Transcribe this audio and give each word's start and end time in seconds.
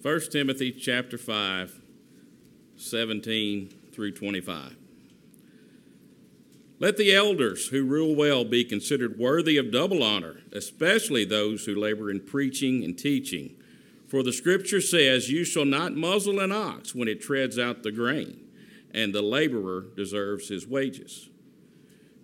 1 0.00 0.20
Timothy 0.30 0.70
chapter 0.70 1.18
5, 1.18 1.82
17 2.76 3.74
through 3.92 4.12
25. 4.12 4.76
Let 6.78 6.96
the 6.96 7.12
elders 7.12 7.66
who 7.66 7.84
rule 7.84 8.14
well 8.14 8.44
be 8.44 8.62
considered 8.62 9.18
worthy 9.18 9.56
of 9.56 9.72
double 9.72 10.04
honor, 10.04 10.42
especially 10.52 11.24
those 11.24 11.64
who 11.64 11.74
labor 11.74 12.12
in 12.12 12.20
preaching 12.20 12.84
and 12.84 12.96
teaching. 12.96 13.56
For 14.06 14.22
the 14.22 14.32
scripture 14.32 14.80
says, 14.80 15.30
You 15.30 15.44
shall 15.44 15.64
not 15.64 15.96
muzzle 15.96 16.38
an 16.38 16.52
ox 16.52 16.94
when 16.94 17.08
it 17.08 17.20
treads 17.20 17.58
out 17.58 17.82
the 17.82 17.90
grain, 17.90 18.38
and 18.94 19.12
the 19.12 19.22
laborer 19.22 19.84
deserves 19.96 20.48
his 20.48 20.64
wages. 20.64 21.28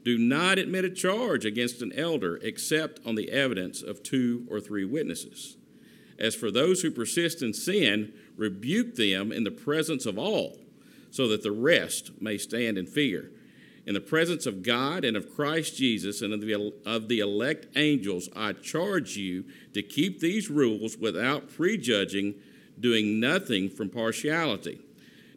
Do 0.05 0.17
not 0.17 0.61
admit 0.61 0.85
a 0.85 0.91
charge 0.91 1.45
against 1.45 1.83
an 1.83 1.93
elder 1.93 2.37
except 2.37 3.01
on 3.05 3.17
the 3.17 3.33
evidence 3.33 3.83
of 3.83 4.05
two 4.05 4.47
or 4.49 4.61
three 4.61 4.85
witnesses. 4.85 5.57
As 6.19 6.35
for 6.35 6.51
those 6.51 6.83
who 6.83 6.91
persist 6.91 7.43
in 7.43 7.53
sin, 7.53 8.13
rebuke 8.37 8.95
them 8.95 9.33
in 9.33 9.45
the 9.45 9.51
presence 9.51 10.07
of 10.07 10.19
all, 10.19 10.59
so 11.11 11.29
that 11.29 11.43
the 11.43 11.53
rest 11.53 12.13
may 12.21 12.39
stand 12.39 12.79
in 12.79 12.87
fear. 12.87 13.31
In 13.87 13.95
the 13.95 14.01
presence 14.01 14.47
of 14.47 14.63
God 14.63 15.05
and 15.05 15.17
of 15.17 15.35
Christ 15.35 15.77
Jesus 15.77 16.23
and 16.23 16.33
of 16.33 16.41
the, 16.41 16.73
of 16.87 17.09
the 17.09 17.21
elect 17.21 17.67
angels, 17.77 18.29
I 18.35 18.53
charge 18.55 19.17
you 19.17 19.45
to 19.75 19.83
keep 19.83 20.21
these 20.21 20.49
rules 20.49 20.97
without 20.97 21.51
prejudging, 21.51 22.35
doing 22.81 23.21
nothing 23.21 23.69
from 23.69 23.91
partiality. 23.91 24.81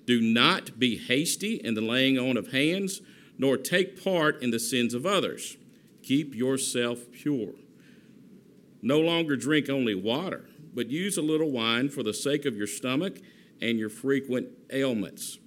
Do 0.05 0.21
not 0.21 0.79
be 0.79 0.95
hasty 0.95 1.55
in 1.55 1.73
the 1.73 1.81
laying 1.81 2.17
on 2.17 2.37
of 2.37 2.53
hands, 2.53 3.01
nor 3.37 3.57
take 3.57 4.01
part 4.01 4.41
in 4.41 4.51
the 4.51 4.59
sins 4.59 4.93
of 4.93 5.05
others. 5.05 5.57
Keep 6.01 6.33
yourself 6.33 7.11
pure. 7.11 7.53
No 8.81 9.01
longer 9.01 9.35
drink 9.35 9.69
only 9.69 9.93
water, 9.93 10.46
but 10.77 10.91
use 10.91 11.17
a 11.17 11.23
little 11.23 11.49
wine 11.49 11.89
for 11.89 12.03
the 12.03 12.13
sake 12.13 12.45
of 12.45 12.55
your 12.55 12.67
stomach 12.67 13.17
and 13.59 13.79
your 13.79 13.89
frequent 13.89 14.47
ailments. 14.71 15.39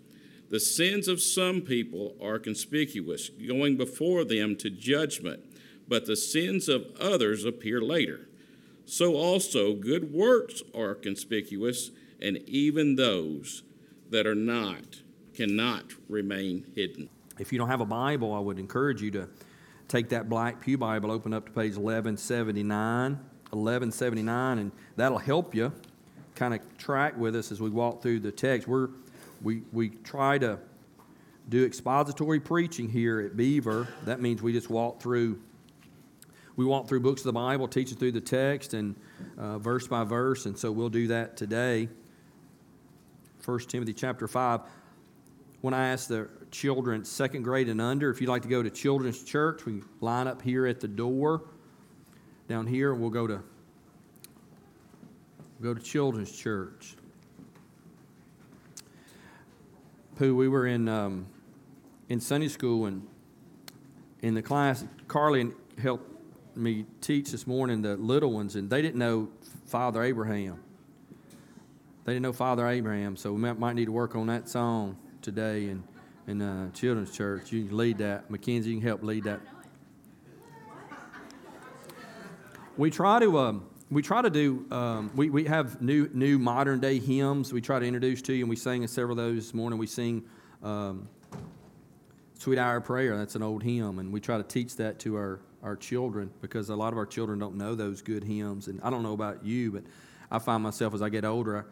The 0.51 0.59
sins 0.59 1.07
of 1.07 1.23
some 1.23 1.61
people 1.61 2.17
are 2.21 2.41
conspicuous, 2.41 3.29
going 3.29 3.77
before 3.77 4.25
them 4.25 4.57
to 4.57 4.69
judgment, 4.69 5.41
but 5.87 6.05
the 6.05 6.17
sins 6.17 6.69
of 6.69 6.85
others 7.01 7.45
appear 7.45 7.81
later. 7.81 8.29
So 8.87 9.15
also 9.15 9.75
good 9.75 10.13
works 10.13 10.65
are 10.75 10.97
conspicuous, 10.97 11.93
and 12.21 12.39
even 12.49 12.97
those 12.97 13.63
that 14.11 14.27
are 14.27 14.35
not 14.35 15.03
cannot 15.33 15.93
remain 16.09 16.67
hidden. 16.75 17.09
If 17.39 17.53
you 17.53 17.59
don't 17.61 17.69
have 17.69 17.81
a 17.81 17.87
Bible, 17.87 18.35
I 18.35 18.41
would 18.41 18.59
encourage 18.59 19.01
you 19.01 19.13
to 19.13 19.29
take 19.87 20.09
that 20.09 20.29
black 20.29 20.61
Pew 20.61 20.77
Bible, 20.77 21.13
open 21.13 21.33
up 21.33 21.47
to 21.47 21.53
page 21.53 21.77
1179, 21.77 23.30
1179, 23.51 24.59
and 24.59 24.73
that'll 24.97 25.19
help 25.19 25.55
you 25.55 25.73
kind 26.35 26.55
of 26.55 26.79
track 26.79 27.17
with 27.19 27.37
us 27.37 27.53
as 27.53 27.61
we 27.61 27.71
walk 27.71 28.03
through 28.03 28.21
the 28.21 28.33
text. 28.33 28.67
We're 28.67 28.89
we, 29.43 29.63
we 29.73 29.91
try 29.91 30.39
to 30.39 30.59
do 31.49 31.65
expository 31.65 32.41
preaching 32.41 32.89
here 32.89 33.21
at 33.21 33.37
Beaver. 33.37 33.89
That 34.05 34.21
means 34.21 34.43
we 34.43 34.53
just 34.53 34.71
walk 34.71 35.01
through 35.01 35.41
we 36.57 36.65
walk 36.65 36.89
through 36.89 37.01
books 37.01 37.23
of 37.23 37.27
the 37.27 37.33
Bible, 37.33 37.69
teaching 37.69 37.97
through 37.97 38.13
the 38.13 38.21
text 38.21 38.75
and 38.75 38.95
uh, 39.39 39.59
verse 39.59 39.87
by 39.87 40.05
verse, 40.05 40.47
and 40.47 40.59
so 40.59 40.71
we'll 40.71 40.91
do 40.91 41.07
that 41.07 41.37
today. 41.37 41.89
1 43.45 43.59
Timothy 43.61 43.95
chapter 43.95 44.29
5. 44.29 44.61
When 45.63 45.73
I 45.73 45.89
ask 45.89 46.09
the 46.09 46.29
children, 46.51 47.05
second 47.05 47.45
grade 47.45 47.69
and 47.69 47.81
under, 47.81 48.11
if 48.11 48.21
you'd 48.21 48.29
like 48.29 48.43
to 48.43 48.49
go 48.49 48.63
to 48.63 48.69
children's 48.69 49.23
church, 49.23 49.65
we 49.65 49.83
line 50.01 50.27
up 50.27 50.43
here 50.43 50.67
at 50.67 50.81
the 50.81 50.89
door 50.89 51.45
down 52.51 52.67
here, 52.67 52.93
we'll 52.93 53.11
go 53.11 53.29
to 53.29 53.41
go 55.63 55.73
to 55.73 55.81
children's 55.81 56.33
church. 56.33 56.97
Pooh, 60.17 60.35
we 60.35 60.49
were 60.49 60.67
in 60.67 60.89
um, 60.89 61.27
in 62.09 62.19
Sunday 62.19 62.49
school 62.49 62.87
and 62.87 63.07
in 64.23 64.35
the 64.35 64.43
class, 64.43 64.85
Carly 65.07 65.53
helped 65.81 66.11
me 66.57 66.87
teach 67.01 67.31
this 67.31 67.47
morning 67.47 67.83
the 67.83 67.97
little 67.97 68.33
ones, 68.33 68.57
and 68.57 68.69
they 68.69 68.83
didn't 68.83 68.99
know 68.99 69.29
Father 69.67 70.03
Abraham. 70.03 70.61
They 72.05 72.15
didn't 72.15 72.25
know 72.25 72.33
Father 72.33 72.67
Abraham, 72.67 73.17
so 73.17 73.33
we 73.33 73.39
might 73.39 73.75
need 73.75 73.85
to 73.85 73.93
work 73.93 74.17
on 74.17 74.27
that 74.27 74.49
song 74.49 74.97
today 75.23 75.69
in 75.69 75.85
in 76.27 76.43
uh, 76.43 76.73
children's 76.73 77.17
church. 77.17 77.53
You 77.53 77.67
can 77.67 77.77
lead 77.77 77.99
that, 77.99 78.29
Mackenzie. 78.29 78.71
You 78.71 78.81
can 78.81 78.89
help 78.89 79.05
lead 79.05 79.23
that. 79.25 79.41
We 82.81 82.89
try 82.89 83.19
to. 83.19 83.39
Um, 83.39 83.67
we 83.91 84.01
try 84.01 84.23
to 84.23 84.31
do 84.31 84.65
um, 84.71 85.11
we, 85.15 85.29
we 85.29 85.45
have 85.45 85.83
new 85.83 86.09
new 86.15 86.39
modern 86.39 86.81
day 86.81 86.99
hymns 86.99 87.53
we 87.53 87.61
try 87.61 87.79
to 87.79 87.85
introduce 87.85 88.23
to 88.23 88.33
you 88.33 88.45
and 88.45 88.49
we 88.49 88.57
sang 88.57 88.87
several 88.87 89.19
of 89.19 89.23
those 89.23 89.45
this 89.45 89.53
morning. 89.53 89.79
We 89.79 89.87
sing 89.87 90.25
um, 90.63 91.07
sweet 92.39 92.57
hour 92.57 92.79
of 92.79 92.85
prayer. 92.85 93.19
That's 93.19 93.35
an 93.35 93.43
old 93.43 93.63
hymn 93.63 93.99
and 93.99 94.11
we 94.11 94.19
try 94.19 94.39
to 94.39 94.43
teach 94.43 94.77
that 94.77 94.99
to 95.01 95.15
our 95.17 95.41
our 95.63 95.77
children 95.77 96.31
because 96.41 96.71
a 96.71 96.75
lot 96.75 96.95
of 96.95 96.99
our 96.99 97.05
children 97.05 97.39
don't 97.39 97.57
know 97.57 97.75
those 97.75 98.01
good 98.01 98.25
hymns. 98.25 98.67
And 98.67 98.81
i 98.83 98.89
don't 98.89 99.03
know 99.03 99.13
about 99.13 99.45
you 99.45 99.73
but 99.73 99.83
i 100.31 100.39
find 100.39 100.63
myself 100.63 100.95
as 100.95 101.03
i 101.03 101.11
get 101.11 101.27
older 101.27 101.67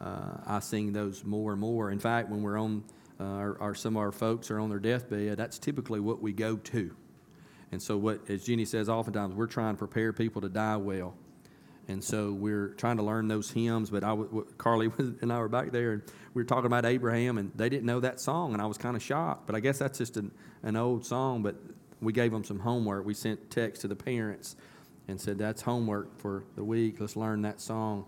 uh, 0.00 0.38
i 0.44 0.58
sing 0.58 0.92
those 0.92 1.22
more 1.22 1.52
and 1.52 1.60
more. 1.60 1.92
In 1.92 2.00
fact 2.00 2.30
when 2.30 2.42
we're 2.42 2.58
on 2.58 2.82
uh, 3.20 3.24
our, 3.24 3.60
our, 3.60 3.74
some 3.76 3.96
of 3.96 4.02
our 4.02 4.10
folks 4.10 4.50
are 4.50 4.58
on 4.58 4.70
their 4.70 4.80
deathbed 4.80 5.36
that's 5.36 5.60
typically 5.60 6.00
what 6.00 6.20
we 6.20 6.32
go 6.32 6.56
to 6.56 6.96
and 7.72 7.82
so 7.82 7.96
what 7.96 8.20
as 8.28 8.44
jenny 8.44 8.64
says 8.64 8.88
oftentimes 8.88 9.34
we're 9.34 9.46
trying 9.46 9.74
to 9.74 9.78
prepare 9.78 10.12
people 10.12 10.40
to 10.40 10.48
die 10.48 10.76
well 10.76 11.14
and 11.88 12.04
so 12.04 12.32
we're 12.32 12.68
trying 12.68 12.98
to 12.98 13.02
learn 13.02 13.28
those 13.28 13.50
hymns. 13.50 13.88
But 13.88 14.04
I, 14.04 14.14
Carly 14.58 14.92
and 14.98 15.32
I 15.32 15.38
were 15.38 15.48
back 15.48 15.72
there, 15.72 15.92
and 15.92 16.02
we 16.34 16.42
were 16.42 16.46
talking 16.46 16.66
about 16.66 16.84
Abraham, 16.84 17.38
and 17.38 17.50
they 17.56 17.70
didn't 17.70 17.86
know 17.86 18.00
that 18.00 18.20
song, 18.20 18.52
and 18.52 18.60
I 18.60 18.66
was 18.66 18.76
kind 18.76 18.94
of 18.94 19.02
shocked. 19.02 19.46
But 19.46 19.56
I 19.56 19.60
guess 19.60 19.78
that's 19.78 19.98
just 19.98 20.18
an, 20.18 20.30
an 20.62 20.76
old 20.76 21.06
song. 21.06 21.42
But 21.42 21.56
we 22.00 22.12
gave 22.12 22.30
them 22.30 22.44
some 22.44 22.58
homework. 22.58 23.06
We 23.06 23.14
sent 23.14 23.50
text 23.50 23.80
to 23.82 23.88
the 23.88 23.96
parents 23.96 24.54
and 25.08 25.18
said, 25.18 25.38
"That's 25.38 25.62
homework 25.62 26.18
for 26.20 26.44
the 26.56 26.62
week. 26.62 27.00
Let's 27.00 27.16
learn 27.16 27.42
that 27.42 27.60
song." 27.60 28.04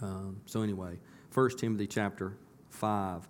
Um, 0.00 0.40
so 0.46 0.62
anyway, 0.62 0.98
First 1.30 1.58
Timothy 1.58 1.86
chapter 1.86 2.32
five, 2.70 3.28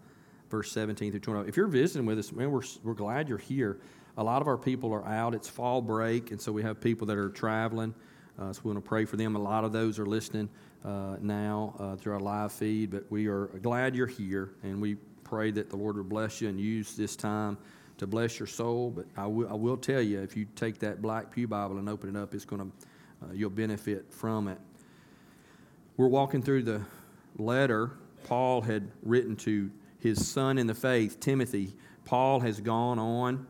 verse 0.49 0.71
seventeen 0.71 1.11
through 1.11 1.21
twenty. 1.21 1.49
If 1.49 1.57
you're 1.57 1.67
visiting 1.67 2.07
with 2.07 2.21
us, 2.21 2.31
man, 2.31 2.53
we're 2.53 2.63
we're 2.85 2.95
glad 2.95 3.29
you're 3.29 3.37
here. 3.37 3.81
A 4.19 4.25
lot 4.25 4.41
of 4.41 4.49
our 4.49 4.57
people 4.57 4.93
are 4.95 5.07
out. 5.07 5.35
It's 5.35 5.49
fall 5.49 5.83
break, 5.83 6.31
and 6.31 6.41
so 6.41 6.51
we 6.51 6.63
have 6.63 6.81
people 6.81 7.07
that 7.09 7.19
are 7.19 7.29
traveling. 7.29 7.95
Uh, 8.39 8.53
so 8.53 8.61
we 8.65 8.73
want 8.73 8.83
to 8.83 8.89
pray 8.89 9.05
for 9.05 9.17
them. 9.17 9.37
A 9.37 9.39
lot 9.39 9.65
of 9.65 9.73
those 9.73 9.99
are 9.99 10.07
listening 10.07 10.49
uh, 10.85 11.17
now 11.21 11.75
uh, 11.79 11.97
through 11.97 12.15
our 12.15 12.21
live 12.21 12.53
feed, 12.53 12.91
but 12.91 13.05
we 13.11 13.27
are 13.27 13.47
glad 13.63 13.95
you're 13.95 14.07
here, 14.07 14.53
and 14.63 14.81
we 14.81 14.95
pray 15.25 15.51
that 15.51 15.69
the 15.69 15.77
Lord 15.77 15.97
will 15.97 16.05
bless 16.05 16.41
you 16.41 16.49
and 16.49 16.59
use 16.59 16.97
this 16.97 17.17
time 17.17 17.59
to 17.99 18.07
bless 18.07 18.39
your 18.39 18.47
soul. 18.47 18.91
But 18.91 19.07
I 19.17 19.27
will, 19.27 19.59
will 19.59 19.77
tell 19.77 20.01
you, 20.01 20.21
if 20.23 20.37
you 20.37 20.47
take 20.55 20.79
that 20.81 21.03
Black 21.03 21.31
Pew 21.31 21.47
Bible 21.47 21.79
and 21.79 21.89
open 21.89 22.15
it 22.15 22.19
up, 22.19 22.35
it's 22.35 22.45
going 22.45 22.63
to 22.63 23.27
uh, 23.27 23.33
you'll 23.33 23.51
benefit 23.51 24.13
from 24.13 24.49
it. 24.49 24.59
We're 25.97 26.09
walking 26.09 26.43
through 26.43 26.63
the 26.65 26.83
letter 27.39 27.93
Paul 28.25 28.61
had 28.63 28.91
written 29.03 29.37
to 29.37 29.71
his 30.01 30.27
son 30.27 30.59
in 30.59 30.67
the 30.67 30.75
faith, 30.75 31.21
Timothy. 31.21 31.75
Paul 32.05 32.41
has 32.41 32.61
gone 32.61 32.99
on 32.99 33.47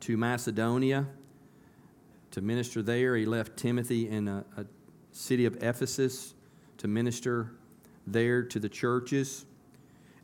to 0.00 0.16
Macedonia 0.16 1.06
to 2.30 2.40
minister 2.40 2.82
there. 2.82 3.16
He 3.16 3.26
left 3.26 3.56
Timothy 3.56 4.08
in 4.08 4.28
a, 4.28 4.44
a 4.56 4.66
city 5.12 5.46
of 5.46 5.62
Ephesus 5.62 6.34
to 6.78 6.88
minister 6.88 7.52
there 8.06 8.42
to 8.42 8.58
the 8.58 8.68
churches. 8.68 9.46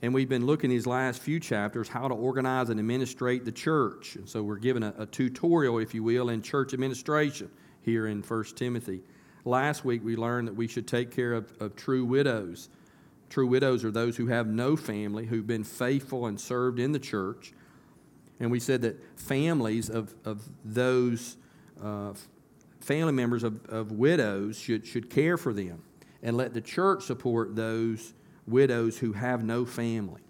And 0.02 0.12
we've 0.12 0.28
been 0.28 0.46
looking 0.46 0.70
these 0.70 0.86
last 0.86 1.20
few 1.22 1.38
chapters 1.38 1.88
how 1.88 2.08
to 2.08 2.14
organize 2.14 2.70
and 2.70 2.80
administrate 2.80 3.44
the 3.44 3.52
church. 3.52 4.16
And 4.16 4.28
so 4.28 4.42
we're 4.42 4.56
given 4.56 4.82
a, 4.82 4.94
a 4.98 5.06
tutorial, 5.06 5.78
if 5.78 5.94
you 5.94 6.02
will, 6.02 6.30
in 6.30 6.42
church 6.42 6.74
administration 6.74 7.50
here 7.82 8.06
in 8.06 8.22
1 8.22 8.44
Timothy. 8.56 9.02
Last 9.44 9.84
week 9.84 10.04
we 10.04 10.16
learned 10.16 10.48
that 10.48 10.56
we 10.56 10.66
should 10.66 10.88
take 10.88 11.10
care 11.10 11.32
of, 11.32 11.52
of 11.60 11.76
true 11.76 12.04
widows. 12.04 12.70
True 13.28 13.46
widows 13.46 13.84
are 13.84 13.90
those 13.90 14.16
who 14.16 14.26
have 14.26 14.46
no 14.48 14.76
family, 14.76 15.26
who've 15.26 15.46
been 15.46 15.64
faithful 15.64 16.26
and 16.26 16.40
served 16.40 16.80
in 16.80 16.92
the 16.92 16.98
church. 16.98 17.52
And 18.40 18.50
we 18.50 18.58
said 18.58 18.82
that 18.82 18.98
families 19.18 19.90
of, 19.90 20.14
of 20.24 20.42
those 20.64 21.36
uh, 21.82 22.14
family 22.80 23.12
members 23.12 23.44
of, 23.44 23.64
of 23.66 23.92
widows 23.92 24.58
should, 24.58 24.86
should 24.86 25.10
care 25.10 25.36
for 25.36 25.52
them 25.52 25.82
and 26.22 26.36
let 26.36 26.54
the 26.54 26.60
church 26.60 27.04
support 27.04 27.54
those 27.54 28.14
widows 28.46 28.98
who 28.98 29.12
have 29.12 29.44
no 29.44 29.64
family. 29.64 30.22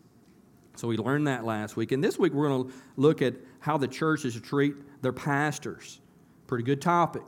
So 0.77 0.89
we 0.89 0.97
learned 0.97 1.27
that 1.27 1.45
last 1.45 1.77
week. 1.77 1.93
And 1.93 2.03
this 2.03 2.19
week 2.19 2.33
we're 2.33 2.49
going 2.49 2.69
to 2.69 2.75
look 2.97 3.23
at 3.23 3.35
how 3.61 3.77
the 3.77 3.89
church 3.89 4.25
is 4.25 4.35
to 4.35 4.41
treat 4.41 4.75
their 5.03 5.13
pastors. 5.13 6.01
Pretty 6.47 6.65
good 6.65 6.81
topic 6.81 7.23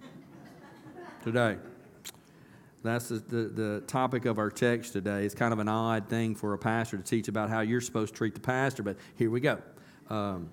today. 1.22 1.56
That's 2.82 3.08
the, 3.08 3.16
the, 3.16 3.36
the, 3.48 3.82
topic 3.86 4.24
of 4.24 4.38
our 4.38 4.50
text 4.50 4.92
today. 4.92 5.24
It's 5.24 5.36
kind 5.36 5.52
of 5.52 5.60
an 5.60 5.68
odd 5.68 6.08
thing 6.08 6.34
for 6.34 6.52
a 6.52 6.58
pastor 6.58 6.96
to 6.96 7.02
teach 7.02 7.28
about 7.28 7.48
how 7.48 7.60
you're 7.60 7.80
supposed 7.80 8.14
to 8.14 8.18
treat 8.18 8.34
the 8.34 8.40
pastor, 8.40 8.82
but 8.82 8.96
here 9.14 9.30
we 9.30 9.40
go. 9.40 9.62
Um, 10.10 10.50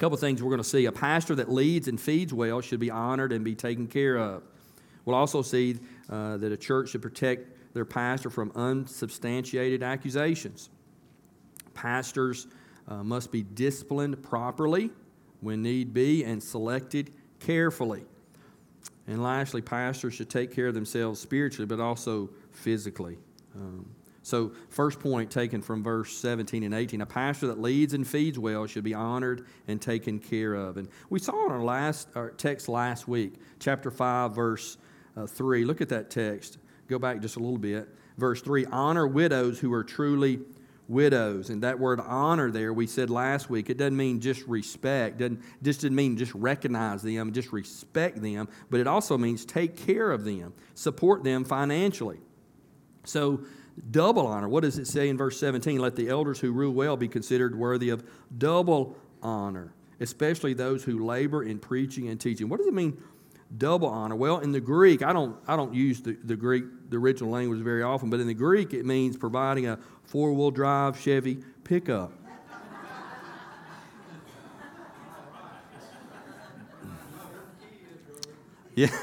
couple 0.00 0.14
of 0.14 0.20
things 0.20 0.42
we're 0.42 0.48
going 0.48 0.62
to 0.62 0.68
see. 0.68 0.86
A 0.86 0.92
pastor 0.92 1.34
that 1.34 1.52
leads 1.52 1.86
and 1.86 2.00
feeds 2.00 2.32
well 2.32 2.62
should 2.62 2.80
be 2.80 2.90
honored 2.90 3.32
and 3.32 3.44
be 3.44 3.54
taken 3.54 3.86
care 3.86 4.16
of. 4.16 4.42
We'll 5.04 5.14
also 5.14 5.42
see 5.42 5.78
uh, 6.08 6.38
that 6.38 6.50
a 6.50 6.56
church 6.56 6.90
should 6.90 7.02
protect 7.02 7.74
their 7.74 7.84
pastor 7.84 8.30
from 8.30 8.50
unsubstantiated 8.54 9.82
accusations. 9.82 10.70
Pastors 11.74 12.46
uh, 12.88 13.04
must 13.04 13.30
be 13.30 13.42
disciplined 13.42 14.22
properly 14.22 14.90
when 15.42 15.60
need 15.60 15.92
be 15.92 16.24
and 16.24 16.42
selected 16.42 17.12
carefully. 17.38 18.04
And 19.06 19.22
lastly, 19.22 19.62
pastors 19.62 20.14
should 20.14 20.30
take 20.30 20.54
care 20.54 20.68
of 20.68 20.74
themselves 20.74 21.20
spiritually, 21.20 21.66
but 21.66 21.80
also 21.80 22.30
physically. 22.52 23.18
Um, 23.56 23.86
so, 24.22 24.52
first 24.68 25.00
point 25.00 25.30
taken 25.30 25.62
from 25.62 25.82
verse 25.82 26.12
17 26.12 26.62
and 26.62 26.74
18 26.74 27.00
a 27.00 27.06
pastor 27.06 27.46
that 27.48 27.60
leads 27.60 27.94
and 27.94 28.06
feeds 28.06 28.38
well 28.38 28.66
should 28.66 28.84
be 28.84 28.94
honored 28.94 29.46
and 29.66 29.80
taken 29.80 30.18
care 30.18 30.54
of. 30.54 30.76
And 30.76 30.88
we 31.08 31.18
saw 31.18 31.46
in 31.46 31.52
our 31.52 31.62
last 31.62 32.08
our 32.14 32.30
text 32.30 32.68
last 32.68 33.08
week, 33.08 33.34
chapter 33.58 33.90
5, 33.90 34.34
verse 34.34 34.76
uh, 35.16 35.26
3. 35.26 35.64
Look 35.64 35.80
at 35.80 35.88
that 35.88 36.10
text. 36.10 36.58
Go 36.86 36.98
back 36.98 37.20
just 37.20 37.36
a 37.36 37.38
little 37.40 37.58
bit. 37.58 37.88
Verse 38.18 38.42
3 38.42 38.66
Honor 38.66 39.06
widows 39.06 39.58
who 39.58 39.72
are 39.72 39.82
truly 39.82 40.40
widows. 40.90 41.50
And 41.50 41.62
that 41.62 41.78
word 41.78 42.00
honor 42.00 42.50
there, 42.50 42.72
we 42.72 42.86
said 42.86 43.10
last 43.10 43.48
week, 43.48 43.70
it 43.70 43.78
doesn't 43.78 43.96
mean 43.96 44.20
just 44.20 44.42
respect, 44.46 45.18
doesn't, 45.18 45.40
just 45.62 45.80
didn't 45.80 45.96
mean 45.96 46.16
just 46.16 46.34
recognize 46.34 47.02
them, 47.02 47.32
just 47.32 47.52
respect 47.52 48.20
them, 48.20 48.48
but 48.68 48.80
it 48.80 48.88
also 48.88 49.16
means 49.16 49.44
take 49.44 49.76
care 49.76 50.10
of 50.10 50.24
them, 50.24 50.52
support 50.74 51.22
them 51.22 51.44
financially. 51.44 52.18
So, 53.04 53.42
double 53.90 54.26
honor. 54.26 54.48
What 54.48 54.62
does 54.62 54.78
it 54.78 54.86
say 54.86 55.08
in 55.08 55.16
verse 55.16 55.38
17? 55.38 55.78
Let 55.78 55.96
the 55.96 56.08
elders 56.08 56.40
who 56.40 56.52
rule 56.52 56.74
well 56.74 56.96
be 56.96 57.08
considered 57.08 57.56
worthy 57.56 57.90
of 57.90 58.04
double 58.36 58.96
honor, 59.22 59.72
especially 60.00 60.54
those 60.54 60.82
who 60.82 61.04
labor 61.04 61.44
in 61.44 61.60
preaching 61.60 62.08
and 62.08 62.20
teaching. 62.20 62.48
What 62.48 62.58
does 62.58 62.66
it 62.66 62.74
mean, 62.74 63.00
double 63.56 63.88
honor? 63.88 64.16
Well, 64.16 64.40
in 64.40 64.50
the 64.50 64.60
Greek, 64.60 65.02
I 65.02 65.12
don't, 65.12 65.36
I 65.46 65.56
don't 65.56 65.72
use 65.72 66.02
the, 66.02 66.16
the 66.24 66.36
Greek, 66.36 66.64
the 66.90 66.96
original 66.96 67.30
language 67.30 67.60
very 67.60 67.82
often, 67.82 68.10
but 68.10 68.20
in 68.20 68.26
the 68.26 68.34
Greek, 68.34 68.74
it 68.74 68.84
means 68.84 69.16
providing 69.16 69.66
a 69.66 69.78
four 70.04 70.32
wheel 70.32 70.50
drive 70.50 71.00
Chevy 71.00 71.38
pickup. 71.64 72.12
yeah. 78.74 78.88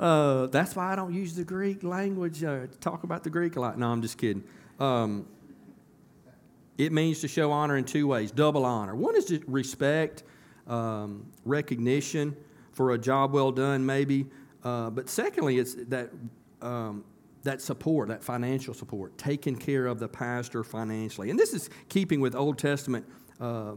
Uh, 0.00 0.46
that's 0.46 0.74
why 0.74 0.92
I 0.92 0.96
don't 0.96 1.14
use 1.14 1.36
the 1.36 1.44
Greek 1.44 1.84
language 1.84 2.42
uh, 2.42 2.66
to 2.66 2.78
talk 2.80 3.04
about 3.04 3.22
the 3.22 3.30
Greek 3.30 3.54
a 3.54 3.60
lot. 3.60 3.78
No, 3.78 3.86
I'm 3.86 4.02
just 4.02 4.18
kidding. 4.18 4.42
Um, 4.80 5.26
it 6.76 6.90
means 6.90 7.20
to 7.20 7.28
show 7.28 7.52
honor 7.52 7.76
in 7.76 7.84
two 7.84 8.08
ways 8.08 8.32
double 8.32 8.64
honor. 8.64 8.96
One 8.96 9.14
is 9.14 9.30
respect, 9.46 10.24
um, 10.66 11.26
recognition 11.44 12.36
for 12.72 12.92
a 12.92 12.98
job 12.98 13.32
well 13.32 13.52
done, 13.52 13.86
maybe. 13.86 14.26
Uh, 14.64 14.90
but 14.90 15.08
secondly, 15.08 15.58
it's 15.58 15.74
that, 15.74 16.10
um, 16.62 17.04
that 17.42 17.60
support, 17.60 18.08
that 18.08 18.22
financial 18.22 18.74
support, 18.74 19.16
taking 19.18 19.56
care 19.56 19.86
of 19.86 19.98
the 19.98 20.08
pastor 20.08 20.62
financially. 20.62 21.30
And 21.30 21.38
this 21.38 21.52
is 21.52 21.70
keeping 21.88 22.20
with 22.20 22.34
Old 22.34 22.58
Testament 22.58 23.06
uh, 23.40 23.74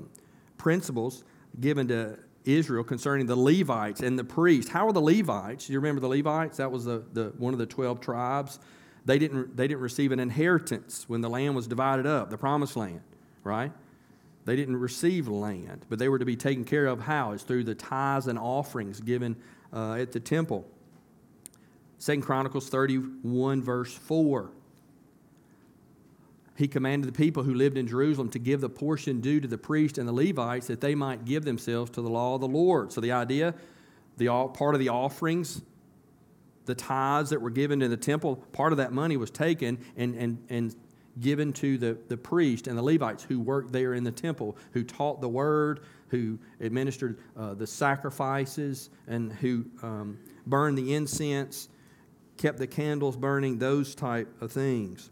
principles 0.57 1.23
given 1.59 1.87
to 1.87 2.17
Israel 2.45 2.83
concerning 2.83 3.25
the 3.25 3.35
Levites 3.35 4.01
and 4.01 4.17
the 4.17 4.23
priests. 4.23 4.71
How 4.71 4.87
are 4.87 4.93
the 4.93 5.01
Levites? 5.01 5.69
You 5.69 5.79
remember 5.79 5.99
the 5.99 6.07
Levites? 6.07 6.57
That 6.57 6.71
was 6.71 6.85
the, 6.85 7.03
the, 7.13 7.33
one 7.37 7.53
of 7.53 7.59
the 7.59 7.65
12 7.65 7.99
tribes. 8.01 8.59
They 9.05 9.19
didn't, 9.19 9.55
they 9.57 9.67
didn't 9.67 9.81
receive 9.81 10.11
an 10.11 10.19
inheritance 10.19 11.05
when 11.07 11.21
the 11.21 11.29
land 11.29 11.55
was 11.55 11.67
divided 11.67 12.05
up, 12.05 12.29
the 12.29 12.37
promised 12.37 12.75
land, 12.75 13.01
right? 13.43 13.71
They 14.45 14.55
didn't 14.55 14.77
receive 14.77 15.27
land, 15.27 15.85
but 15.89 15.97
they 15.97 16.09
were 16.09 16.19
to 16.19 16.25
be 16.25 16.35
taken 16.35 16.65
care 16.65 16.85
of 16.85 17.01
how? 17.01 17.31
It's 17.31 17.43
through 17.43 17.63
the 17.63 17.75
tithes 17.75 18.27
and 18.27 18.37
offerings 18.37 18.99
given 18.99 19.35
uh, 19.73 19.93
at 19.93 20.11
the 20.11 20.19
temple. 20.19 20.65
Second 21.97 22.23
Chronicles 22.23 22.69
31, 22.69 23.63
verse 23.63 23.93
4 23.93 24.51
he 26.55 26.67
commanded 26.69 27.07
the 27.07 27.17
people 27.17 27.43
who 27.43 27.53
lived 27.53 27.77
in 27.77 27.85
Jerusalem 27.85 28.29
to 28.29 28.39
give 28.39 28.61
the 28.61 28.69
portion 28.69 29.19
due 29.19 29.41
to 29.41 29.47
the 29.47 29.57
priest 29.57 29.97
and 29.97 30.07
the 30.07 30.13
Levites 30.13 30.67
that 30.67 30.79
they 30.79 30.95
might 30.95 31.25
give 31.25 31.43
themselves 31.43 31.91
to 31.91 32.01
the 32.01 32.09
law 32.09 32.35
of 32.35 32.41
the 32.41 32.47
Lord. 32.47 32.93
So 32.93 33.01
the 33.01 33.11
idea, 33.11 33.53
the 34.17 34.27
part 34.53 34.73
of 34.73 34.79
the 34.79 34.89
offerings, 34.89 35.61
the 36.65 36.75
tithes 36.75 37.29
that 37.31 37.41
were 37.41 37.49
given 37.49 37.81
in 37.81 37.91
the 37.91 37.97
temple, 37.97 38.37
part 38.53 38.71
of 38.71 38.77
that 38.77 38.93
money 38.93 39.17
was 39.17 39.29
taken 39.29 39.77
and, 39.97 40.15
and, 40.15 40.37
and 40.49 40.75
given 41.19 41.51
to 41.53 41.77
the, 41.77 41.97
the 42.07 42.17
priest 42.17 42.67
and 42.67 42.77
the 42.77 42.81
Levites 42.81 43.23
who 43.23 43.39
worked 43.41 43.73
there 43.73 43.93
in 43.93 44.05
the 44.05 44.11
temple, 44.11 44.55
who 44.71 44.83
taught 44.83 45.19
the 45.19 45.29
word, 45.29 45.81
who 46.07 46.39
administered 46.61 47.19
uh, 47.37 47.53
the 47.53 47.67
sacrifices, 47.67 48.89
and 49.07 49.33
who 49.33 49.65
um, 49.83 50.17
burned 50.47 50.77
the 50.77 50.93
incense, 50.93 51.67
kept 52.37 52.57
the 52.57 52.67
candles 52.67 53.15
burning, 53.15 53.59
those 53.59 53.95
type 53.95 54.29
of 54.41 54.51
things. 54.51 55.09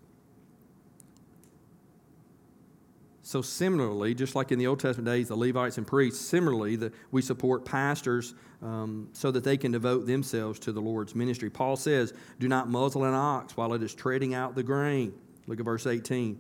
So, 3.26 3.42
similarly, 3.42 4.14
just 4.14 4.36
like 4.36 4.52
in 4.52 4.60
the 4.60 4.68
Old 4.68 4.82
Testament 4.82 5.06
days, 5.06 5.30
the 5.30 5.38
Levites 5.38 5.78
and 5.78 5.88
priests, 5.88 6.26
similarly, 6.26 6.76
the, 6.76 6.92
we 7.10 7.22
support 7.22 7.64
pastors 7.64 8.36
um, 8.62 9.08
so 9.14 9.32
that 9.32 9.46
they 9.46 9.56
can 9.56 9.72
devote 9.72 10.06
themselves 10.06 10.60
to 10.60 10.74
the 10.74 10.82
Lord's 10.82 11.16
ministry. 11.16 11.50
Paul 11.50 11.78
says, 11.78 12.14
Do 12.40 12.50
not 12.50 12.70
muzzle 12.70 13.06
an 13.06 13.14
ox 13.14 13.56
while 13.56 13.74
it 13.74 13.82
is 13.82 13.96
treading 13.96 14.34
out 14.34 14.56
the 14.56 14.64
grain. 14.64 15.14
Look 15.48 15.60
at 15.60 15.66
verse 15.66 15.88
18. 15.88 16.38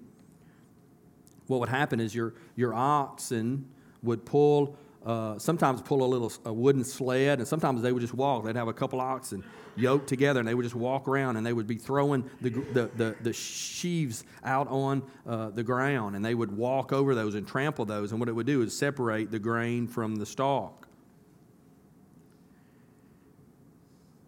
What 1.47 1.61
would 1.61 1.69
happen 1.69 2.01
is 2.01 2.13
your, 2.13 2.33
your 2.55 2.73
oxen 2.73 3.65
would 4.01 4.25
pull 4.25 4.77
uh, 5.05 5.37
sometimes 5.37 5.81
pull 5.81 6.03
a 6.03 6.07
little 6.07 6.31
a 6.45 6.53
wooden 6.53 6.83
sled, 6.83 7.39
and 7.39 7.47
sometimes 7.47 7.81
they 7.81 7.91
would 7.91 8.01
just 8.01 8.13
walk. 8.13 8.45
They'd 8.45 8.55
have 8.55 8.67
a 8.67 8.73
couple 8.73 9.01
oxen 9.01 9.43
yoked 9.75 10.07
together, 10.07 10.39
and 10.39 10.47
they 10.47 10.53
would 10.53 10.63
just 10.63 10.75
walk 10.75 11.07
around, 11.07 11.35
and 11.35 11.45
they 11.45 11.53
would 11.53 11.67
be 11.67 11.75
throwing 11.75 12.29
the 12.41 12.49
the, 12.49 12.89
the, 12.95 13.15
the 13.21 13.33
sheaves 13.33 14.23
out 14.43 14.67
on 14.69 15.03
uh, 15.27 15.49
the 15.49 15.63
ground, 15.63 16.15
and 16.15 16.23
they 16.23 16.35
would 16.35 16.55
walk 16.55 16.93
over 16.93 17.15
those 17.15 17.35
and 17.35 17.47
trample 17.47 17.85
those. 17.85 18.11
And 18.11 18.19
what 18.19 18.29
it 18.29 18.33
would 18.33 18.47
do 18.47 18.61
is 18.61 18.77
separate 18.77 19.29
the 19.29 19.39
grain 19.39 19.87
from 19.87 20.15
the 20.15 20.25
stalk. 20.25 20.87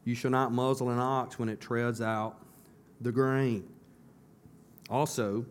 You 0.03 0.13
shall 0.13 0.31
not 0.31 0.51
muzzle 0.51 0.89
an 0.89 0.99
ox 0.99 1.39
when 1.39 1.49
it 1.49 1.59
treads 1.59 1.99
out 1.99 2.37
the 3.01 3.11
grain. 3.11 3.67
Also, 4.89 5.45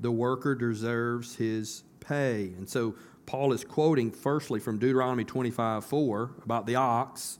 the 0.00 0.10
worker 0.10 0.54
deserves 0.54 1.36
his 1.36 1.84
pay. 2.00 2.54
And 2.56 2.68
so 2.68 2.94
Paul 3.32 3.54
is 3.54 3.64
quoting 3.64 4.10
firstly 4.10 4.60
from 4.60 4.76
Deuteronomy 4.76 5.24
25 5.24 5.86
4 5.86 6.30
about 6.44 6.66
the 6.66 6.74
ox, 6.74 7.38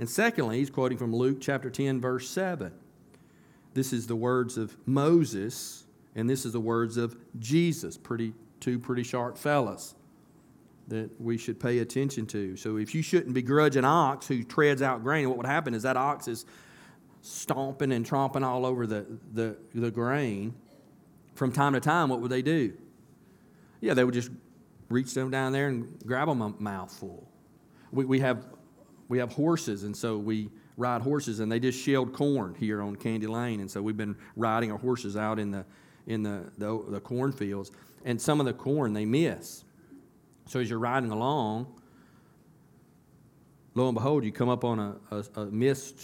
and 0.00 0.10
secondly, 0.10 0.58
he's 0.58 0.70
quoting 0.70 0.98
from 0.98 1.14
Luke 1.14 1.38
chapter 1.40 1.70
10, 1.70 2.00
verse 2.00 2.28
7. 2.28 2.72
This 3.72 3.92
is 3.92 4.08
the 4.08 4.16
words 4.16 4.58
of 4.58 4.76
Moses, 4.86 5.84
and 6.16 6.28
this 6.28 6.44
is 6.44 6.52
the 6.52 6.58
words 6.58 6.96
of 6.96 7.16
Jesus. 7.38 7.96
Pretty, 7.96 8.34
two 8.58 8.80
pretty 8.80 9.04
sharp 9.04 9.38
fellas 9.38 9.94
that 10.88 11.08
we 11.20 11.38
should 11.38 11.60
pay 11.60 11.78
attention 11.78 12.26
to. 12.26 12.56
So 12.56 12.76
if 12.76 12.92
you 12.92 13.00
shouldn't 13.00 13.32
begrudge 13.32 13.76
an 13.76 13.84
ox 13.84 14.26
who 14.26 14.42
treads 14.42 14.82
out 14.82 15.04
grain, 15.04 15.28
what 15.28 15.38
would 15.38 15.46
happen 15.46 15.74
is 15.74 15.84
that 15.84 15.96
ox 15.96 16.26
is 16.26 16.44
stomping 17.22 17.92
and 17.92 18.04
tromping 18.04 18.42
all 18.42 18.66
over 18.66 18.84
the, 18.84 19.06
the, 19.32 19.56
the 19.76 19.92
grain. 19.92 20.54
From 21.36 21.52
time 21.52 21.74
to 21.74 21.80
time, 21.80 22.08
what 22.08 22.20
would 22.20 22.32
they 22.32 22.42
do? 22.42 22.72
Yeah, 23.80 23.94
they 23.94 24.02
would 24.02 24.14
just 24.14 24.32
reach 24.90 25.14
them 25.14 25.30
down 25.30 25.52
there 25.52 25.68
and 25.68 25.98
grab 26.04 26.28
them 26.28 26.42
a 26.42 26.50
mouthful. 26.58 27.26
We, 27.92 28.04
we, 28.04 28.20
have, 28.20 28.44
we 29.08 29.18
have 29.18 29.32
horses, 29.32 29.84
and 29.84 29.96
so 29.96 30.18
we 30.18 30.50
ride 30.76 31.00
horses, 31.00 31.40
and 31.40 31.50
they 31.50 31.60
just 31.60 31.80
shelled 31.80 32.12
corn 32.12 32.54
here 32.54 32.82
on 32.82 32.96
Candy 32.96 33.26
Lane, 33.26 33.60
and 33.60 33.70
so 33.70 33.80
we've 33.80 33.96
been 33.96 34.16
riding 34.36 34.70
our 34.70 34.78
horses 34.78 35.16
out 35.16 35.38
in 35.38 35.50
the, 35.50 35.64
in 36.06 36.22
the, 36.22 36.50
the, 36.58 36.84
the 36.88 37.00
cornfields, 37.00 37.70
and 38.04 38.20
some 38.20 38.40
of 38.40 38.46
the 38.46 38.52
corn 38.52 38.92
they 38.92 39.06
miss. 39.06 39.64
So 40.46 40.60
as 40.60 40.68
you're 40.68 40.78
riding 40.78 41.12
along, 41.12 41.72
lo 43.74 43.88
and 43.88 43.94
behold, 43.94 44.24
you 44.24 44.32
come 44.32 44.48
up 44.48 44.64
on 44.64 44.78
a, 44.78 44.96
a, 45.10 45.42
a 45.42 45.46
missed 45.46 46.00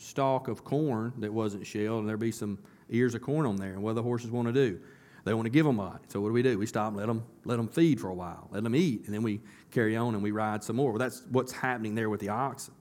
stalk 0.00 0.48
of 0.48 0.64
corn 0.64 1.12
that 1.18 1.32
wasn't 1.32 1.66
shelled, 1.66 2.00
and 2.00 2.08
there'll 2.08 2.18
be 2.18 2.32
some 2.32 2.58
ears 2.88 3.14
of 3.14 3.20
corn 3.20 3.44
on 3.44 3.56
there. 3.56 3.72
And 3.72 3.82
what 3.82 3.90
do 3.90 3.94
the 3.96 4.02
horses 4.02 4.30
want 4.30 4.48
to 4.48 4.54
do? 4.54 4.80
They 5.24 5.34
want 5.34 5.46
to 5.46 5.50
give 5.50 5.66
them 5.66 5.78
a 5.78 5.90
bite. 5.90 6.10
So 6.10 6.20
what 6.20 6.28
do 6.28 6.32
we 6.32 6.42
do? 6.42 6.58
We 6.58 6.66
stop 6.66 6.88
and 6.88 6.96
let 6.96 7.06
them, 7.06 7.24
let 7.44 7.56
them 7.56 7.68
feed 7.68 8.00
for 8.00 8.08
a 8.08 8.14
while, 8.14 8.48
let 8.50 8.62
them 8.62 8.74
eat, 8.74 9.04
and 9.04 9.14
then 9.14 9.22
we 9.22 9.40
carry 9.70 9.96
on 9.96 10.14
and 10.14 10.22
we 10.22 10.30
ride 10.30 10.64
some 10.64 10.76
more. 10.76 10.92
Well, 10.92 10.98
that's 10.98 11.22
what's 11.30 11.52
happening 11.52 11.94
there 11.94 12.08
with 12.08 12.20
the 12.20 12.30
oxen. 12.30 12.74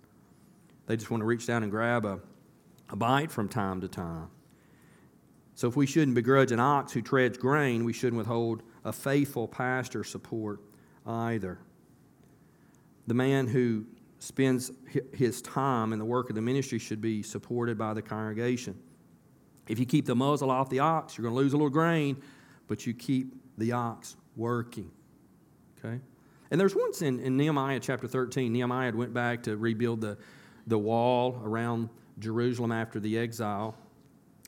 They 0.88 0.96
just 0.96 1.12
want 1.12 1.22
to 1.22 1.26
reach 1.26 1.46
down 1.46 1.64
and 1.64 1.72
grab 1.72 2.06
a, 2.06 2.20
a 2.90 2.96
bite 2.96 3.32
from 3.32 3.50
time 3.50 3.82
to 3.82 3.88
time. 3.88 4.30
So 5.54 5.68
if 5.68 5.76
we 5.76 5.86
shouldn't 5.86 6.16
begrudge 6.16 6.54
an 6.54 6.60
ox 6.60 6.94
who 6.94 7.02
treads 7.02 7.38
grain, 7.38 7.84
we 7.84 7.92
shouldn't 7.92 8.18
withhold 8.18 8.64
a 8.86 8.94
faithful 8.94 9.48
pastor 9.48 10.06
support 10.06 10.62
either. 11.06 11.60
The 13.08 13.14
man 13.14 13.46
who 13.48 13.86
spends 14.20 14.72
his 15.14 15.42
time 15.42 15.94
in 15.94 16.00
the 16.00 16.06
work 16.06 16.30
of 16.30 16.36
the 16.36 16.42
ministry 16.42 16.80
should 16.80 17.02
be 17.02 17.22
supported 17.22 17.78
by 17.78 17.94
the 17.94 18.02
congregation. 18.02 18.80
If 19.70 19.80
you 19.80 19.86
keep 19.86 20.06
the 20.06 20.16
muzzle 20.16 20.52
off 20.52 20.70
the 20.70 20.80
ox, 20.80 21.18
you're 21.18 21.24
going 21.24 21.36
to 21.36 21.40
lose 21.40 21.54
a 21.54 21.56
little 21.56 21.70
grain, 21.70 22.22
but 22.68 22.86
you 22.86 22.94
keep 22.94 23.36
the 23.58 23.72
ox 23.72 24.18
working. 24.36 24.92
Okay? 25.78 26.00
And 26.52 26.60
there's 26.60 26.76
once 26.76 27.04
in, 27.04 27.20
in 27.20 27.38
Nehemiah 27.38 27.80
chapter 27.80 28.08
13, 28.08 28.52
Nehemiah 28.52 28.92
went 28.92 29.14
back 29.14 29.44
to 29.44 29.56
rebuild 29.56 30.02
the, 30.02 30.18
the 30.66 30.78
wall 30.78 31.40
around 31.44 31.90
Jerusalem 32.18 32.72
after 32.72 33.00
the 33.00 33.18
exile. 33.20 33.76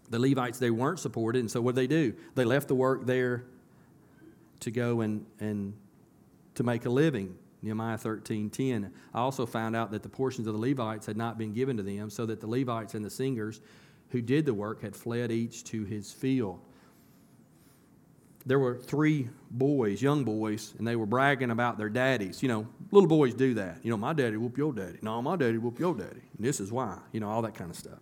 The 0.09 0.19
Levites, 0.19 0.57
they 0.57 0.71
weren't 0.71 0.99
supported, 0.99 1.39
and 1.39 1.49
so 1.49 1.61
what 1.61 1.75
did 1.75 1.81
they 1.81 1.87
do? 1.87 2.13
They 2.33 2.43
left 2.43 2.67
the 2.67 2.75
work 2.75 3.05
there 3.05 3.45
to 4.61 4.71
go 4.71 5.01
and, 5.01 5.25
and 5.39 5.73
to 6.55 6.63
make 6.63 6.85
a 6.85 6.89
living. 6.89 7.37
Nehemiah 7.61 7.97
13 7.97 8.49
10. 8.49 8.91
I 9.13 9.19
also 9.19 9.45
found 9.45 9.75
out 9.75 9.91
that 9.91 10.01
the 10.01 10.09
portions 10.09 10.47
of 10.47 10.53
the 10.53 10.59
Levites 10.59 11.05
had 11.05 11.15
not 11.15 11.37
been 11.37 11.53
given 11.53 11.77
to 11.77 11.83
them, 11.83 12.09
so 12.09 12.25
that 12.25 12.41
the 12.41 12.47
Levites 12.47 12.95
and 12.95 13.05
the 13.05 13.09
singers 13.09 13.61
who 14.11 14.21
did 14.21 14.45
the 14.45 14.53
work 14.53 14.81
had 14.81 14.95
fled 14.95 15.31
each 15.31 15.63
to 15.65 15.83
his 15.83 16.11
field. 16.11 16.59
There 18.45 18.59
were 18.59 18.75
three 18.75 19.29
boys, 19.51 20.01
young 20.01 20.23
boys, 20.23 20.73
and 20.77 20.87
they 20.87 20.95
were 20.95 21.05
bragging 21.05 21.51
about 21.51 21.77
their 21.77 21.89
daddies. 21.89 22.41
You 22.41 22.49
know, 22.49 22.67
little 22.91 23.07
boys 23.07 23.33
do 23.33 23.53
that. 23.55 23.77
You 23.83 23.91
know, 23.91 23.97
my 23.97 24.13
daddy 24.13 24.35
whoop 24.35 24.57
your 24.57 24.73
daddy. 24.73 24.97
No, 25.01 25.21
my 25.21 25.35
daddy 25.35 25.57
whoop 25.57 25.79
your 25.79 25.93
daddy. 25.93 26.21
And 26.37 26.45
this 26.45 26.59
is 26.59 26.71
why. 26.71 26.97
You 27.11 27.19
know, 27.19 27.29
all 27.29 27.43
that 27.43 27.53
kind 27.53 27.69
of 27.69 27.77
stuff. 27.77 27.99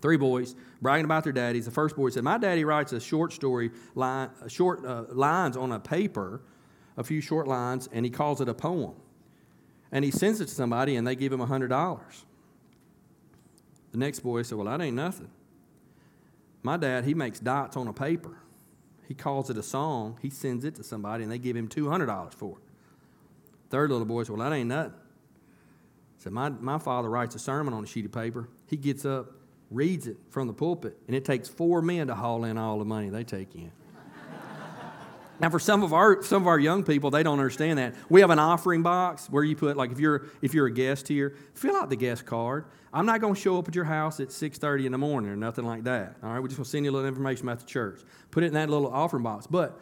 Three 0.00 0.16
boys 0.16 0.56
bragging 0.80 1.04
about 1.04 1.22
their 1.22 1.32
daddies. 1.32 1.66
The 1.66 1.70
first 1.70 1.94
boy 1.96 2.08
said, 2.10 2.24
"My 2.24 2.38
daddy 2.38 2.64
writes 2.64 2.92
a 2.92 3.00
short 3.00 3.32
story, 3.32 3.70
line, 3.94 4.30
short 4.48 4.84
uh, 4.84 5.04
lines 5.10 5.56
on 5.56 5.70
a 5.70 5.78
paper, 5.78 6.40
a 6.96 7.04
few 7.04 7.20
short 7.20 7.46
lines, 7.46 7.88
and 7.92 8.04
he 8.04 8.10
calls 8.10 8.40
it 8.40 8.48
a 8.48 8.54
poem. 8.54 8.94
And 9.92 10.04
he 10.04 10.10
sends 10.10 10.40
it 10.40 10.46
to 10.46 10.54
somebody, 10.54 10.96
and 10.96 11.06
they 11.06 11.14
give 11.14 11.32
him 11.32 11.40
a 11.40 11.46
hundred 11.46 11.68
dollars." 11.68 12.24
The 13.92 13.98
next 13.98 14.20
boy 14.20 14.42
said, 14.42 14.58
"Well, 14.58 14.66
that 14.66 14.80
ain't 14.80 14.96
nothing. 14.96 15.30
My 16.62 16.76
dad, 16.76 17.04
he 17.04 17.14
makes 17.14 17.38
dots 17.38 17.76
on 17.76 17.86
a 17.88 17.92
paper. 17.92 18.38
He 19.06 19.14
calls 19.14 19.50
it 19.50 19.56
a 19.56 19.62
song. 19.62 20.18
He 20.22 20.30
sends 20.30 20.64
it 20.64 20.74
to 20.76 20.84
somebody, 20.84 21.22
and 21.22 21.30
they 21.30 21.38
give 21.38 21.56
him 21.56 21.68
two 21.68 21.88
hundred 21.88 22.06
dollars 22.06 22.34
for 22.34 22.56
it." 22.58 22.64
Third 23.70 23.90
little 23.90 24.06
boy 24.06 24.24
said, 24.24 24.36
"Well, 24.36 24.48
that 24.48 24.54
ain't 24.54 24.68
nothing." 24.68 24.94
Said, 26.18 26.32
my, 26.32 26.50
my 26.50 26.78
father 26.78 27.10
writes 27.10 27.34
a 27.34 27.40
sermon 27.40 27.74
on 27.74 27.82
a 27.82 27.86
sheet 27.86 28.04
of 28.04 28.12
paper. 28.12 28.48
He 28.68 28.76
gets 28.76 29.04
up 29.04 29.32
reads 29.72 30.06
it 30.06 30.18
from 30.30 30.46
the 30.46 30.52
pulpit, 30.52 30.96
and 31.06 31.16
it 31.16 31.24
takes 31.24 31.48
four 31.48 31.82
men 31.82 32.06
to 32.06 32.14
haul 32.14 32.44
in 32.44 32.58
all 32.58 32.78
the 32.78 32.84
money 32.84 33.08
they 33.08 33.24
take 33.24 33.54
in. 33.54 33.72
Now, 35.42 35.50
for 35.50 35.58
some 35.58 35.82
of 35.82 35.92
our 35.92 36.22
some 36.22 36.42
of 36.42 36.46
our 36.46 36.58
young 36.58 36.84
people, 36.84 37.10
they 37.10 37.24
don't 37.24 37.40
understand 37.40 37.80
that. 37.80 37.96
We 38.08 38.20
have 38.20 38.30
an 38.30 38.38
offering 38.38 38.82
box 38.82 39.28
where 39.28 39.42
you 39.42 39.56
put 39.56 39.76
like 39.76 39.90
if 39.90 39.98
you're 39.98 40.26
if 40.40 40.54
you're 40.54 40.66
a 40.66 40.72
guest 40.72 41.08
here, 41.08 41.34
fill 41.54 41.74
out 41.74 41.90
the 41.90 41.96
guest 41.96 42.24
card. 42.24 42.66
I'm 42.92 43.06
not 43.06 43.20
going 43.20 43.34
to 43.34 43.40
show 43.40 43.58
up 43.58 43.66
at 43.66 43.74
your 43.74 43.84
house 43.84 44.20
at 44.20 44.28
6:30 44.28 44.86
in 44.86 44.92
the 44.92 44.98
morning 44.98 45.30
or 45.32 45.36
nothing 45.36 45.66
like 45.66 45.82
that. 45.84 46.14
All 46.22 46.30
right, 46.30 46.38
we're 46.38 46.46
just 46.46 46.58
going 46.58 46.64
to 46.64 46.70
send 46.70 46.84
you 46.84 46.92
a 46.92 46.94
little 46.94 47.08
information 47.08 47.48
about 47.48 47.58
the 47.58 47.66
church. 47.66 48.02
Put 48.30 48.44
it 48.44 48.46
in 48.46 48.54
that 48.54 48.70
little 48.70 48.86
offering 48.92 49.24
box. 49.24 49.48
But 49.48 49.80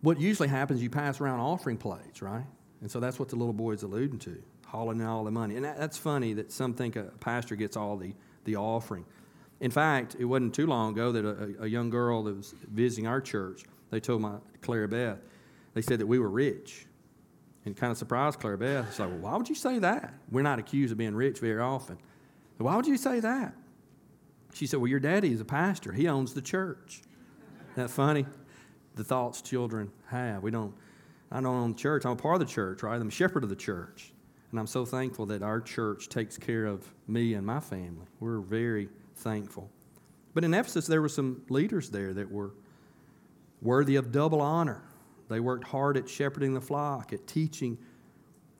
what 0.00 0.20
usually 0.20 0.48
happens, 0.48 0.82
you 0.82 0.90
pass 0.90 1.20
around 1.20 1.38
offering 1.38 1.76
plates, 1.76 2.22
right? 2.22 2.46
And 2.80 2.90
so 2.90 2.98
that's 2.98 3.18
what 3.18 3.28
the 3.28 3.36
little 3.36 3.54
boy's 3.54 3.84
alluding 3.84 4.18
to 4.20 4.42
hauling 4.66 4.98
in 5.00 5.06
all 5.06 5.22
the 5.22 5.30
money. 5.30 5.54
And 5.54 5.64
that, 5.64 5.78
that's 5.78 5.96
funny 5.96 6.32
that 6.34 6.50
some 6.50 6.74
think 6.74 6.96
a 6.96 7.04
pastor 7.20 7.54
gets 7.54 7.76
all 7.76 7.96
the, 7.96 8.12
the 8.44 8.56
offering. 8.56 9.04
In 9.60 9.70
fact, 9.70 10.16
it 10.18 10.24
wasn't 10.24 10.54
too 10.54 10.66
long 10.66 10.92
ago 10.92 11.12
that 11.12 11.24
a, 11.24 11.64
a 11.64 11.66
young 11.66 11.88
girl 11.90 12.22
that 12.24 12.36
was 12.36 12.54
visiting 12.70 13.06
our 13.06 13.20
church, 13.20 13.64
they 13.90 14.00
told 14.00 14.20
my 14.20 14.36
Clara 14.60 14.88
Beth, 14.88 15.18
they 15.74 15.82
said 15.82 15.98
that 16.00 16.06
we 16.06 16.18
were 16.18 16.30
rich. 16.30 16.86
And 17.64 17.76
kind 17.76 17.90
of 17.90 17.98
surprised 17.98 18.38
Clara 18.38 18.56
Beth. 18.56 18.86
It's 18.88 18.98
like, 19.00 19.08
well, 19.08 19.18
why 19.18 19.36
would 19.36 19.48
you 19.48 19.54
say 19.56 19.80
that? 19.80 20.14
We're 20.30 20.42
not 20.42 20.60
accused 20.60 20.92
of 20.92 20.98
being 20.98 21.16
rich 21.16 21.40
very 21.40 21.60
often. 21.60 21.98
Why 22.58 22.76
would 22.76 22.86
you 22.86 22.96
say 22.96 23.20
that? 23.20 23.54
She 24.54 24.66
said, 24.66 24.80
Well, 24.80 24.88
your 24.88 25.00
daddy 25.00 25.32
is 25.32 25.40
a 25.40 25.44
pastor. 25.44 25.92
He 25.92 26.08
owns 26.08 26.32
the 26.32 26.40
church. 26.40 27.02
Isn't 27.72 27.74
that 27.74 27.90
funny? 27.90 28.24
The 28.94 29.04
thoughts 29.04 29.42
children 29.42 29.90
have. 30.06 30.42
We 30.42 30.50
don't, 30.50 30.72
I 31.30 31.40
don't 31.40 31.54
own 31.54 31.72
the 31.72 31.78
church. 31.78 32.06
I'm 32.06 32.12
a 32.12 32.16
part 32.16 32.40
of 32.40 32.48
the 32.48 32.52
church, 32.52 32.82
right? 32.82 32.98
I'm 32.98 33.08
a 33.08 33.10
shepherd 33.10 33.42
of 33.42 33.50
the 33.50 33.56
church. 33.56 34.12
And 34.50 34.58
I'm 34.58 34.66
so 34.66 34.86
thankful 34.86 35.26
that 35.26 35.42
our 35.42 35.60
church 35.60 36.08
takes 36.08 36.38
care 36.38 36.64
of 36.64 36.90
me 37.06 37.34
and 37.34 37.44
my 37.44 37.60
family. 37.60 38.06
We're 38.20 38.38
very 38.38 38.88
thankful. 39.16 39.70
But 40.34 40.44
in 40.44 40.54
Ephesus, 40.54 40.86
there 40.86 41.00
were 41.00 41.08
some 41.08 41.42
leaders 41.48 41.90
there 41.90 42.12
that 42.14 42.30
were 42.30 42.52
worthy 43.62 43.96
of 43.96 44.12
double 44.12 44.40
honor. 44.40 44.82
They 45.28 45.40
worked 45.40 45.64
hard 45.64 45.96
at 45.96 46.08
shepherding 46.08 46.54
the 46.54 46.60
flock, 46.60 47.12
at 47.12 47.26
teaching 47.26 47.78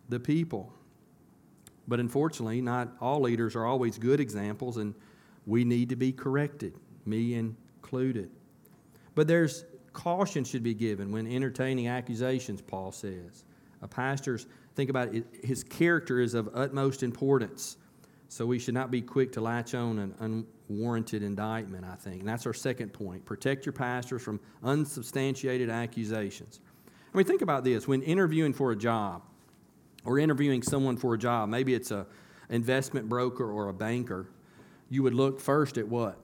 the 0.09 0.19
people. 0.19 0.73
But 1.87 2.01
unfortunately, 2.01 2.61
not 2.61 2.93
all 3.01 3.21
leaders 3.21 3.55
are 3.55 3.65
always 3.65 3.99
good 3.99 4.21
examples, 4.21 4.77
and 4.77 4.95
we 5.47 5.65
need 5.65 5.89
to 5.91 5.97
be 5.97 6.13
corrected, 6.13 6.75
me 7.05 7.35
included. 7.35 8.31
But 9.15 9.29
there's 9.29 9.65
caution 9.93 10.45
should 10.45 10.63
be 10.63 10.75
given 10.75 11.13
when 11.13 11.27
entertaining 11.27 11.89
accusations, 11.89 12.61
Paul 12.61 12.93
says. 12.93 13.45
A 13.83 13.89
pastor's 13.89 14.47
think 14.75 14.91
about 14.91 15.15
it, 15.15 15.25
his 15.43 15.63
character 15.63 16.21
is 16.21 16.35
of 16.35 16.51
utmost 16.55 17.03
importance. 17.03 17.77
So 18.29 18.45
we 18.47 18.59
should 18.59 18.75
not 18.75 18.91
be 18.91 19.01
quick 19.03 19.33
to 19.33 19.41
latch 19.41 19.75
on 19.75 19.99
an 19.99 20.47
unwarranted 20.69 21.23
indictment, 21.23 21.85
I 21.85 21.95
think. 21.95 22.21
And 22.21 22.29
that's 22.29 22.47
our 22.47 22.55
second 22.55 22.93
point. 22.93 23.25
Protect 23.25 23.65
your 23.65 23.73
pastors 23.73 24.23
from 24.23 24.41
unsubstantiated 24.65 25.71
accusations. 25.71 26.61
I 27.13 27.17
mean, 27.17 27.27
think 27.27 27.43
about 27.43 27.65
this. 27.65 27.87
When 27.87 28.03
interviewing 28.03 28.53
for 28.53 28.73
a 28.73 28.77
job, 28.77 29.23
or 30.07 30.19
interviewing 30.19 30.63
someone 30.63 30.97
for 30.97 31.15
a 31.15 31.19
job, 31.19 31.49
maybe 31.49 31.75
it's 31.75 31.91
a 31.91 32.07
investment 32.49 33.09
broker 33.09 33.51
or 33.51 33.69
a 33.69 33.73
banker, 33.73 34.29
you 34.89 35.03
would 35.03 35.15
look 35.15 35.41
first 35.41 35.77
at 35.77 35.89
what? 35.89 36.17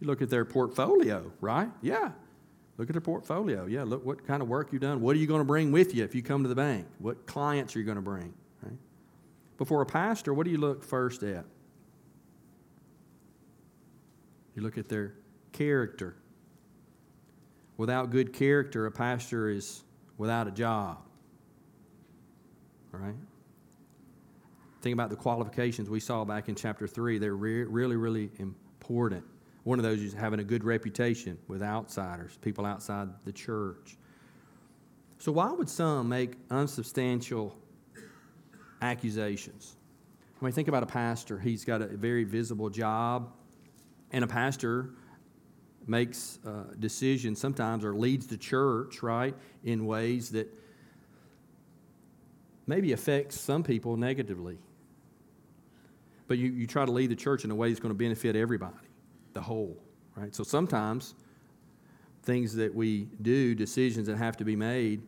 You 0.00 0.08
look 0.08 0.20
at 0.20 0.28
their 0.28 0.44
portfolio, 0.44 1.30
right? 1.40 1.70
Yeah. 1.80 2.10
Look 2.76 2.90
at 2.90 2.94
their 2.94 3.00
portfolio. 3.00 3.66
Yeah, 3.66 3.84
look 3.84 4.04
what 4.04 4.26
kind 4.26 4.42
of 4.42 4.48
work 4.48 4.72
you've 4.72 4.82
done. 4.82 5.00
What 5.00 5.16
are 5.16 5.18
you 5.18 5.26
going 5.26 5.40
to 5.40 5.46
bring 5.46 5.72
with 5.72 5.94
you 5.94 6.04
if 6.04 6.14
you 6.14 6.22
come 6.22 6.42
to 6.42 6.48
the 6.48 6.54
bank? 6.54 6.86
What 6.98 7.26
clients 7.26 7.74
are 7.74 7.78
you 7.78 7.86
going 7.86 7.96
to 7.96 8.02
bring? 8.02 8.34
Right? 8.62 8.76
Before 9.58 9.82
a 9.82 9.86
pastor, 9.86 10.34
what 10.34 10.44
do 10.44 10.50
you 10.50 10.58
look 10.58 10.84
first 10.84 11.22
at? 11.22 11.44
You 14.54 14.62
look 14.62 14.78
at 14.78 14.88
their 14.88 15.14
character. 15.52 16.16
Without 17.76 18.10
good 18.10 18.32
character, 18.32 18.86
a 18.86 18.90
pastor 18.90 19.50
is 19.50 19.82
without 20.18 20.48
a 20.48 20.50
job. 20.50 20.98
All 22.92 23.00
right? 23.00 23.14
Think 24.80 24.94
about 24.94 25.10
the 25.10 25.16
qualifications 25.16 25.90
we 25.90 26.00
saw 26.00 26.24
back 26.24 26.48
in 26.48 26.54
chapter 26.54 26.86
3. 26.86 27.18
They're 27.18 27.34
re- 27.34 27.64
really, 27.64 27.96
really 27.96 28.30
important. 28.38 29.24
One 29.64 29.78
of 29.78 29.82
those 29.82 30.00
is 30.00 30.14
having 30.14 30.38
a 30.38 30.44
good 30.44 30.64
reputation 30.64 31.38
with 31.48 31.62
outsiders, 31.62 32.38
people 32.40 32.64
outside 32.64 33.08
the 33.24 33.32
church. 33.32 33.96
So, 35.18 35.32
why 35.32 35.50
would 35.50 35.68
some 35.68 36.08
make 36.08 36.36
unsubstantial 36.50 37.56
accusations? 38.80 39.76
When 40.38 40.50
mean, 40.50 40.54
think 40.54 40.68
about 40.68 40.82
a 40.82 40.86
pastor. 40.86 41.38
He's 41.38 41.64
got 41.64 41.80
a 41.80 41.86
very 41.86 42.24
visible 42.24 42.68
job, 42.68 43.32
and 44.12 44.22
a 44.22 44.26
pastor 44.26 44.90
makes 45.86 46.38
uh, 46.44 46.64
decisions 46.78 47.40
sometimes 47.40 47.84
or 47.84 47.94
leads 47.94 48.26
the 48.26 48.36
church, 48.36 49.02
right, 49.02 49.34
in 49.64 49.86
ways 49.86 50.30
that 50.30 50.52
maybe 52.66 52.92
affects 52.92 53.40
some 53.40 53.62
people 53.62 53.96
negatively. 53.96 54.58
But 56.28 56.38
you, 56.38 56.50
you 56.50 56.66
try 56.66 56.84
to 56.84 56.92
lead 56.92 57.10
the 57.10 57.16
church 57.16 57.44
in 57.44 57.50
a 57.50 57.54
way 57.54 57.68
that's 57.68 57.80
going 57.80 57.94
to 57.94 57.98
benefit 57.98 58.36
everybody 58.36 58.74
the 59.32 59.40
whole, 59.40 59.76
right? 60.16 60.34
So 60.34 60.42
sometimes 60.42 61.14
things 62.24 62.54
that 62.56 62.74
we 62.74 63.08
do, 63.22 63.54
decisions 63.54 64.08
that 64.08 64.16
have 64.16 64.36
to 64.38 64.44
be 64.44 64.56
made, 64.56 65.02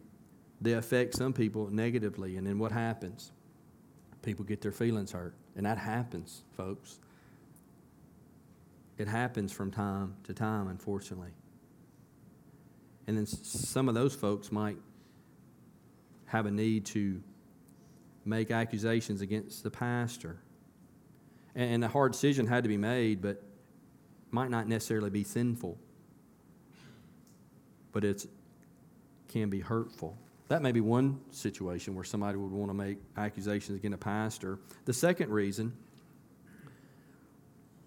they 0.61 0.75
affect 0.75 1.17
some 1.17 1.33
people 1.33 1.69
negatively. 1.71 2.37
And 2.37 2.47
then 2.47 2.59
what 2.59 2.71
happens? 2.71 3.33
People 4.23 4.45
get 4.45 4.61
their 4.61 4.73
feelings 4.73 5.13
hurt. 5.13 5.35
And 5.57 5.67
that 5.67 5.79
happens, 5.79 6.43
folks. 6.57 6.99
It 8.97 9.09
happens 9.09 9.53
from 9.53 9.71
time 9.71 10.17
to 10.25 10.35
time, 10.35 10.69
unfortunately. 10.69 11.31
And 13.07 13.17
then 13.17 13.27
some 13.27 13.89
of 13.89 13.95
those 13.95 14.15
folks 14.15 14.53
might 14.53 14.77
have 16.27 16.47
a 16.47 16.51
need 16.51 16.85
to 16.87 17.23
make 18.25 18.51
accusations 18.51 19.21
against 19.21 19.63
the 19.63 19.71
pastor. 19.71 20.39
And 21.55 21.83
a 21.83 21.89
hard 21.89 22.13
decision 22.13 22.47
had 22.47 22.65
to 22.65 22.69
be 22.69 22.77
made, 22.77 23.23
but 23.23 23.43
might 24.31 24.51
not 24.51 24.69
necessarily 24.69 25.11
be 25.11 25.25
sinful, 25.25 25.79
but 27.93 28.05
it 28.05 28.27
can 29.29 29.49
be 29.49 29.61
hurtful. 29.61 30.17
That 30.49 30.63
may 30.63 30.73
be 30.73 30.81
one 30.81 31.21
situation 31.31 31.95
where 31.95 32.05
somebody 32.05 32.39
would 32.39 32.51
want 32.51 32.71
to 32.71 32.75
make 32.75 32.99
accusations 33.17 33.79
against 33.79 33.95
a 33.95 33.99
pastor. 33.99 34.59
The 34.87 34.95
second 34.95 35.31
reason, 35.31 35.75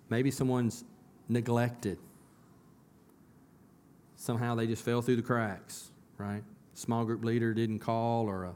maybe 0.09 0.29
someone's 0.29 0.83
neglected. 1.27 1.97
Somehow 4.15 4.53
they 4.53 4.67
just 4.67 4.85
fell 4.85 5.01
through 5.01 5.15
the 5.15 5.23
cracks, 5.23 5.89
right? 6.19 6.43
Small 6.75 7.03
group 7.03 7.25
leader 7.25 7.53
didn't 7.55 7.79
call 7.79 8.27
or 8.27 8.43
a, 8.43 8.55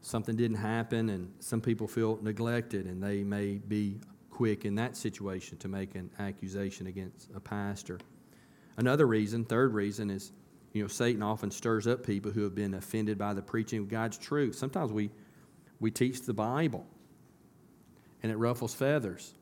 something 0.00 0.36
didn't 0.36 0.58
happen, 0.58 1.08
and 1.08 1.32
some 1.40 1.60
people 1.60 1.88
feel 1.88 2.20
neglected 2.22 2.86
and 2.86 3.02
they 3.02 3.24
may 3.24 3.54
be 3.54 3.98
quick 4.30 4.64
in 4.64 4.76
that 4.76 4.96
situation 4.96 5.58
to 5.58 5.66
make 5.66 5.96
an 5.96 6.08
accusation 6.20 6.86
against 6.86 7.28
a 7.34 7.40
pastor. 7.40 7.98
Another 8.76 9.08
reason, 9.08 9.44
third 9.44 9.74
reason, 9.74 10.08
is 10.08 10.30
you 10.72 10.82
know, 10.82 10.88
Satan 10.88 11.22
often 11.22 11.50
stirs 11.50 11.86
up 11.86 12.04
people 12.04 12.30
who 12.30 12.42
have 12.42 12.54
been 12.54 12.74
offended 12.74 13.18
by 13.18 13.34
the 13.34 13.42
preaching 13.42 13.80
of 13.80 13.88
God's 13.88 14.18
truth. 14.18 14.54
Sometimes 14.54 14.92
we, 14.92 15.10
we 15.80 15.90
teach 15.90 16.22
the 16.22 16.34
Bible. 16.34 16.86
and 18.22 18.32
it 18.32 18.36
ruffles 18.36 18.74
feathers. 18.74 19.34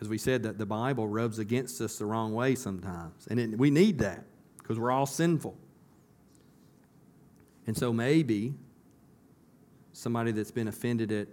As 0.00 0.08
we 0.08 0.18
said, 0.18 0.42
that 0.42 0.58
the 0.58 0.66
Bible 0.66 1.08
rubs 1.08 1.38
against 1.38 1.80
us 1.80 1.98
the 1.98 2.06
wrong 2.06 2.34
way 2.34 2.54
sometimes. 2.54 3.26
And 3.30 3.40
it, 3.40 3.58
we 3.58 3.70
need 3.70 3.98
that 4.00 4.24
because 4.58 4.78
we're 4.78 4.90
all 4.90 5.06
sinful. 5.06 5.56
And 7.66 7.76
so 7.76 7.92
maybe 7.92 8.54
somebody 9.92 10.32
that's 10.32 10.50
been 10.50 10.68
offended 10.68 11.12
at 11.12 11.28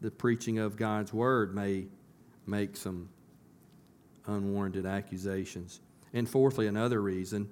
the 0.00 0.10
preaching 0.10 0.58
of 0.58 0.76
God's 0.76 1.12
word 1.12 1.54
may 1.54 1.86
make 2.46 2.76
some 2.76 3.08
unwarranted 4.26 4.86
accusations. 4.86 5.80
And 6.12 6.28
fourthly, 6.28 6.66
another 6.66 7.02
reason 7.02 7.48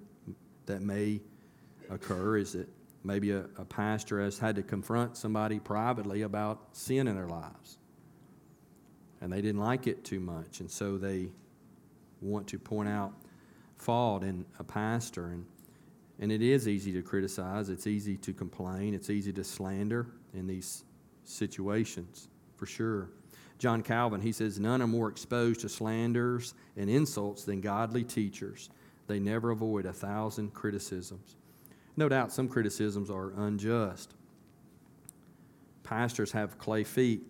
that 0.68 0.80
may 0.80 1.20
occur 1.90 2.38
is 2.38 2.52
that 2.52 2.68
maybe 3.04 3.32
a, 3.32 3.44
a, 3.58 3.64
pastor 3.64 4.20
has 4.22 4.38
had 4.38 4.56
to 4.56 4.62
confront 4.62 5.16
somebody 5.16 5.58
privately 5.58 6.22
about 6.22 6.60
sin 6.72 7.08
in 7.08 7.16
their 7.16 7.26
lives. 7.26 7.78
And 9.20 9.32
they 9.32 9.40
didn't 9.40 9.60
like 9.60 9.86
it 9.86 10.04
too 10.04 10.20
much, 10.20 10.60
and 10.60 10.70
so 10.70 10.96
they 10.96 11.28
want 12.20 12.46
to 12.48 12.58
point 12.58 12.88
out 12.88 13.12
fault 13.76 14.22
in 14.22 14.44
a 14.58 14.64
pastor. 14.64 15.26
And, 15.28 15.46
and 16.20 16.30
it 16.30 16.42
is 16.42 16.68
easy 16.68 16.92
to 16.92 17.02
criticize, 17.02 17.68
it's 17.68 17.86
easy 17.86 18.16
to 18.18 18.32
complain, 18.32 18.94
it's 18.94 19.10
easy 19.10 19.32
to 19.32 19.44
slander 19.44 20.06
in 20.34 20.46
these 20.46 20.84
situations, 21.24 22.28
for 22.56 22.66
sure. 22.66 23.10
John 23.58 23.82
Calvin, 23.82 24.20
he 24.20 24.30
says, 24.30 24.60
None 24.60 24.80
are 24.82 24.86
more 24.86 25.08
exposed 25.08 25.60
to 25.60 25.68
slanders 25.68 26.54
and 26.76 26.88
insults 26.88 27.44
than 27.44 27.60
godly 27.60 28.04
teachers. 28.04 28.70
They 29.08 29.18
never 29.18 29.50
avoid 29.50 29.86
a 29.86 29.92
thousand 29.92 30.54
criticisms. 30.54 31.34
No 31.96 32.08
doubt 32.08 32.30
some 32.30 32.46
criticisms 32.46 33.10
are 33.10 33.32
unjust. 33.36 34.14
Pastors 35.82 36.30
have 36.32 36.58
clay 36.58 36.84
feet. 36.84 37.22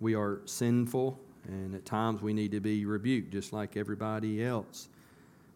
We 0.00 0.14
are 0.14 0.42
sinful, 0.44 1.18
and 1.46 1.74
at 1.74 1.86
times 1.86 2.20
we 2.20 2.34
need 2.34 2.50
to 2.50 2.60
be 2.60 2.84
rebuked 2.84 3.32
just 3.32 3.52
like 3.52 3.76
everybody 3.76 4.44
else. 4.44 4.88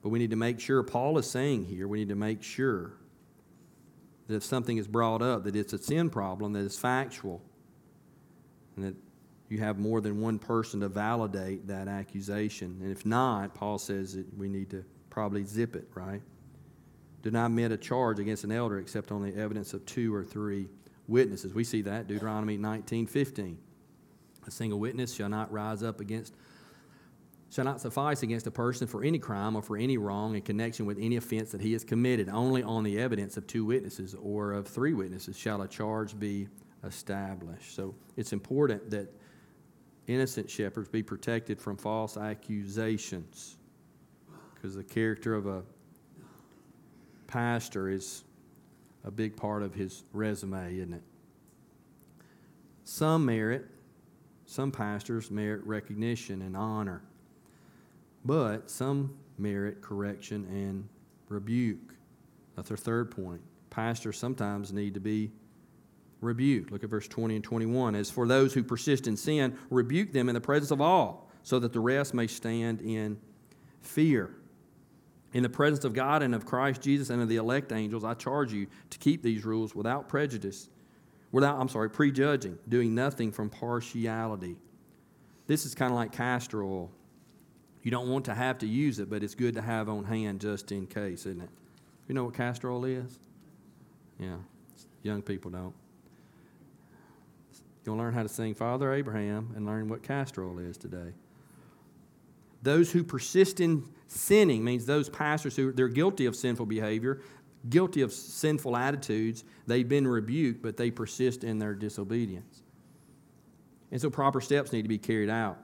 But 0.02 0.09
we 0.09 0.18
need 0.18 0.30
to 0.30 0.37
make 0.37 0.59
sure, 0.59 0.82
Paul 0.82 1.18
is 1.18 1.28
saying 1.28 1.64
here, 1.64 1.87
we 1.87 1.99
need 1.99 2.09
to 2.09 2.16
make 2.16 2.42
sure 2.42 2.92
that 4.28 4.37
if 4.37 4.44
something 4.44 4.78
is 4.78 4.87
brought 4.87 5.21
up, 5.21 5.44
that 5.44 5.56
it's 5.56 5.73
a 5.73 5.78
sin 5.78 6.11
problem, 6.11 6.52
that 6.54 6.64
it's 6.64 6.78
factual, 6.78 7.42
and 8.76 8.85
that 8.87 8.94
you 9.52 9.59
have 9.59 9.78
more 9.78 10.00
than 10.00 10.18
one 10.18 10.38
person 10.38 10.80
to 10.80 10.88
validate 10.88 11.66
that 11.68 11.87
accusation. 11.87 12.78
And 12.80 12.90
if 12.90 13.04
not, 13.04 13.54
Paul 13.54 13.78
says 13.78 14.14
that 14.14 14.26
we 14.38 14.49
need 14.49 14.71
to 14.71 14.82
probably 15.11 15.44
zip 15.44 15.76
it, 15.76 15.87
right? 15.94 16.23
Do 17.21 17.30
not 17.30 17.47
admit 17.47 17.71
a 17.71 17.76
charge 17.76 18.18
against 18.18 18.44
an 18.44 18.50
elder 18.50 18.78
except 18.78 19.12
on 19.12 19.23
the 19.23 19.37
evidence 19.37 19.75
of 19.75 19.85
two 19.85 20.12
or 20.12 20.25
three 20.25 20.71
witnesses. 21.06 21.52
We 21.52 21.64
see 21.64 21.82
that, 21.82 22.09
Deuteronomy 22.09 22.56
19 22.56 23.06
15. 23.06 23.59
A 24.47 24.50
single 24.50 24.80
witness 24.80 25.14
shall 25.14 25.28
not 25.28 25.52
rise 25.52 25.82
up 25.82 26.00
against, 26.00 26.35
shall 27.50 27.66
not 27.66 27.82
suffice 27.82 28.23
against 28.23 28.47
a 28.47 28.50
person 28.50 28.87
for 28.87 29.04
any 29.04 29.18
crime 29.18 29.54
or 29.54 29.61
for 29.61 29.76
any 29.76 29.99
wrong 29.99 30.35
in 30.35 30.40
connection 30.40 30.87
with 30.87 30.99
any 30.99 31.16
offense 31.16 31.52
that 31.52 31.61
he 31.61 31.75
has 31.75 31.85
committed. 31.85 32.30
Only 32.30 32.62
on 32.62 32.85
the 32.85 32.99
evidence 32.99 33.37
of 33.37 33.47
two 33.47 33.66
witnesses 33.66 34.16
or 34.21 34.54
of 34.54 34.66
three 34.66 34.94
witnesses 34.94 35.37
shall 35.38 35.61
a 35.61 35.68
charge 35.68 36.18
be 36.18 36.49
established. 36.85 37.76
So 37.76 37.94
it's 38.16 38.32
important 38.32 38.90
that 38.90 39.14
innocent 40.06 40.50
shepherds 40.50 40.88
be 40.88 41.02
protected 41.02 41.61
from 41.61 41.76
false 41.76 42.16
accusations 42.16 43.56
because 44.54 44.75
the 44.75 44.85
character 44.85 45.35
of 45.35 45.47
a 45.47 45.62
pastor 47.26 47.88
is 47.88 48.25
a 49.04 49.11
big 49.11 49.37
part 49.37 49.62
of 49.62 49.75
his 49.75 50.04
resume, 50.12 50.76
isn't 50.76 50.92
it? 50.92 51.02
Some 52.85 53.25
merit, 53.25 53.66
some 54.47 54.71
pastors 54.71 55.30
merit 55.30 55.64
recognition 55.64 56.42
and 56.42 56.56
honor, 56.56 57.02
but 58.25 58.71
some 58.71 59.16
merit 59.38 59.80
correction 59.80 60.47
and 60.50 60.88
rebuke. 61.28 61.95
That's 62.56 62.71
our 62.71 62.76
third 62.76 63.10
point. 63.10 63.41
Pastors 63.71 64.19
sometimes 64.19 64.73
need 64.73 64.95
to 64.95 65.00
be 65.00 65.32
rebuked. 66.23 66.73
Look 66.73 66.85
at 66.85 66.91
verse 66.91 67.08
20 67.08 67.37
and 67.37 67.45
21. 67.45 67.95
As 67.95 68.11
for 68.11 68.26
those 68.26 68.54
who 68.54 68.63
persist 68.63 69.06
in 69.06 69.17
sin, 69.17 69.58
rebuke 69.69 70.13
them 70.13 70.28
in 70.28 70.35
the 70.35 70.41
presence 70.41 70.71
of 70.71 70.80
all, 70.80 71.28
so 71.43 71.58
that 71.58 71.73
the 71.73 71.80
rest 71.80 72.15
may 72.15 72.26
stand 72.26 72.80
in 72.80 73.19
fear. 73.80 74.30
In 75.35 75.43
the 75.43 75.49
presence 75.49 75.85
of 75.85 75.95
God 75.95 76.23
and 76.23 76.35
of 76.35 76.47
Christ 76.47 76.80
Jesus 76.80 77.11
and 77.11 77.21
of 77.21 77.28
the 77.28 77.37
elect 77.37 77.73
angels, 77.73 78.04
I 78.04 78.15
charge 78.15 78.52
you 78.52 78.67
to 78.91 78.99
keep 78.99 79.23
these 79.23 79.45
rules 79.45 79.75
without 79.75 80.08
prejudice, 80.08 80.69
without, 81.32 81.58
I'm 81.58 81.69
sorry, 81.69 81.91
prejudging, 81.91 82.58
doing 82.69 82.95
nothing 82.95 83.32
from 83.32 83.50
partiality. 83.50 84.56
This 85.47 85.67
is 85.67 85.75
kind 85.75 85.91
of 85.91 85.97
like 85.97 86.13
castor 86.13 86.63
oil. 86.63 86.91
You 87.82 87.91
don't 87.91 88.08
want 88.08 88.26
to 88.26 88.35
have 88.35 88.58
to 88.58 88.67
use 88.67 88.99
it, 89.00 89.11
but 89.11 89.25
it's 89.25 89.35
good 89.35 89.54
to 89.54 89.63
have 89.63 89.89
on 89.89 90.04
hand 90.04 90.41
just 90.41 90.71
in 90.71 90.87
case, 90.87 91.26
isn't 91.26 91.43
it? 91.43 91.50
You 92.06 92.15
know 92.15 92.25
what 92.25 92.35
castor 92.35 92.71
oil 92.71 92.85
is? 92.85 93.19
Yeah, 94.21 94.37
young 95.02 95.23
people 95.23 95.50
don't. 95.50 95.75
You'll 97.84 97.97
learn 97.97 98.14
how 98.14 98.23
to 98.23 98.28
sing 98.28 98.54
Father 98.54 98.92
Abraham 98.92 99.52
and 99.56 99.66
learn 99.66 99.88
what 99.88 100.02
castor 100.02 100.45
oil 100.45 100.58
is 100.58 100.76
today. 100.76 101.12
Those 102.62 102.92
who 102.92 103.02
persist 103.02 103.60
in 103.60 103.84
sinning 104.06 104.62
means 104.62 104.86
those 104.86 105.08
pastors 105.08 105.56
who 105.56 105.73
they're 105.73 105.88
guilty 105.88 106.26
of 106.26 106.36
sinful 106.36 106.66
behavior, 106.66 107.21
guilty 107.68 108.02
of 108.02 108.12
sinful 108.12 108.76
attitudes. 108.76 109.45
They've 109.66 109.88
been 109.88 110.06
rebuked, 110.06 110.62
but 110.62 110.76
they 110.76 110.90
persist 110.90 111.42
in 111.42 111.58
their 111.58 111.75
disobedience. 111.75 112.62
And 113.90 114.00
so 114.00 114.10
proper 114.10 114.40
steps 114.40 114.73
need 114.73 114.82
to 114.82 114.88
be 114.88 114.99
carried 114.99 115.28
out, 115.28 115.58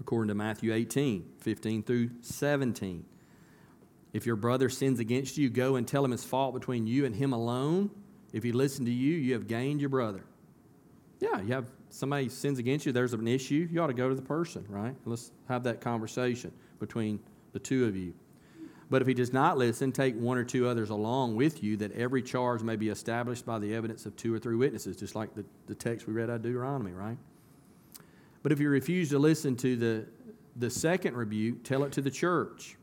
according 0.00 0.28
to 0.28 0.34
Matthew 0.34 0.72
18 0.72 1.24
15 1.40 1.82
through 1.82 2.10
17. 2.22 3.04
If 4.14 4.26
your 4.26 4.36
brother 4.36 4.68
sins 4.68 4.98
against 4.98 5.38
you, 5.38 5.50
go 5.50 5.76
and 5.76 5.86
tell 5.86 6.04
him 6.04 6.10
his 6.10 6.24
fault 6.24 6.54
between 6.54 6.86
you 6.86 7.04
and 7.04 7.14
him 7.14 7.32
alone. 7.32 7.90
If 8.32 8.42
he 8.42 8.52
listens 8.52 8.88
to 8.88 8.92
you, 8.92 9.14
you 9.14 9.34
have 9.34 9.46
gained 9.46 9.80
your 9.80 9.90
brother. 9.90 10.24
Yeah, 11.22 11.40
you 11.40 11.52
have 11.52 11.70
somebody 11.88 12.28
sins 12.28 12.58
against 12.58 12.84
you, 12.84 12.90
there's 12.90 13.12
an 13.12 13.28
issue, 13.28 13.68
you 13.70 13.80
ought 13.80 13.86
to 13.86 13.94
go 13.94 14.08
to 14.08 14.14
the 14.16 14.22
person, 14.22 14.66
right? 14.68 14.96
Let's 15.04 15.30
have 15.48 15.62
that 15.62 15.80
conversation 15.80 16.50
between 16.80 17.20
the 17.52 17.60
two 17.60 17.84
of 17.84 17.94
you. 17.94 18.12
But 18.90 19.02
if 19.02 19.08
he 19.08 19.14
does 19.14 19.32
not 19.32 19.56
listen, 19.56 19.92
take 19.92 20.16
one 20.16 20.36
or 20.36 20.42
two 20.42 20.66
others 20.66 20.90
along 20.90 21.36
with 21.36 21.62
you, 21.62 21.76
that 21.76 21.92
every 21.92 22.22
charge 22.22 22.64
may 22.64 22.74
be 22.74 22.88
established 22.88 23.46
by 23.46 23.60
the 23.60 23.72
evidence 23.72 24.04
of 24.04 24.16
two 24.16 24.34
or 24.34 24.40
three 24.40 24.56
witnesses, 24.56 24.96
just 24.96 25.14
like 25.14 25.32
the, 25.36 25.44
the 25.68 25.76
text 25.76 26.08
we 26.08 26.12
read 26.12 26.28
out 26.28 26.36
of 26.36 26.42
Deuteronomy, 26.42 26.90
right? 26.90 27.16
But 28.42 28.50
if 28.50 28.58
you 28.58 28.68
refuse 28.68 29.10
to 29.10 29.20
listen 29.20 29.54
to 29.58 29.76
the, 29.76 30.06
the 30.56 30.70
second 30.70 31.16
rebuke, 31.16 31.62
tell 31.62 31.84
it 31.84 31.92
to 31.92 32.02
the 32.02 32.10
church. 32.10 32.76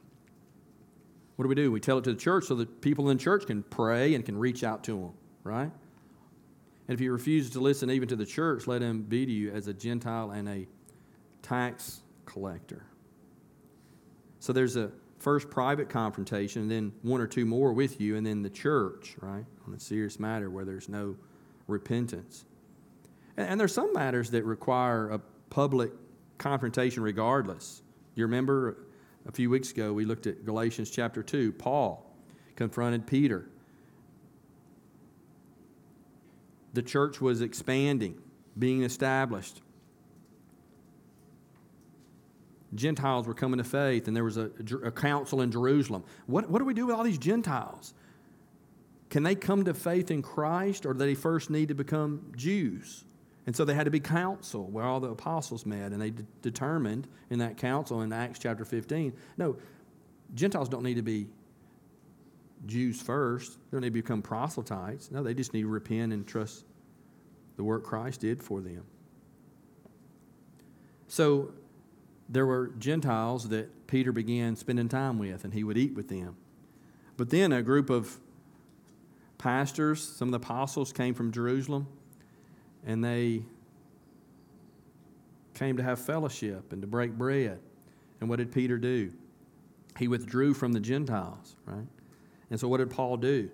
What 1.35 1.43
do 1.43 1.49
we 1.49 1.55
do? 1.55 1.73
We 1.73 1.81
tell 1.81 1.97
it 1.97 2.05
to 2.05 2.13
the 2.13 2.19
church 2.19 2.45
so 2.45 2.55
that 2.55 2.79
people 2.79 3.09
in 3.09 3.17
church 3.17 3.45
can 3.45 3.63
pray 3.63 4.15
and 4.15 4.25
can 4.25 4.37
reach 4.37 4.63
out 4.63 4.85
to 4.85 4.93
them, 4.93 5.11
right? 5.43 5.71
And 6.89 6.95
if 6.95 6.99
he 6.99 7.07
refuses 7.07 7.51
to 7.51 7.59
listen 7.59 7.91
even 7.91 8.07
to 8.07 8.15
the 8.15 8.25
church, 8.25 8.65
let 8.65 8.81
him 8.81 9.03
be 9.03 9.23
to 9.23 9.31
you 9.31 9.51
as 9.51 9.67
a 9.67 9.75
Gentile 9.75 10.31
and 10.31 10.49
a 10.49 10.67
tax 11.43 12.01
collector. 12.25 12.83
So 14.39 14.53
there's 14.53 14.75
a 14.75 14.89
first 15.19 15.51
private 15.51 15.87
confrontation, 15.87 16.67
then 16.67 16.91
one 17.03 17.21
or 17.21 17.27
two 17.27 17.45
more 17.45 17.73
with 17.73 18.01
you, 18.01 18.15
and 18.15 18.25
then 18.25 18.41
the 18.41 18.49
church, 18.49 19.15
right, 19.21 19.45
on 19.67 19.75
a 19.75 19.79
serious 19.79 20.19
matter 20.19 20.49
where 20.49 20.65
there's 20.65 20.89
no 20.89 21.15
repentance. 21.67 22.45
And, 23.37 23.49
and 23.49 23.59
there's 23.59 23.75
some 23.75 23.93
matters 23.93 24.31
that 24.31 24.43
require 24.43 25.11
a 25.11 25.19
public 25.51 25.91
confrontation 26.39 27.03
regardless. 27.03 27.83
You 28.15 28.23
remember 28.23 28.87
a 29.27 29.31
few 29.31 29.51
weeks 29.51 29.69
ago 29.69 29.93
we 29.93 30.05
looked 30.05 30.25
at 30.25 30.43
Galatians 30.43 30.89
chapter 30.89 31.21
2. 31.21 31.51
Paul 31.51 32.11
confronted 32.55 33.05
Peter 33.05 33.47
the 36.73 36.81
church 36.81 37.19
was 37.19 37.41
expanding, 37.41 38.19
being 38.57 38.83
established. 38.83 39.61
Gentiles 42.75 43.25
were 43.25 43.33
coming 43.33 43.57
to 43.57 43.63
faith, 43.63 44.07
and 44.07 44.15
there 44.15 44.23
was 44.23 44.37
a, 44.37 44.51
a, 44.83 44.91
council 44.91 45.41
in 45.41 45.51
Jerusalem. 45.51 46.03
What, 46.27 46.49
what 46.49 46.59
do 46.59 46.65
we 46.65 46.75
do 46.75 46.85
with 46.85 46.95
all 46.95 47.03
these 47.03 47.17
Gentiles? 47.17 47.93
Can 49.09 49.23
they 49.23 49.33
come 49.33 49.65
to 49.65 49.73
faith 49.73 50.11
in 50.11 50.21
Christ, 50.21 50.85
or 50.85 50.93
do 50.93 50.99
they 50.99 51.15
first 51.15 51.49
need 51.49 51.69
to 51.69 51.73
become 51.73 52.31
Jews? 52.35 53.05
And 53.47 53.55
so 53.55 53.65
they 53.65 53.73
had 53.73 53.85
to 53.85 53.91
be 53.91 53.99
council 53.99 54.67
where 54.67 54.85
all 54.85 54.99
the 54.99 55.09
apostles 55.09 55.65
met, 55.65 55.91
and 55.91 55.99
they 55.99 56.11
de- 56.11 56.23
determined 56.43 57.07
in 57.31 57.39
that 57.39 57.57
council 57.57 58.03
in 58.03 58.13
Acts 58.13 58.37
chapter 58.37 58.63
15 58.63 59.13
no, 59.37 59.57
Gentiles 60.35 60.69
don't 60.69 60.83
need 60.83 60.97
to 60.97 61.01
be 61.01 61.27
Jews 62.65 63.01
first. 63.01 63.53
They 63.53 63.75
don't 63.75 63.81
need 63.81 63.89
to 63.89 63.93
become 63.93 64.21
proselytes. 64.21 65.11
No, 65.11 65.23
they 65.23 65.33
just 65.33 65.53
need 65.53 65.61
to 65.61 65.67
repent 65.67 66.13
and 66.13 66.27
trust 66.27 66.65
the 67.57 67.63
work 67.63 67.83
Christ 67.83 68.21
did 68.21 68.41
for 68.41 68.61
them. 68.61 68.83
So 71.07 71.51
there 72.29 72.45
were 72.45 72.67
Gentiles 72.79 73.49
that 73.49 73.87
Peter 73.87 74.11
began 74.11 74.55
spending 74.55 74.87
time 74.87 75.17
with, 75.17 75.43
and 75.43 75.53
he 75.53 75.63
would 75.63 75.77
eat 75.77 75.95
with 75.95 76.07
them. 76.07 76.35
But 77.17 77.29
then 77.29 77.51
a 77.51 77.61
group 77.61 77.89
of 77.89 78.19
pastors, 79.37 80.01
some 80.01 80.27
of 80.27 80.31
the 80.31 80.37
apostles 80.37 80.93
came 80.93 81.13
from 81.13 81.31
Jerusalem, 81.31 81.87
and 82.85 83.03
they 83.03 83.43
came 85.53 85.75
to 85.77 85.83
have 85.83 85.99
fellowship 85.99 86.71
and 86.71 86.81
to 86.81 86.87
break 86.87 87.13
bread. 87.13 87.59
And 88.21 88.29
what 88.29 88.37
did 88.37 88.51
Peter 88.51 88.77
do? 88.77 89.11
He 89.97 90.07
withdrew 90.07 90.53
from 90.53 90.71
the 90.71 90.79
Gentiles, 90.79 91.55
right? 91.65 91.87
And 92.49 92.59
so 92.59 92.67
what 92.67 92.77
did 92.77 92.89
Paul 92.89 93.17
do? 93.17 93.49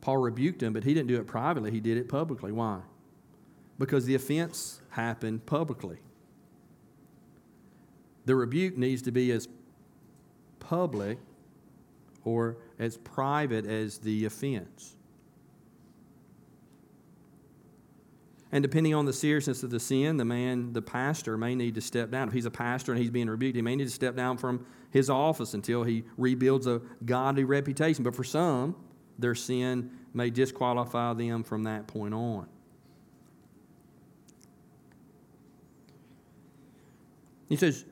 Paul 0.00 0.18
rebuked 0.18 0.62
him, 0.62 0.72
but 0.72 0.84
he 0.84 0.94
didn't 0.94 1.08
do 1.08 1.16
it 1.16 1.26
privately, 1.26 1.70
he 1.70 1.80
did 1.80 1.96
it 1.96 2.08
publicly. 2.08 2.52
Why? 2.52 2.80
Because 3.78 4.04
the 4.04 4.14
offense 4.14 4.80
happened 4.90 5.44
publicly. 5.46 5.98
The 8.24 8.34
rebuke 8.34 8.76
needs 8.76 9.02
to 9.02 9.12
be 9.12 9.30
as 9.32 9.48
public 10.58 11.18
or 12.24 12.56
as 12.78 12.96
private 12.98 13.66
as 13.66 13.98
the 13.98 14.24
offense. 14.24 14.96
And 18.52 18.62
depending 18.62 18.94
on 18.94 19.06
the 19.06 19.12
seriousness 19.12 19.62
of 19.62 19.70
the 19.70 19.80
sin, 19.80 20.16
the 20.16 20.24
man, 20.24 20.72
the 20.72 20.82
pastor, 20.82 21.36
may 21.36 21.54
need 21.54 21.74
to 21.74 21.80
step 21.80 22.10
down. 22.10 22.28
If 22.28 22.34
he's 22.34 22.46
a 22.46 22.50
pastor 22.50 22.92
and 22.92 23.00
he's 23.00 23.10
being 23.10 23.28
rebuked, 23.28 23.56
he 23.56 23.62
may 23.62 23.74
need 23.74 23.84
to 23.84 23.90
step 23.90 24.14
down 24.14 24.38
from 24.38 24.64
his 24.90 25.10
office 25.10 25.54
until 25.54 25.82
he 25.82 26.04
rebuilds 26.16 26.66
a 26.66 26.80
godly 27.04 27.44
reputation. 27.44 28.04
But 28.04 28.14
for 28.14 28.22
some, 28.24 28.76
their 29.18 29.34
sin 29.34 29.90
may 30.14 30.30
disqualify 30.30 31.14
them 31.14 31.42
from 31.42 31.64
that 31.64 31.88
point 31.88 32.14
on. 32.14 32.46
He 37.48 37.56
says, 37.56 37.84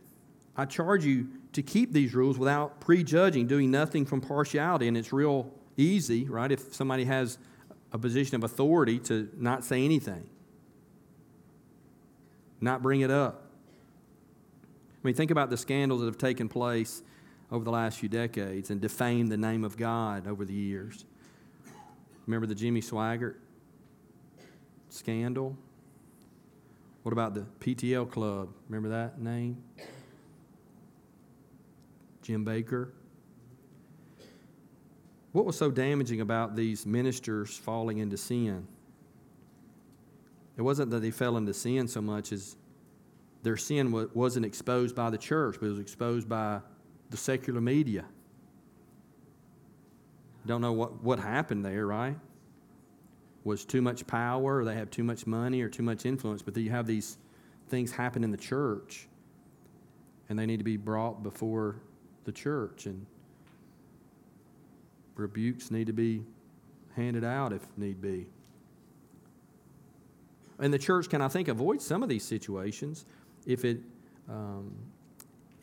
I 0.57 0.67
charge 0.67 1.05
you 1.05 1.29
to 1.53 1.62
keep 1.62 1.93
these 1.93 2.14
rules 2.14 2.38
without 2.38 2.81
prejudging, 2.81 3.47
doing 3.47 3.71
nothing 3.71 4.05
from 4.05 4.21
partiality. 4.21 4.88
And 4.88 4.97
it's 4.97 5.12
real 5.12 5.53
easy, 5.77 6.29
right? 6.29 6.51
If 6.51 6.75
somebody 6.75 7.05
has 7.05 7.38
a 7.93 7.99
position 7.99 8.37
of 8.37 8.45
authority 8.45 8.99
to 9.01 9.29
not 9.37 9.64
say 9.64 9.85
anything, 9.85 10.29
not 12.64 12.83
bring 12.83 13.03
it 13.03 13.11
up. 13.11 13.42
I 15.03 15.07
mean, 15.07 15.14
think 15.14 15.31
about 15.31 15.50
the 15.50 15.57
scandals 15.57 16.00
that 16.00 16.07
have 16.07 16.18
taken 16.18 16.48
place 16.48 17.03
over 17.53 17.64
the 17.64 17.70
last 17.70 17.98
few 17.98 18.09
decades 18.09 18.70
and 18.70 18.81
defamed 18.81 19.31
the 19.31 19.37
name 19.37 19.62
of 19.62 19.77
God 19.77 20.27
over 20.27 20.44
the 20.44 20.55
years. 20.55 21.05
Remember 22.27 22.46
the 22.46 22.55
Jimmy 22.55 22.81
Swaggart 22.81 23.35
scandal? 24.88 25.57
What 27.03 27.12
about 27.12 27.35
the 27.35 27.44
PTL 27.61 28.11
Club? 28.11 28.48
Remember 28.68 28.88
that 28.88 29.20
name? 29.20 29.62
Jim 32.22 32.46
Bakker. 32.46 32.92
What 35.33 35.44
was 35.44 35.59
so 35.59 35.70
damaging 35.70 36.22
about 36.22 36.57
these 36.57 36.87
ministers 36.87 37.59
falling 37.59 37.98
into 37.98 38.16
sin? 38.16 38.66
It 40.57 40.62
wasn't 40.62 40.90
that 40.90 41.01
they 41.01 41.11
fell 41.11 41.37
into 41.37 41.53
sin 41.53 41.88
so 41.88 42.01
much 42.01 42.33
as 42.33 42.57
their 43.43 43.57
sin 43.57 43.93
wasn't 44.14 44.47
exposed 44.47 44.95
by 44.95 45.11
the 45.11 45.19
church, 45.19 45.57
but 45.61 45.67
it 45.67 45.71
was 45.71 45.79
exposed 45.79 46.29
by 46.29 46.61
the 47.11 47.17
secular 47.17 47.61
media. 47.61 48.05
Don't 50.47 50.61
know 50.61 50.73
what, 50.73 51.03
what 51.03 51.19
happened 51.19 51.64
there, 51.64 51.87
right? 51.87 52.17
Was 53.45 53.64
too 53.64 53.83
much 53.83 54.07
power, 54.07 54.59
or 54.59 54.64
they 54.64 54.75
have 54.75 54.90
too 54.90 55.05
much 55.05 55.27
money, 55.27 55.61
or 55.61 55.69
too 55.69 55.83
much 55.83 56.07
influence, 56.07 56.43
but 56.43 56.57
you 56.57 56.71
have 56.71 56.87
these 56.87 57.19
things 57.69 57.93
happen 57.93 58.25
in 58.25 58.31
the 58.31 58.37
church, 58.37 59.09
and 60.29 60.38
they 60.38 60.47
need 60.47 60.59
to 60.59 60.64
be 60.64 60.77
brought 60.77 61.23
before 61.23 61.77
the 62.25 62.33
church, 62.33 62.87
and 62.87 63.05
rebukes 65.17 65.71
need 65.71 65.87
to 65.87 65.93
be 65.93 66.23
handed 66.97 67.25
out 67.25 67.53
if 67.53 67.62
need 67.77 68.01
be. 68.01 68.27
And 70.59 70.73
the 70.73 70.79
church 70.79 71.09
can, 71.09 71.21
I 71.21 71.29
think, 71.29 71.49
avoid 71.49 71.83
some 71.83 72.03
of 72.03 72.09
these 72.09 72.25
situations 72.25 73.05
if 73.47 73.64
it 73.64 73.81
um, 74.29 74.73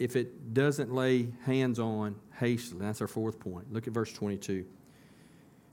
if 0.01 0.15
it 0.15 0.55
doesn't 0.55 0.91
lay 0.91 1.27
hands 1.45 1.77
on 1.77 2.15
hastily. 2.39 2.81
That's 2.81 3.01
our 3.01 3.07
fourth 3.07 3.39
point. 3.39 3.71
Look 3.71 3.85
at 3.85 3.93
verse 3.93 4.11
22. 4.11 4.65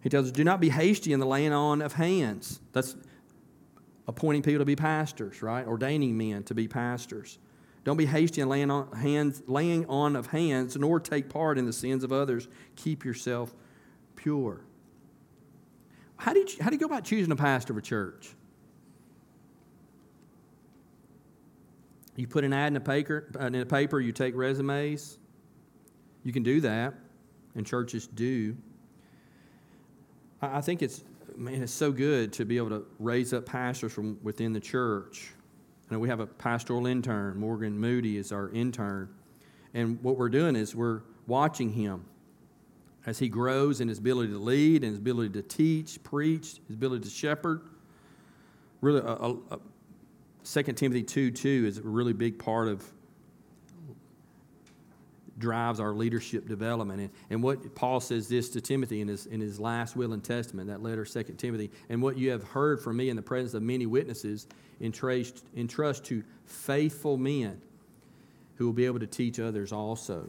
He 0.03 0.09
tells 0.11 0.27
us, 0.27 0.33
Do 0.33 0.45
not 0.45 0.61
be 0.61 0.69
hasty 0.69 1.15
in 1.15 1.21
the 1.21 1.27
laying 1.27 1.55
on 1.55 1.81
of 1.81 1.95
hands. 1.95 2.61
That's 2.73 2.95
appointing 4.07 4.43
people 4.43 4.59
to 4.59 4.65
be 4.67 4.77
pastors, 4.77 5.43
right? 5.43 5.67
Ordaining 5.67 6.17
men 6.17 6.43
to 6.45 6.55
be 6.55 6.69
pastors. 6.69 7.39
Don't 7.85 7.97
be 7.97 8.05
hasty 8.05 8.43
in 8.43 8.51
laying 8.51 8.71
on, 8.71 8.93
hands, 8.93 9.43
laying 9.47 9.87
on 9.87 10.15
of 10.15 10.27
hands, 10.27 10.77
nor 10.77 11.01
take 11.01 11.31
part 11.31 11.57
in 11.57 11.65
the 11.65 11.73
sins 11.73 12.05
of 12.05 12.13
others. 12.13 12.49
Keep 12.77 13.07
yourself 13.07 13.55
pure. 14.15 14.61
How 16.17 16.35
do 16.35 16.41
you, 16.41 16.47
how 16.61 16.69
do 16.69 16.75
you 16.75 16.81
go 16.81 16.87
about 16.87 17.05
choosing 17.05 17.33
a 17.33 17.37
pastor 17.37 17.73
of 17.73 17.79
a 17.79 17.83
church? 17.83 18.29
You 22.19 22.27
put 22.27 22.43
an 22.43 22.53
ad 22.53 22.73
in 22.73 22.77
a 22.77 22.81
paper, 22.81 23.31
in 23.39 23.55
a 23.55 23.65
paper, 23.65 24.01
you 24.01 24.11
take 24.11 24.35
resumes. 24.35 25.19
You 26.25 26.33
can 26.33 26.43
do 26.43 26.61
that, 26.63 26.95
and 27.55 27.65
churches 27.65 28.09
do. 28.09 28.57
I 30.43 30.61
think 30.61 30.83
it's, 30.83 31.05
man, 31.37 31.63
it's 31.63 31.73
so 31.73 31.93
good 31.93 32.33
to 32.33 32.45
be 32.45 32.57
able 32.57 32.71
to 32.71 32.85
raise 32.99 33.33
up 33.33 33.47
pastors 33.47 33.93
from 33.93 34.19
within 34.25 34.53
the 34.53 34.59
church. 34.59 35.31
I 35.89 35.95
know 35.95 36.01
we 36.01 36.09
have 36.09 36.19
a 36.19 36.27
pastoral 36.27 36.89
intern. 36.89 37.39
Morgan 37.39 37.79
Moody 37.79 38.17
is 38.17 38.33
our 38.33 38.51
intern. 38.51 39.09
And 39.73 40.03
what 40.03 40.17
we're 40.17 40.29
doing 40.29 40.57
is 40.57 40.75
we're 40.75 41.03
watching 41.29 41.73
him 41.73 42.05
as 43.07 43.21
he 43.21 43.29
grows 43.29 43.81
in 43.81 43.87
his 43.87 43.99
ability 43.99 44.33
to 44.33 44.39
lead 44.41 44.83
and 44.83 44.91
his 44.91 44.99
ability 44.99 45.35
to 45.35 45.43
teach, 45.43 46.03
preach, 46.03 46.57
his 46.67 46.75
ability 46.75 47.05
to 47.05 47.11
shepherd. 47.11 47.63
Really, 48.81 49.03
a, 49.03 49.55
a 49.55 49.61
2 50.45 50.63
Timothy 50.75 51.03
2 51.03 51.31
2 51.31 51.65
is 51.67 51.79
a 51.79 51.83
really 51.83 52.13
big 52.13 52.39
part 52.39 52.69
of 52.69 52.85
drives 55.39 55.81
our 55.81 55.93
leadership 55.93 56.49
development. 56.49 57.01
And, 57.01 57.11
and 57.31 57.43
what 57.43 57.75
Paul 57.75 58.01
says 58.01 58.29
this 58.29 58.49
to 58.51 58.61
Timothy 58.61 59.01
in 59.01 59.09
his, 59.09 59.27
in 59.27 59.41
his 59.41 59.61
last 59.61 59.97
will 59.97 60.13
and 60.13 60.23
testament, 60.23 60.69
that 60.69 60.83
letter, 60.83 61.05
2 61.05 61.23
Timothy, 61.37 61.71
and 61.89 62.03
what 62.03 62.19
you 62.19 62.31
have 62.31 62.43
heard 62.43 62.81
from 62.81 62.97
me 62.97 63.09
in 63.09 63.17
the 63.17 63.23
presence 63.23 63.55
of 63.55 63.63
many 63.63 63.87
witnesses, 63.87 64.47
entrust, 64.81 65.45
entrust 65.57 66.05
to 66.07 66.23
faithful 66.47 67.17
men 67.17 67.61
who 68.57 68.67
will 68.67 68.73
be 68.73 68.87
able 68.87 68.99
to 68.99 69.07
teach 69.07 69.39
others 69.39 69.73
also. 69.73 70.29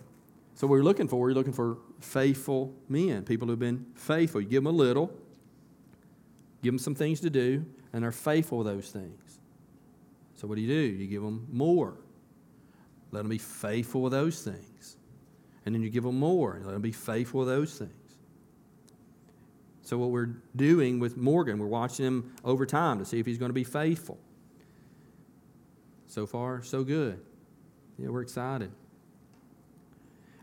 So 0.56 0.68
what 0.68 0.72
we're 0.72 0.84
looking 0.84 1.08
for, 1.08 1.20
we're 1.20 1.32
looking 1.32 1.54
for 1.54 1.78
faithful 2.00 2.74
men, 2.88 3.24
people 3.24 3.48
who 3.48 3.54
have 3.54 3.60
been 3.60 3.86
faithful. 3.96 4.42
You 4.42 4.48
give 4.48 4.64
them 4.64 4.74
a 4.74 4.78
little, 4.78 5.12
give 6.62 6.74
them 6.74 6.80
some 6.80 6.96
things 6.96 7.22
to 7.22 7.30
do, 7.30 7.66
and 7.94 8.06
are 8.06 8.12
faithful 8.12 8.64
those 8.64 8.90
things. 8.92 9.29
So 10.40 10.48
what 10.48 10.56
do 10.56 10.62
you 10.62 10.70
do? 10.70 10.96
You 10.96 11.06
give 11.06 11.22
them 11.22 11.46
more. 11.52 11.96
Let 13.12 13.24
them 13.24 13.30
be 13.30 13.38
faithful 13.38 14.02
with 14.02 14.14
those 14.14 14.42
things. 14.42 14.96
And 15.66 15.76
then 15.76 15.82
you 15.82 15.90
give 15.90 16.06
them 16.06 16.18
more 16.18 16.54
and 16.54 16.66
let 16.66 16.72
them 16.72 16.82
be 16.82 16.94
faithful 16.94 17.42
with 17.42 17.50
those 17.50 17.78
things. 17.78 17.92
So 19.82 19.98
what 19.98 20.12
we're 20.12 20.38
doing 20.56 21.00
with 21.00 21.18
Morgan, 21.18 21.60
we're 21.60 21.68
watching 21.68 22.06
him 22.06 22.34
over 22.46 22.66
time 22.66 23.00
to 23.00 23.06
see 23.06 23.20
if 23.20 23.26
he's 23.26 23.38
going 23.38 23.50
to 23.50 23.54
be 23.54 23.66
faithful. 23.66 24.18
So 26.08 26.26
far, 26.26 26.64
so 26.64 26.86
good. 26.86 27.20
Yeah, 27.98 28.08
we're 28.08 28.22
excited. 28.22 28.72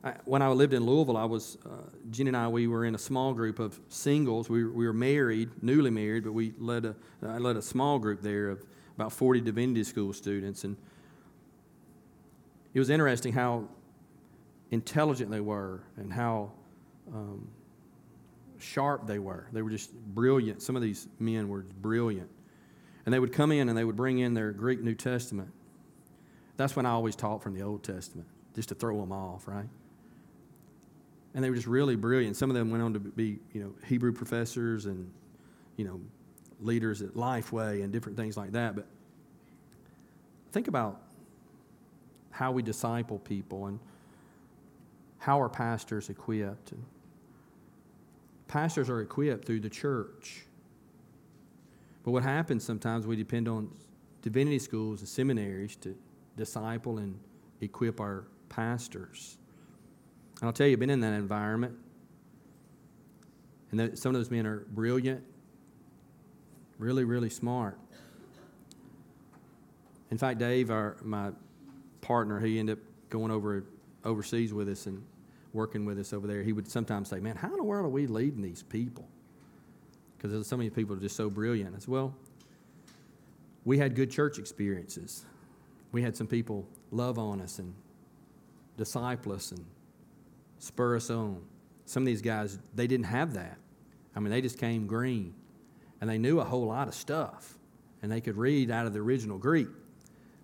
I, 0.05 0.15
when 0.27 0.43
I 0.43 0.49
lived 0.49 0.75
in 0.75 0.85
Louisville, 0.85 1.17
I 1.17 1.25
was, 1.25 1.57
uh, 1.65 1.89
Jen 2.11 2.27
and 2.27 2.37
I, 2.37 2.49
we 2.49 2.67
were 2.67 2.85
in 2.85 2.95
a 2.95 2.99
small 2.99 3.33
group 3.33 3.61
of 3.61 3.81
singles. 3.89 4.51
We, 4.51 4.65
we 4.65 4.87
were 4.87 4.93
married, 4.93 5.63
newly 5.63 5.91
married, 5.91 6.25
but 6.25 6.33
we 6.33 6.53
led 6.59 6.85
a, 6.85 6.95
I 7.27 7.39
led 7.39 7.57
a 7.57 7.63
small 7.63 7.99
group 7.99 8.21
there 8.21 8.51
of 8.51 8.63
about 8.97 9.13
40 9.13 9.41
divinity 9.43 9.85
school 9.85 10.13
students. 10.13 10.65
And 10.65 10.77
it 12.75 12.79
was 12.79 12.91
interesting 12.91 13.33
how 13.33 13.69
intelligent 14.71 15.31
they 15.31 15.41
were 15.41 15.83
and 15.97 16.13
how 16.13 16.53
um, 17.15 17.49
sharp 18.59 19.07
they 19.07 19.19
were. 19.19 19.47
They 19.53 19.63
were 19.63 19.71
just 19.71 19.93
brilliant. 19.93 20.63
Some 20.63 20.77
of 20.77 20.83
these 20.83 21.09
men 21.19 21.49
were 21.49 21.65
brilliant. 21.81 22.31
And 23.05 23.15
they 23.15 23.19
would 23.19 23.33
come 23.33 23.53
in 23.53 23.69
and 23.69 23.79
they 23.79 23.85
would 23.85 23.97
bring 23.97 24.19
in 24.19 24.35
their 24.35 24.51
Greek 24.51 24.83
New 24.83 24.95
Testament. 24.95 25.53
That's 26.57 26.75
when 26.75 26.87
I 26.87 26.91
always 26.91 27.15
taught 27.15 27.43
from 27.43 27.55
the 27.55 27.63
Old 27.63 27.85
Testament, 27.85 28.27
just 28.55 28.71
to 28.71 28.75
throw 28.75 28.99
them 28.99 29.13
off, 29.13 29.47
right? 29.47 29.69
And 31.35 31.45
they 31.45 31.51
were 31.51 31.57
just 31.57 31.69
really 31.69 31.97
brilliant. 31.97 32.37
Some 32.37 32.51
of 32.51 32.57
them 32.57 32.71
went 32.71 32.83
on 32.83 32.95
to 32.95 32.99
be, 32.99 33.39
you 33.53 33.63
know, 33.63 33.75
Hebrew 33.87 34.13
professors 34.13 34.87
and, 34.87 35.11
you 35.77 35.85
know, 35.85 36.01
leaders 36.61 37.03
at 37.03 37.15
Lifeway 37.15 37.83
and 37.83 37.93
different 37.93 38.17
things 38.17 38.37
like 38.37 38.53
that. 38.53 38.75
But 38.75 38.87
think 40.53 40.69
about 40.69 41.01
how 42.31 42.53
we 42.53 42.63
disciple 42.63 43.19
people 43.19 43.67
and 43.67 43.79
how 45.19 45.41
are 45.41 45.49
pastors 45.49 46.11
equipped. 46.11 46.73
And 46.73 46.85
pastors 48.49 48.89
are 48.89 49.01
equipped 49.01 49.45
through 49.45 49.61
the 49.61 49.71
church. 49.71 50.45
But 52.05 52.13
what 52.13 52.23
happens 52.23 52.65
sometimes, 52.65 53.07
we 53.07 53.17
depend 53.17 53.49
on 53.49 53.71
divinity 54.23 54.59
schools 54.59 55.01
and 55.01 55.09
seminaries 55.09 55.77
to 55.77 55.97
disciple 56.37 56.99
and 56.99 57.19
equip 57.61 58.01
our 58.01 58.25
pastors. 58.49 59.39
And 60.41 60.47
I'll 60.47 60.53
tell 60.53 60.67
you, 60.67 60.75
I've 60.75 60.81
been 60.81 60.91
in 60.91 61.01
that 61.01 61.15
environment. 61.15 61.75
And 63.73 63.99
some 63.99 64.15
of 64.15 64.21
those 64.21 64.31
men 64.31 64.47
are 64.47 64.61
brilliant 64.71 65.25
Really, 66.79 67.05
really 67.05 67.31
smart. 67.31 67.79
In 70.11 70.19
fact, 70.19 70.39
Dave, 70.39 70.71
our, 70.71 70.97
my 71.03 71.31
partner, 72.01 72.39
he 72.39 72.59
ended 72.59 72.79
up 72.79 72.85
going 73.11 73.31
over 73.31 73.65
overseas 74.05 74.53
with 74.55 74.69
us 74.69 74.87
and 74.87 75.03
working 75.53 75.85
with 75.85 75.99
us 75.99 76.13
over 76.13 76.27
there. 76.27 76.43
He 76.43 76.53
would 76.53 76.71
sometimes 76.71 77.09
say, 77.09 77.19
Man, 77.19 77.37
how 77.37 77.49
in 77.49 77.57
the 77.57 77.65
world 77.65 77.87
are 77.87 77.91
we 77.91 78.07
leading 78.07 78.43
these 78.43 78.63
people? 78.63 79.09
Because 80.17 80.31
there's 80.31 80.47
so 80.47 80.57
many 80.57 80.71
people 80.71 80.95
are 80.95 81.01
just 81.01 81.17
so 81.17 81.29
brilliant. 81.29 81.77
As 81.77 81.89
well, 81.89 82.15
we 83.65 83.79
had 83.79 83.95
good 83.95 84.11
church 84.11 84.39
experiences. 84.39 85.25
We 85.93 86.03
had 86.03 86.17
some 86.17 86.27
people 86.27 86.69
love 86.91 87.19
on 87.19 87.41
us 87.41 87.59
and 87.59 87.75
disciple 88.77 89.33
us 89.33 89.51
and 89.51 89.65
spur 90.59 90.97
us 90.97 91.11
on. 91.11 91.43
Some 91.87 92.03
of 92.03 92.07
these 92.07 92.23
guys, 92.23 92.59
they 92.75 92.87
didn't 92.87 93.07
have 93.07 93.35
that. 93.35 93.59
I 94.15 94.21
mean, 94.21 94.31
they 94.31 94.41
just 94.41 94.59
came 94.59 94.87
green 94.87 95.35
and 96.01 96.09
they 96.11 96.19
knew 96.19 96.41
a 96.41 96.45
whole 96.45 96.67
lot 96.67 96.89
of 96.89 96.95
stuff 96.95 97.57
and 98.03 98.13
they 98.13 98.21
could 98.21 98.37
read 98.37 98.71
out 98.71 98.87
of 98.87 98.93
the 98.93 99.01
original 99.01 99.39
Greek, 99.39 99.69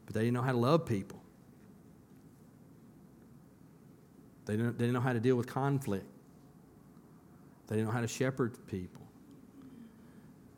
but 0.07 0.15
they 0.15 0.21
didn't 0.21 0.35
know 0.35 0.43
how 0.43 0.53
to 0.53 0.59
love 0.59 0.87
people. 0.87 1.23
They 4.47 4.57
didn't, 4.57 4.79
they 4.79 4.85
didn't 4.85 4.95
know 4.95 5.01
how 5.01 5.13
to 5.13 5.21
deal 5.21 5.37
with 5.37 5.47
conflict. 5.47 6.07
They 7.69 7.77
didn't 7.77 7.89
know 7.89 7.95
how 7.95 8.01
to 8.01 8.09
shepherd 8.09 8.57
people. 8.67 9.03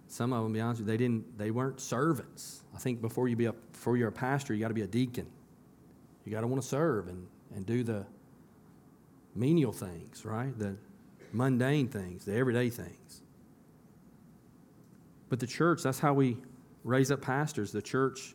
Some 0.08 0.32
of 0.32 0.44
them, 0.44 0.52
be 0.52 0.60
honest 0.60 0.80
with 0.80 0.88
you, 0.88 0.92
they 0.92 0.96
didn't. 0.96 1.38
They 1.38 1.50
weren't 1.50 1.80
servants. 1.80 2.62
I 2.74 2.78
think 2.78 3.00
before 3.00 3.28
you 3.28 3.36
be 3.36 3.46
a, 3.46 3.52
before 3.52 3.96
you're 3.96 4.08
a 4.08 4.12
pastor, 4.12 4.54
you 4.54 4.60
got 4.60 4.68
to 4.68 4.74
be 4.74 4.82
a 4.82 4.86
deacon. 4.86 5.26
You 6.24 6.32
got 6.32 6.42
to 6.42 6.46
want 6.46 6.62
to 6.62 6.68
serve 6.68 7.08
and, 7.08 7.26
and 7.54 7.66
do 7.66 7.82
the 7.82 8.06
menial 9.34 9.72
things, 9.72 10.24
right? 10.24 10.56
The 10.56 10.76
mundane 11.32 11.88
things, 11.88 12.24
the 12.24 12.34
everyday 12.34 12.70
things. 12.70 13.22
But 15.28 15.40
the 15.40 15.46
church, 15.46 15.82
that's 15.82 15.98
how 15.98 16.14
we 16.14 16.36
raise 16.82 17.10
up 17.10 17.22
pastors. 17.22 17.72
The 17.72 17.82
church, 17.82 18.34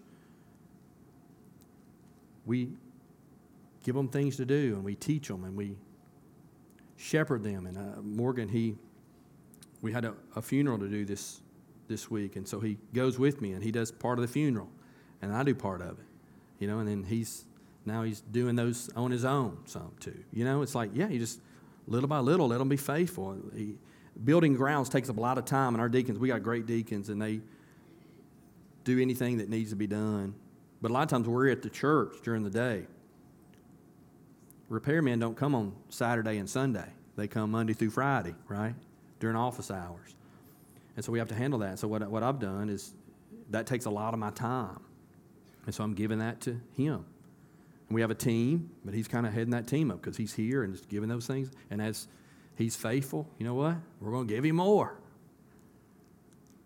we 2.45 2.69
give 3.83 3.95
them 3.95 4.09
things 4.09 4.37
to 4.37 4.45
do 4.45 4.73
and 4.75 4.83
we 4.83 4.95
teach 4.95 5.27
them 5.27 5.43
and 5.43 5.55
we 5.55 5.77
shepherd 6.97 7.43
them. 7.43 7.65
And 7.65 7.77
uh, 7.77 8.01
Morgan, 8.01 8.49
he, 8.49 8.75
we 9.81 9.91
had 9.91 10.05
a, 10.05 10.13
a 10.35 10.41
funeral 10.41 10.77
to 10.79 10.87
do 10.87 11.05
this 11.05 11.41
this 11.89 12.09
week, 12.09 12.37
and 12.37 12.47
so 12.47 12.61
he 12.61 12.77
goes 12.93 13.19
with 13.19 13.41
me 13.41 13.51
and 13.51 13.63
he 13.63 13.71
does 13.71 13.91
part 13.91 14.19
of 14.19 14.21
the 14.21 14.31
funeral, 14.31 14.69
and 15.21 15.33
I 15.33 15.43
do 15.43 15.53
part 15.53 15.81
of 15.81 15.99
it, 15.99 16.05
you 16.59 16.67
know. 16.67 16.79
And 16.79 16.87
then 16.87 17.03
he's 17.03 17.43
now 17.85 18.03
he's 18.03 18.21
doing 18.21 18.55
those 18.55 18.89
on 18.95 19.11
his 19.11 19.25
own 19.25 19.57
some 19.65 19.91
too. 19.99 20.23
You 20.31 20.45
know, 20.45 20.61
it's 20.61 20.75
like 20.75 20.91
yeah, 20.93 21.09
you 21.09 21.19
just 21.19 21.41
little 21.87 22.07
by 22.07 22.19
little 22.19 22.47
let 22.47 22.59
them 22.59 22.69
be 22.69 22.77
faithful. 22.77 23.37
He, 23.53 23.75
building 24.23 24.55
grounds 24.55 24.89
takes 24.89 25.09
up 25.09 25.17
a 25.17 25.21
lot 25.21 25.37
of 25.37 25.45
time, 25.45 25.73
and 25.73 25.81
our 25.81 25.89
deacons 25.89 26.19
we 26.19 26.27
got 26.27 26.43
great 26.43 26.65
deacons, 26.65 27.09
and 27.09 27.21
they 27.21 27.41
do 28.83 28.99
anything 28.99 29.37
that 29.37 29.49
needs 29.49 29.69
to 29.69 29.75
be 29.75 29.87
done. 29.87 30.33
But 30.81 30.91
a 30.91 30.93
lot 30.93 31.03
of 31.03 31.09
times 31.09 31.27
we're 31.27 31.49
at 31.49 31.61
the 31.61 31.69
church 31.69 32.15
during 32.23 32.43
the 32.43 32.49
day 32.49 32.85
repairmen 34.69 35.19
don't 35.19 35.35
come 35.35 35.55
on 35.55 35.73
Saturday 35.89 36.37
and 36.37 36.49
Sunday. 36.49 36.87
They 37.15 37.27
come 37.27 37.51
Monday 37.51 37.73
through 37.73 37.89
Friday, 37.89 38.35
right? 38.47 38.75
During 39.19 39.35
office 39.35 39.71
hours. 39.71 40.15
And 40.95 41.03
so 41.03 41.11
we 41.11 41.19
have 41.19 41.27
to 41.29 41.35
handle 41.35 41.59
that. 41.59 41.79
So 41.79 41.87
what, 41.87 42.07
what 42.09 42.23
I've 42.23 42.39
done 42.39 42.69
is 42.69 42.93
that 43.49 43.65
takes 43.65 43.85
a 43.85 43.89
lot 43.89 44.13
of 44.13 44.19
my 44.19 44.31
time. 44.31 44.79
And 45.65 45.73
so 45.73 45.83
I'm 45.83 45.93
giving 45.93 46.19
that 46.19 46.41
to 46.41 46.59
him. 46.75 47.05
And 47.87 47.95
we 47.95 48.01
have 48.01 48.11
a 48.11 48.15
team, 48.15 48.69
but 48.85 48.93
he's 48.93 49.07
kind 49.07 49.25
of 49.25 49.33
heading 49.33 49.51
that 49.51 49.67
team 49.67 49.91
up 49.91 50.01
because 50.01 50.17
he's 50.17 50.33
here 50.33 50.63
and 50.63 50.73
just 50.73 50.87
giving 50.87 51.09
those 51.09 51.25
things. 51.25 51.51
And 51.71 51.81
as 51.81 52.07
he's 52.59 52.75
faithful, 52.75 53.27
you 53.39 53.45
know 53.45 53.55
what? 53.55 53.77
We're 53.99 54.11
going 54.11 54.27
to 54.27 54.33
give 54.33 54.45
him 54.45 54.57
more. 54.57 54.99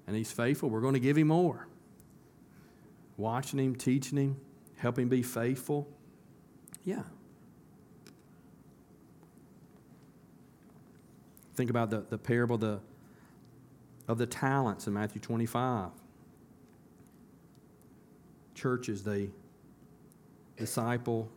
And 0.06 0.17
he's 0.17 0.34
faithful, 0.34 0.69
we're 0.69 0.82
going 0.82 0.95
to 0.95 0.99
give 0.99 1.17
him 1.17 1.29
more. 1.29 1.69
Watching 3.15 3.60
him, 3.60 3.75
teaching 3.77 4.17
him, 4.17 4.38
helping 4.75 5.03
him 5.03 5.10
be 5.10 5.23
faithful. 5.23 5.88
Yeah, 6.84 7.03
Think 11.56 11.69
about 11.69 11.89
the, 11.89 12.03
the 12.10 12.17
parable 12.17 12.58
the, 12.58 12.79
of 14.08 14.17
the 14.17 14.25
talents 14.25 14.88
in 14.88 14.93
Matthew 14.93 15.21
25. 15.21 15.91
Churches, 18.56 19.03
they 19.03 19.29
disciple 20.58 21.29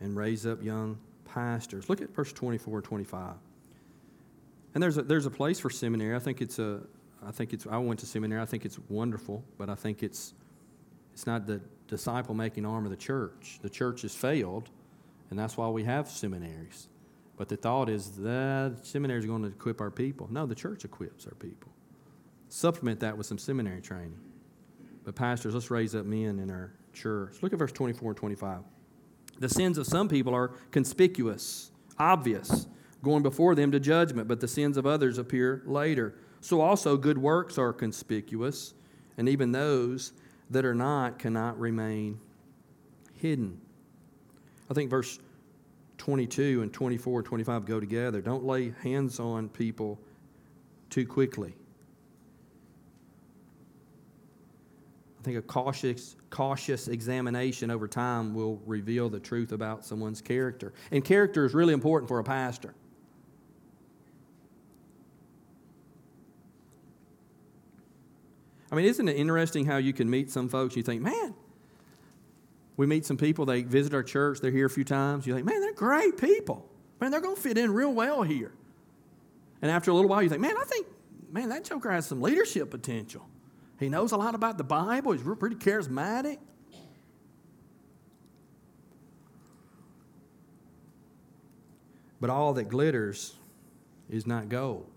and 0.00 0.16
raise 0.16 0.46
up 0.46 0.62
young 0.62 0.98
pastors. 1.24 1.88
Look 1.88 2.02
at 2.02 2.14
verse 2.14 2.32
24 2.32 2.76
and 2.76 2.84
25. 2.84 3.34
And 4.74 4.82
there's 4.82 4.98
a, 4.98 5.02
there's 5.02 5.26
a 5.26 5.30
place 5.30 5.60
for 5.60 5.70
seminary. 5.70 6.16
I 6.16 6.18
think 6.18 6.40
it's 6.40 6.58
a, 6.58 6.80
I 7.24 7.30
think 7.30 7.52
it's, 7.52 7.66
I 7.66 7.78
went 7.78 8.00
to 8.00 8.06
seminary. 8.06 8.42
I 8.42 8.44
think 8.44 8.64
it's 8.64 8.78
wonderful, 8.88 9.44
but 9.56 9.70
I 9.70 9.74
think 9.74 10.02
it's, 10.02 10.34
it's 11.12 11.26
not 11.26 11.46
the 11.46 11.60
disciple 11.86 12.34
making 12.34 12.66
arm 12.66 12.84
of 12.84 12.90
the 12.90 12.96
church. 12.96 13.60
The 13.62 13.70
church 13.70 14.02
has 14.02 14.14
failed, 14.14 14.70
and 15.30 15.38
that's 15.38 15.56
why 15.56 15.68
we 15.68 15.84
have 15.84 16.08
seminaries. 16.08 16.88
But 17.36 17.48
the 17.48 17.56
thought 17.56 17.88
is 17.88 18.12
that 18.18 18.78
seminaries 18.82 19.24
are 19.24 19.28
going 19.28 19.42
to 19.42 19.48
equip 19.48 19.80
our 19.80 19.90
people. 19.90 20.28
No, 20.30 20.46
the 20.46 20.54
church 20.54 20.84
equips 20.84 21.26
our 21.26 21.34
people. 21.34 21.72
Supplement 22.48 23.00
that 23.00 23.16
with 23.16 23.26
some 23.26 23.38
seminary 23.38 23.80
training. 23.80 24.18
But, 25.04 25.14
pastors, 25.14 25.54
let's 25.54 25.70
raise 25.70 25.94
up 25.94 26.06
men 26.06 26.38
in 26.38 26.50
our 26.50 26.72
church. 26.92 27.36
Look 27.42 27.52
at 27.52 27.58
verse 27.58 27.72
24 27.72 28.10
and 28.10 28.16
25. 28.16 28.60
The 29.38 29.48
sins 29.48 29.78
of 29.78 29.86
some 29.86 30.08
people 30.08 30.34
are 30.34 30.48
conspicuous, 30.70 31.72
obvious, 31.98 32.66
going 33.04 33.22
before 33.22 33.54
them 33.54 33.70
to 33.72 33.80
judgment, 33.80 34.26
but 34.26 34.40
the 34.40 34.48
sins 34.48 34.76
of 34.76 34.86
others 34.86 35.18
appear 35.18 35.62
later. 35.66 36.14
So 36.40 36.60
also 36.60 36.96
good 36.96 37.18
works 37.18 37.58
are 37.58 37.72
conspicuous, 37.72 38.74
and 39.16 39.28
even 39.28 39.52
those 39.52 40.12
that 40.50 40.64
are 40.64 40.74
not 40.74 41.18
cannot 41.18 41.58
remain 41.58 42.18
hidden. 43.14 43.60
I 44.70 44.74
think 44.74 44.90
verse 44.90 45.18
22 45.98 46.62
and 46.62 46.72
24 46.72 47.20
and 47.20 47.26
25 47.26 47.64
go 47.64 47.80
together. 47.80 48.20
Don't 48.20 48.44
lay 48.44 48.74
hands 48.82 49.20
on 49.20 49.48
people 49.48 49.98
too 50.90 51.06
quickly. 51.06 51.54
I 55.18 55.22
think 55.24 55.38
a 55.38 55.42
cautious, 55.42 56.16
cautious 56.28 56.88
examination 56.88 57.70
over 57.70 57.88
time 57.88 58.34
will 58.34 58.60
reveal 58.66 59.08
the 59.08 59.20
truth 59.20 59.52
about 59.52 59.82
someone's 59.82 60.20
character. 60.20 60.74
And 60.90 61.02
character 61.02 61.46
is 61.46 61.54
really 61.54 61.72
important 61.72 62.08
for 62.08 62.18
a 62.18 62.24
pastor. 62.24 62.74
I 68.74 68.76
mean, 68.76 68.86
isn't 68.86 69.08
it 69.08 69.16
interesting 69.16 69.66
how 69.66 69.76
you 69.76 69.92
can 69.92 70.10
meet 70.10 70.32
some 70.32 70.48
folks, 70.48 70.74
you 70.74 70.82
think, 70.82 71.00
man, 71.00 71.32
we 72.76 72.88
meet 72.88 73.06
some 73.06 73.16
people, 73.16 73.46
they 73.46 73.62
visit 73.62 73.94
our 73.94 74.02
church, 74.02 74.40
they're 74.40 74.50
here 74.50 74.66
a 74.66 74.70
few 74.70 74.82
times. 74.82 75.28
You 75.28 75.34
think, 75.34 75.46
man, 75.46 75.60
they're 75.60 75.74
great 75.74 76.16
people. 76.18 76.68
Man, 77.00 77.12
they're 77.12 77.20
going 77.20 77.36
to 77.36 77.40
fit 77.40 77.56
in 77.56 77.72
real 77.72 77.94
well 77.94 78.24
here. 78.24 78.50
And 79.62 79.70
after 79.70 79.92
a 79.92 79.94
little 79.94 80.10
while, 80.10 80.24
you 80.24 80.28
think, 80.28 80.40
man, 80.40 80.56
I 80.60 80.64
think, 80.64 80.88
man, 81.30 81.50
that 81.50 81.62
joker 81.62 81.88
has 81.88 82.06
some 82.06 82.20
leadership 82.20 82.72
potential. 82.72 83.24
He 83.78 83.88
knows 83.88 84.10
a 84.10 84.16
lot 84.16 84.34
about 84.34 84.58
the 84.58 84.64
Bible, 84.64 85.12
he's 85.12 85.22
pretty 85.22 85.54
charismatic. 85.54 86.38
But 92.20 92.28
all 92.28 92.54
that 92.54 92.64
glitters 92.64 93.36
is 94.10 94.26
not 94.26 94.48
gold. 94.48 94.90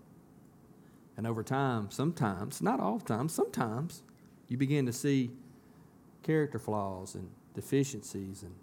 And 1.18 1.26
over 1.26 1.42
time, 1.42 1.90
sometimes, 1.90 2.62
not 2.62 2.78
all 2.78 2.98
the 2.98 3.04
time, 3.04 3.28
sometimes, 3.28 4.04
you 4.46 4.56
begin 4.56 4.86
to 4.86 4.92
see 4.92 5.32
character 6.22 6.60
flaws 6.60 7.16
and 7.16 7.28
deficiencies 7.54 8.44
and 8.44 8.54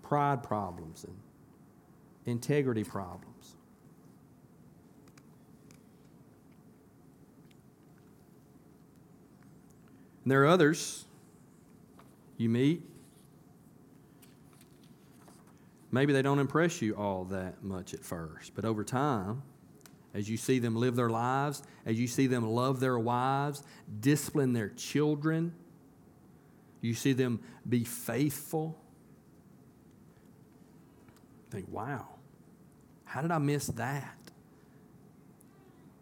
pride 0.00 0.44
problems 0.44 1.02
and 1.02 1.16
integrity 2.26 2.84
problems. 2.84 3.56
And 10.22 10.30
there 10.30 10.44
are 10.44 10.46
others 10.46 11.06
you 12.36 12.48
meet. 12.48 12.82
Maybe 15.90 16.12
they 16.12 16.22
don't 16.22 16.38
impress 16.38 16.80
you 16.80 16.94
all 16.94 17.24
that 17.24 17.64
much 17.64 17.94
at 17.94 18.04
first, 18.04 18.54
but 18.54 18.64
over 18.64 18.84
time, 18.84 19.42
as 20.14 20.30
you 20.30 20.36
see 20.36 20.60
them 20.60 20.76
live 20.76 20.94
their 20.94 21.10
lives, 21.10 21.62
as 21.84 21.98
you 21.98 22.06
see 22.06 22.28
them 22.28 22.48
love 22.48 22.78
their 22.78 22.98
wives, 22.98 23.62
discipline 24.00 24.52
their 24.52 24.68
children, 24.70 25.52
you 26.80 26.94
see 26.94 27.12
them 27.12 27.40
be 27.68 27.82
faithful. 27.82 28.78
Think, 31.50 31.66
wow, 31.68 32.06
how 33.04 33.22
did 33.22 33.32
I 33.32 33.38
miss 33.38 33.66
that? 33.66 34.18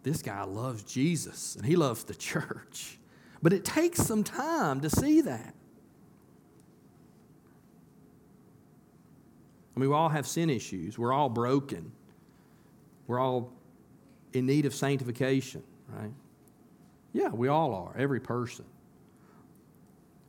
This 0.02 0.20
guy 0.20 0.42
loves 0.44 0.82
Jesus 0.82 1.56
and 1.56 1.64
he 1.64 1.76
loves 1.76 2.04
the 2.04 2.14
church. 2.14 2.98
But 3.42 3.52
it 3.52 3.64
takes 3.64 4.02
some 4.02 4.24
time 4.24 4.80
to 4.82 4.90
see 4.90 5.20
that. 5.22 5.54
I 9.74 9.80
mean, 9.80 9.88
we 9.88 9.96
all 9.96 10.10
have 10.10 10.26
sin 10.26 10.50
issues. 10.50 10.98
We're 10.98 11.12
all 11.12 11.28
broken. 11.28 11.92
We're 13.06 13.18
all 13.18 13.52
in 14.32 14.46
need 14.46 14.66
of 14.66 14.74
sanctification, 14.74 15.62
right? 15.88 16.12
Yeah, 17.12 17.28
we 17.28 17.48
all 17.48 17.74
are, 17.74 17.96
every 17.96 18.20
person. 18.20 18.64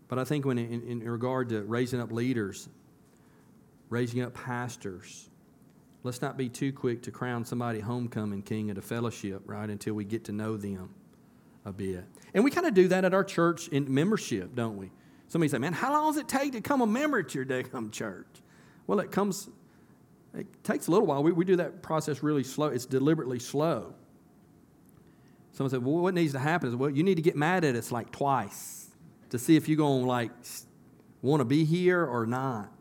But 0.08 0.20
I 0.20 0.26
think 0.26 0.46
when 0.46 0.58
in, 0.58 0.84
in 0.84 1.10
regard 1.10 1.50
to 1.50 1.64
raising 1.64 2.00
up 2.00 2.12
leaders, 2.12 2.70
raising 3.90 4.22
up 4.22 4.34
pastors, 4.34 5.30
let's 6.04 6.22
not 6.22 6.38
be 6.38 6.50
too 6.50 6.72
quick 6.74 7.02
to 7.04 7.12
crown 7.12 7.46
somebody 7.46 7.80
homecoming 7.80 8.42
king 8.42 8.70
at 8.70 8.78
a 8.78 8.82
fellowship, 8.82 9.42
right, 9.46 9.70
until 9.70 9.94
we 9.94 10.04
get 10.04 10.26
to 10.26 10.32
know 10.32 10.58
them 10.58 10.94
a 11.66 11.72
bit. 11.72 12.04
And 12.34 12.44
we 12.44 12.52
kind 12.52 12.68
of 12.68 12.74
do 12.74 12.90
that 12.90 13.06
at 13.06 13.14
our 13.14 13.24
church 13.24 13.70
in 13.70 13.92
membership, 13.94 14.54
don't 14.54 14.78
we? 14.78 14.92
Somebody 15.30 15.50
say, 15.50 15.58
man, 15.58 15.74
how 15.74 15.94
long 15.94 16.12
does 16.12 16.18
it 16.18 16.28
take 16.28 16.52
to 16.52 16.60
become 16.60 16.82
a 16.82 16.88
member 16.88 17.20
at 17.20 17.34
your 17.34 17.46
Decum 17.46 17.92
church? 17.92 18.28
Well, 18.86 19.00
it 19.00 19.12
comes, 19.12 19.50
it 20.36 20.64
takes 20.64 20.88
a 20.88 20.92
little 20.92 21.06
while. 21.06 21.24
We, 21.24 21.32
we 21.32 21.46
do 21.46 21.56
that 21.58 21.82
process 21.82 22.24
really 22.24 22.44
slow. 22.44 22.68
It's 22.68 22.86
deliberately 22.86 23.40
slow. 23.40 23.94
Someone 25.52 25.70
said, 25.70 25.84
well, 25.84 25.98
what 25.98 26.16
needs 26.16 26.34
to 26.34 26.40
happen 26.40 26.70
is, 26.70 26.76
well, 26.76 26.90
you 26.90 27.04
need 27.04 27.16
to 27.16 27.22
get 27.22 27.36
mad 27.36 27.64
at 27.64 27.76
us 27.76 27.92
like 27.92 28.12
twice 28.12 28.88
to 29.30 29.38
see 29.38 29.56
if 29.56 29.68
you're 29.68 29.78
going 29.78 30.02
to 30.02 30.08
like 30.08 30.32
want 31.22 31.42
to 31.42 31.46
be 31.46 31.64
here 31.64 32.04
or 32.04 32.26
not. 32.26 32.72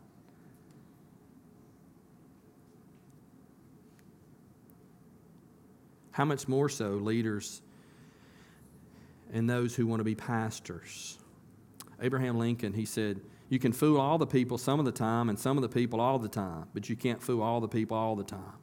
How 6.11 6.25
much 6.25 6.47
more 6.47 6.69
so 6.69 6.91
leaders 6.91 7.61
and 9.31 9.49
those 9.49 9.75
who 9.75 9.85
want 9.87 9.99
to 9.99 10.03
be 10.03 10.15
pastors? 10.15 11.17
Abraham 12.01 12.37
Lincoln, 12.37 12.73
he 12.73 12.85
said, 12.85 13.21
You 13.53 13.59
can 13.59 13.71
fool 13.71 14.01
all 14.01 14.17
the 14.17 14.25
people 14.25 14.57
some 14.57 14.79
of 14.79 14.85
the 14.85 14.91
time 14.91 15.29
and 15.29 15.37
some 15.37 15.59
of 15.59 15.61
the 15.61 15.69
people 15.69 16.01
all 16.01 16.17
the 16.17 16.27
time, 16.27 16.65
but 16.73 16.89
you 16.89 16.95
can't 16.95 17.21
fool 17.21 17.43
all 17.43 17.61
the 17.61 17.67
people 17.67 17.95
all 17.95 18.15
the 18.15 18.23
time. 18.23 18.57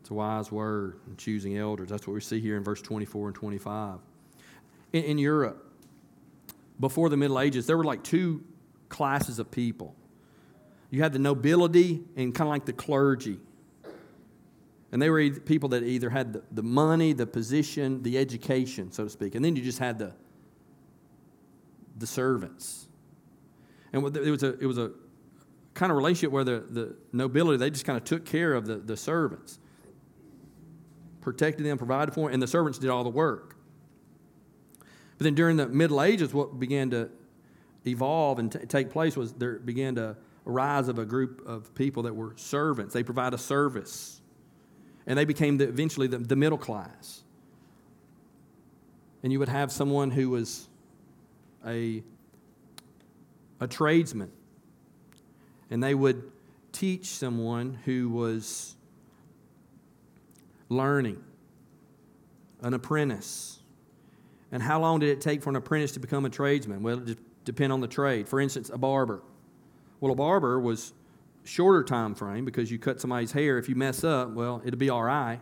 It's 0.00 0.08
a 0.08 0.14
wise 0.14 0.50
word 0.50 1.00
in 1.06 1.18
choosing 1.18 1.58
elders. 1.58 1.90
That's 1.90 2.06
what 2.06 2.14
we 2.14 2.22
see 2.22 2.40
here 2.40 2.56
in 2.56 2.64
verse 2.64 2.80
24 2.80 3.26
and 3.26 3.34
25. 3.34 3.98
In, 4.94 5.04
in 5.04 5.18
Europe, 5.18 5.70
before 6.80 7.10
the 7.10 7.18
Middle 7.18 7.38
Ages, 7.38 7.66
there 7.66 7.76
were 7.76 7.84
like 7.84 8.02
two 8.02 8.42
classes 8.88 9.38
of 9.38 9.50
people. 9.50 9.94
You 10.88 11.02
had 11.02 11.12
the 11.12 11.18
nobility 11.18 12.04
and 12.16 12.34
kind 12.34 12.48
of 12.48 12.52
like 12.52 12.64
the 12.64 12.72
clergy. 12.72 13.38
And 14.92 15.02
they 15.02 15.10
were 15.10 15.28
people 15.28 15.68
that 15.68 15.82
either 15.82 16.08
had 16.08 16.32
the, 16.32 16.42
the 16.52 16.62
money, 16.62 17.12
the 17.12 17.26
position, 17.26 18.02
the 18.02 18.16
education, 18.16 18.92
so 18.92 19.04
to 19.04 19.10
speak. 19.10 19.34
And 19.34 19.44
then 19.44 19.56
you 19.56 19.62
just 19.62 19.78
had 19.78 19.98
the, 19.98 20.14
the 21.98 22.06
servants. 22.06 22.88
And 23.92 24.16
it 24.16 24.30
was 24.30 24.42
a, 24.42 24.58
it 24.58 24.66
was 24.66 24.78
a 24.78 24.92
kind 25.74 25.90
of 25.90 25.96
relationship 25.96 26.30
where 26.30 26.44
the, 26.44 26.64
the 26.70 26.96
nobility, 27.12 27.58
they 27.58 27.70
just 27.70 27.84
kind 27.84 27.96
of 27.96 28.04
took 28.04 28.24
care 28.24 28.54
of 28.54 28.66
the, 28.66 28.76
the 28.76 28.96
servants, 28.96 29.58
protected 31.20 31.66
them, 31.66 31.78
provided 31.78 32.14
for 32.14 32.26
them, 32.26 32.34
and 32.34 32.42
the 32.42 32.46
servants 32.46 32.78
did 32.78 32.90
all 32.90 33.04
the 33.04 33.10
work. 33.10 33.56
But 35.18 35.24
then 35.24 35.34
during 35.34 35.56
the 35.56 35.68
Middle 35.68 36.02
Ages, 36.02 36.34
what 36.34 36.58
began 36.58 36.90
to 36.90 37.10
evolve 37.86 38.38
and 38.38 38.50
t- 38.50 38.58
take 38.60 38.90
place 38.90 39.16
was 39.16 39.32
there 39.34 39.58
began 39.58 39.94
to 39.96 40.16
rise 40.44 40.88
of 40.88 40.98
a 40.98 41.04
group 41.04 41.42
of 41.46 41.74
people 41.74 42.02
that 42.04 42.14
were 42.14 42.34
servants. 42.36 42.94
They 42.94 43.02
provide 43.02 43.34
a 43.34 43.38
service. 43.38 44.20
And 45.06 45.18
they 45.18 45.24
became 45.24 45.58
the, 45.58 45.68
eventually 45.68 46.06
the, 46.06 46.18
the 46.18 46.36
middle 46.36 46.58
class. 46.58 47.22
And 49.22 49.32
you 49.32 49.38
would 49.38 49.48
have 49.48 49.70
someone 49.70 50.10
who 50.10 50.30
was 50.30 50.68
a, 51.66 52.02
a 53.62 53.68
tradesman, 53.68 54.32
and 55.70 55.80
they 55.80 55.94
would 55.94 56.32
teach 56.72 57.06
someone 57.06 57.78
who 57.84 58.10
was 58.10 58.74
learning, 60.68 61.22
an 62.62 62.74
apprentice. 62.74 63.60
And 64.50 64.60
how 64.60 64.80
long 64.80 64.98
did 64.98 65.10
it 65.10 65.20
take 65.20 65.42
for 65.42 65.50
an 65.50 65.56
apprentice 65.56 65.92
to 65.92 66.00
become 66.00 66.24
a 66.24 66.30
tradesman? 66.30 66.82
Well, 66.82 67.08
it 67.08 67.18
depend 67.44 67.72
on 67.72 67.80
the 67.80 67.86
trade. 67.86 68.28
For 68.28 68.40
instance, 68.40 68.68
a 68.68 68.78
barber. 68.78 69.22
Well, 70.00 70.12
a 70.12 70.16
barber 70.16 70.58
was 70.58 70.92
shorter 71.44 71.84
time 71.84 72.16
frame 72.16 72.44
because 72.44 72.68
you 72.68 72.80
cut 72.80 73.00
somebody's 73.00 73.30
hair. 73.30 73.58
If 73.58 73.68
you 73.68 73.76
mess 73.76 74.02
up, 74.02 74.32
well, 74.32 74.60
it'll 74.64 74.78
be 74.78 74.90
all 74.90 75.04
right. 75.04 75.40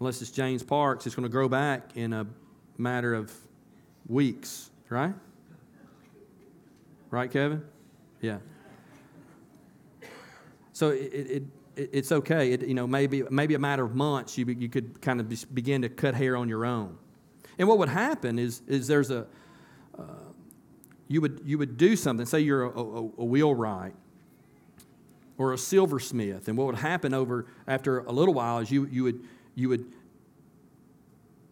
Unless 0.00 0.20
it's 0.20 0.30
James 0.30 0.62
Parks, 0.62 1.06
it's 1.06 1.14
going 1.14 1.24
to 1.24 1.32
grow 1.32 1.48
back 1.48 1.96
in 1.96 2.12
a 2.12 2.26
matter 2.76 3.14
of 3.14 3.32
weeks 4.06 4.70
right? 4.88 5.14
Right, 7.16 7.30
Kevin? 7.30 7.62
Yeah. 8.20 8.40
So 10.74 10.90
it, 10.90 10.98
it, 11.14 11.42
it 11.74 11.90
it's 11.94 12.12
okay. 12.12 12.52
It, 12.52 12.68
you 12.68 12.74
know, 12.74 12.86
maybe, 12.86 13.22
maybe 13.30 13.54
a 13.54 13.58
matter 13.58 13.82
of 13.86 13.94
months, 13.94 14.36
you, 14.36 14.44
you 14.44 14.68
could 14.68 15.00
kind 15.00 15.18
of 15.18 15.54
begin 15.54 15.80
to 15.80 15.88
cut 15.88 16.14
hair 16.14 16.36
on 16.36 16.46
your 16.46 16.66
own. 16.66 16.98
And 17.58 17.68
what 17.68 17.78
would 17.78 17.88
happen 17.88 18.38
is, 18.38 18.60
is 18.68 18.86
there's 18.86 19.10
a, 19.10 19.26
uh, 19.98 20.02
you, 21.08 21.22
would, 21.22 21.40
you 21.42 21.56
would 21.56 21.78
do 21.78 21.96
something, 21.96 22.26
say 22.26 22.40
you're 22.40 22.64
a, 22.64 22.78
a, 22.78 22.98
a 22.98 23.24
wheelwright 23.24 23.94
or 25.38 25.54
a 25.54 25.58
silversmith, 25.58 26.48
and 26.48 26.58
what 26.58 26.66
would 26.66 26.76
happen 26.76 27.14
over 27.14 27.46
after 27.66 28.00
a 28.00 28.12
little 28.12 28.34
while 28.34 28.58
is 28.58 28.70
you, 28.70 28.84
you, 28.92 29.04
would, 29.04 29.24
you 29.54 29.70
would 29.70 29.90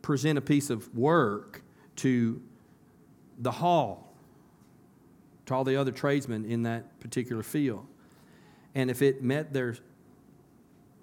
present 0.02 0.36
a 0.36 0.42
piece 0.42 0.68
of 0.68 0.94
work 0.94 1.62
to 1.96 2.42
the 3.38 3.50
hall 3.50 4.03
to 5.46 5.54
all 5.54 5.64
the 5.64 5.76
other 5.76 5.92
tradesmen 5.92 6.44
in 6.44 6.62
that 6.62 7.00
particular 7.00 7.42
field. 7.42 7.86
And 8.74 8.90
if 8.90 9.02
it 9.02 9.22
met 9.22 9.52
their 9.52 9.76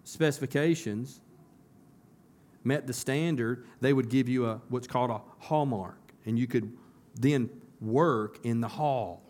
specifications, 0.04 1.21
met 2.63 2.88
the 2.88 2.93
standard, 2.93 3.65
they 3.80 3.93
would 3.93 4.10
give 4.10 4.27
you 4.27 4.45
a 4.45 4.62
what's 4.69 4.88
called 4.88 5.10
a 5.10 5.21
hallmark, 5.39 5.99
and 6.25 6.38
you 6.38 6.47
could 6.47 6.75
then 7.15 7.49
work 7.80 8.39
in 8.43 8.62
the 8.62 8.67
hall 8.67 9.21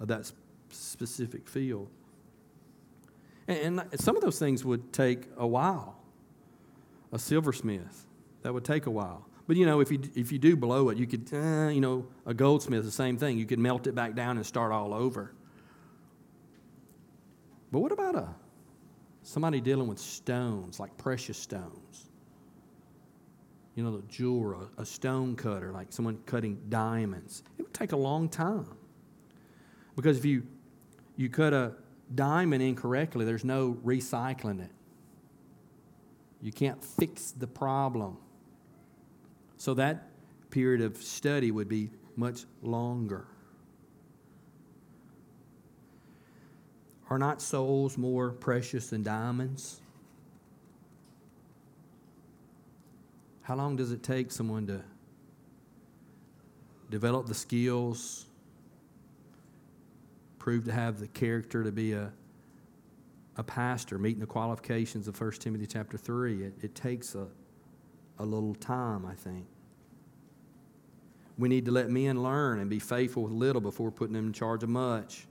of 0.00 0.08
that 0.08 0.30
specific 0.70 1.48
field. 1.48 1.88
And, 3.46 3.80
and 3.80 4.00
some 4.00 4.16
of 4.16 4.22
those 4.22 4.38
things 4.38 4.64
would 4.64 4.92
take 4.92 5.28
a 5.36 5.46
while. 5.46 5.96
A 7.12 7.18
silversmith, 7.18 8.06
that 8.42 8.52
would 8.52 8.64
take 8.64 8.86
a 8.86 8.90
while. 8.90 9.26
But 9.48 9.56
you 9.56 9.64
know, 9.64 9.80
if 9.80 9.90
you 9.90 9.98
if 10.14 10.30
you 10.30 10.38
do 10.38 10.56
blow 10.56 10.90
it, 10.90 10.98
you 10.98 11.06
could, 11.06 11.30
uh, 11.32 11.68
you 11.68 11.80
know, 11.80 12.06
a 12.26 12.34
goldsmith 12.34 12.84
the 12.84 12.90
same 12.90 13.16
thing. 13.16 13.38
You 13.38 13.46
could 13.46 13.58
melt 13.58 13.86
it 13.86 13.94
back 13.94 14.14
down 14.14 14.36
and 14.36 14.44
start 14.44 14.72
all 14.72 14.92
over. 14.92 15.32
But 17.72 17.80
what 17.80 17.90
about 17.90 18.14
a 18.14 18.28
somebody 19.22 19.62
dealing 19.62 19.88
with 19.88 19.98
stones, 19.98 20.78
like 20.78 20.94
precious 20.98 21.38
stones? 21.38 22.10
You 23.74 23.84
know, 23.84 23.96
the 23.96 24.06
jeweler, 24.06 24.68
a 24.76 24.84
stone 24.84 25.34
cutter, 25.34 25.72
like 25.72 25.92
someone 25.92 26.18
cutting 26.26 26.60
diamonds. 26.68 27.42
It 27.56 27.62
would 27.62 27.74
take 27.74 27.92
a 27.92 27.96
long 27.96 28.28
time. 28.28 28.76
Because 29.96 30.18
if 30.18 30.26
you 30.26 30.46
you 31.16 31.30
cut 31.30 31.54
a 31.54 31.72
diamond 32.14 32.62
incorrectly, 32.62 33.24
there's 33.24 33.44
no 33.44 33.78
recycling 33.82 34.62
it. 34.62 34.72
You 36.42 36.52
can't 36.52 36.84
fix 36.84 37.30
the 37.30 37.46
problem. 37.46 38.18
So 39.58 39.74
that 39.74 40.08
period 40.50 40.80
of 40.80 40.96
study 40.96 41.50
would 41.50 41.68
be 41.68 41.90
much 42.16 42.44
longer. 42.62 43.26
Are 47.10 47.18
not 47.18 47.42
souls 47.42 47.98
more 47.98 48.30
precious 48.30 48.90
than 48.90 49.02
diamonds? 49.02 49.80
How 53.42 53.56
long 53.56 53.76
does 53.76 53.92
it 53.92 54.02
take 54.02 54.30
someone 54.30 54.66
to 54.66 54.82
develop 56.90 57.26
the 57.26 57.34
skills, 57.34 58.26
prove 60.38 60.66
to 60.66 60.72
have 60.72 61.00
the 61.00 61.08
character 61.08 61.64
to 61.64 61.72
be 61.72 61.92
a, 61.92 62.12
a 63.36 63.42
pastor, 63.42 63.98
meeting 63.98 64.20
the 64.20 64.26
qualifications 64.26 65.08
of 65.08 65.18
1 65.18 65.32
Timothy 65.32 65.66
chapter 65.66 65.96
3? 65.96 66.44
It, 66.44 66.54
it 66.60 66.74
takes 66.74 67.14
a, 67.14 67.26
a 68.18 68.24
little 68.24 68.54
time, 68.54 69.06
I 69.06 69.14
think. 69.14 69.46
We 71.38 71.48
need 71.48 71.66
to 71.66 71.70
let 71.70 71.88
men 71.88 72.22
learn 72.22 72.58
and 72.58 72.68
be 72.68 72.78
faithful 72.78 73.22
with 73.24 73.32
little 73.32 73.60
before 73.60 73.90
putting 73.92 74.14
them 74.14 74.26
in 74.26 74.32
charge 74.32 74.62
of 74.62 74.68
much. 74.68 75.26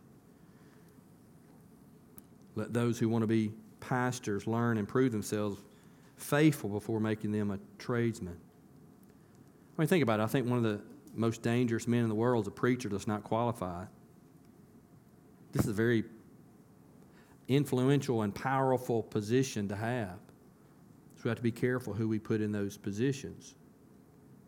Let 2.55 2.73
those 2.73 2.97
who 2.97 3.09
want 3.09 3.23
to 3.23 3.27
be 3.27 3.51
pastors 3.79 4.47
learn 4.47 4.77
and 4.77 4.87
prove 4.87 5.11
themselves 5.11 5.61
faithful 6.15 6.69
before 6.69 6.99
making 6.99 7.31
them 7.31 7.51
a 7.51 7.59
tradesman. 7.77 8.37
I 9.77 9.81
mean, 9.81 9.87
think 9.87 10.01
about 10.01 10.19
it. 10.19 10.23
I 10.23 10.27
think 10.27 10.47
one 10.47 10.57
of 10.57 10.63
the 10.63 10.81
most 11.13 11.41
dangerous 11.41 11.87
men 11.87 12.03
in 12.03 12.09
the 12.09 12.15
world 12.15 12.45
is 12.45 12.47
a 12.47 12.51
preacher 12.51 12.89
that's 12.89 13.07
not 13.07 13.23
qualified. 13.23 13.87
This 15.51 15.63
is 15.63 15.69
a 15.69 15.73
very 15.73 16.03
influential 17.47 18.23
and 18.23 18.33
powerful 18.33 19.03
position 19.03 19.67
to 19.67 19.75
have. 19.75 20.17
So 21.17 21.23
we 21.23 21.29
have 21.29 21.37
to 21.37 21.43
be 21.43 21.51
careful 21.51 21.93
who 21.93 22.07
we 22.07 22.19
put 22.19 22.41
in 22.41 22.51
those 22.51 22.77
positions. 22.77 23.55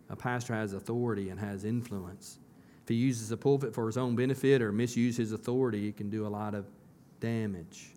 A 0.09 0.15
pastor 0.15 0.53
has 0.53 0.73
authority 0.73 1.29
and 1.29 1.39
has 1.39 1.65
influence. 1.65 2.37
If 2.83 2.89
he 2.89 2.95
uses 2.95 3.29
the 3.29 3.37
pulpit 3.37 3.73
for 3.73 3.87
his 3.87 3.97
own 3.97 4.15
benefit 4.15 4.61
or 4.61 4.71
misuse 4.71 5.17
his 5.17 5.31
authority, 5.31 5.87
it 5.87 5.97
can 5.97 6.09
do 6.09 6.25
a 6.25 6.29
lot 6.29 6.53
of 6.53 6.65
damage. 7.19 7.89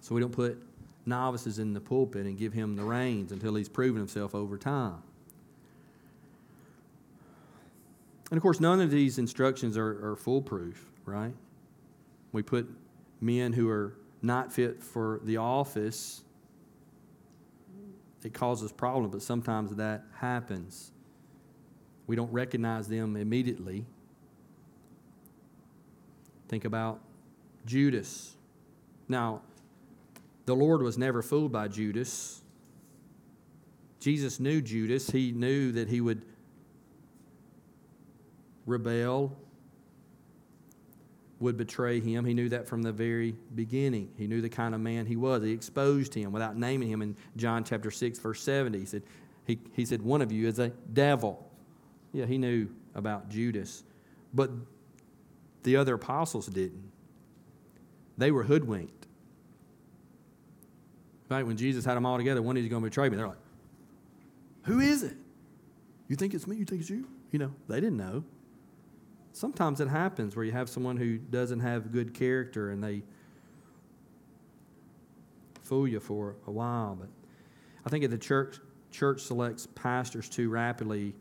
So 0.00 0.14
we 0.14 0.20
don't 0.20 0.32
put 0.32 0.60
novices 1.06 1.58
in 1.58 1.72
the 1.72 1.80
pulpit 1.80 2.26
and 2.26 2.36
give 2.36 2.52
him 2.52 2.74
the 2.76 2.82
reins 2.82 3.30
until 3.32 3.54
he's 3.54 3.68
proven 3.68 3.98
himself 3.98 4.34
over 4.34 4.58
time. 4.58 5.02
And 8.30 8.36
of 8.36 8.42
course, 8.42 8.60
none 8.60 8.80
of 8.80 8.90
these 8.90 9.18
instructions 9.18 9.76
are, 9.76 10.12
are 10.12 10.16
foolproof, 10.16 10.86
right? 11.04 11.34
We 12.32 12.42
put 12.42 12.68
men 13.20 13.52
who 13.52 13.68
are 13.68 13.94
not 14.22 14.52
fit 14.52 14.82
for 14.82 15.20
the 15.24 15.36
office, 15.36 16.22
it 18.24 18.34
causes 18.34 18.72
problems, 18.72 19.12
but 19.12 19.22
sometimes 19.22 19.74
that 19.76 20.04
happens. 20.16 20.92
We 22.06 22.16
don't 22.16 22.32
recognize 22.32 22.88
them 22.88 23.16
immediately. 23.16 23.84
Think 26.48 26.64
about 26.64 27.00
Judas. 27.64 28.36
Now, 29.08 29.42
the 30.44 30.54
Lord 30.54 30.82
was 30.82 30.98
never 30.98 31.22
fooled 31.22 31.52
by 31.52 31.68
Judas. 31.68 32.42
Jesus 34.00 34.40
knew 34.40 34.60
Judas. 34.60 35.10
He 35.10 35.32
knew 35.32 35.72
that 35.72 35.88
he 35.88 36.00
would 36.00 36.22
rebel, 38.66 39.36
would 41.42 41.56
betray 41.56 42.00
him. 42.00 42.24
He 42.24 42.34
knew 42.34 42.48
that 42.48 42.66
from 42.66 42.82
the 42.82 42.92
very 42.92 43.34
beginning. 43.54 44.10
He 44.16 44.26
knew 44.26 44.40
the 44.40 44.48
kind 44.48 44.74
of 44.74 44.80
man 44.80 45.06
he 45.06 45.16
was. 45.16 45.42
He 45.42 45.50
exposed 45.50 46.14
him 46.14 46.32
without 46.32 46.56
naming 46.56 46.88
him 46.88 47.02
in 47.02 47.16
John 47.36 47.64
chapter 47.64 47.90
6, 47.90 48.18
verse 48.18 48.40
70. 48.42 48.78
He 48.78 48.86
said, 48.86 49.02
he, 49.44 49.58
he 49.74 49.84
said, 49.84 50.02
One 50.02 50.22
of 50.22 50.32
you 50.32 50.46
is 50.46 50.58
a 50.58 50.68
devil. 50.92 51.50
Yeah, 52.12 52.26
he 52.26 52.38
knew 52.38 52.68
about 52.94 53.28
Judas. 53.28 53.82
But 54.32 54.50
the 55.62 55.76
other 55.76 55.94
apostles 55.94 56.46
didn't. 56.46 56.90
They 58.16 58.30
were 58.30 58.44
hoodwinked. 58.44 59.06
Right? 61.28 61.46
When 61.46 61.56
Jesus 61.56 61.84
had 61.84 61.94
them 61.94 62.06
all 62.06 62.18
together, 62.18 62.42
one 62.42 62.56
of 62.56 62.62
you 62.62 62.66
is 62.66 62.70
going 62.70 62.82
to 62.82 62.88
betray 62.88 63.08
me. 63.08 63.16
They're 63.16 63.28
like, 63.28 63.36
Who 64.64 64.80
is 64.80 65.02
it? 65.02 65.16
You 66.08 66.16
think 66.16 66.34
it's 66.34 66.46
me? 66.46 66.56
You 66.56 66.64
think 66.64 66.82
it's 66.82 66.90
you? 66.90 67.08
You 67.30 67.38
know, 67.38 67.52
they 67.68 67.76
didn't 67.76 67.96
know. 67.96 68.22
Sometimes 69.32 69.80
it 69.80 69.88
happens 69.88 70.36
where 70.36 70.44
you 70.44 70.52
have 70.52 70.68
someone 70.68 70.96
who 70.96 71.16
doesn't 71.18 71.60
have 71.60 71.90
good 71.90 72.14
character 72.14 72.70
and 72.70 72.84
they 72.84 73.02
fool 75.62 75.88
you 75.88 76.00
for 76.00 76.36
a 76.46 76.50
while. 76.50 76.96
But 76.98 77.08
I 77.84 77.88
think 77.88 78.04
if 78.04 78.10
the 78.10 78.18
church 78.18 78.58
church 78.90 79.22
selects 79.22 79.66
pastors 79.74 80.28
too 80.28 80.50
rapidly, 80.50 81.14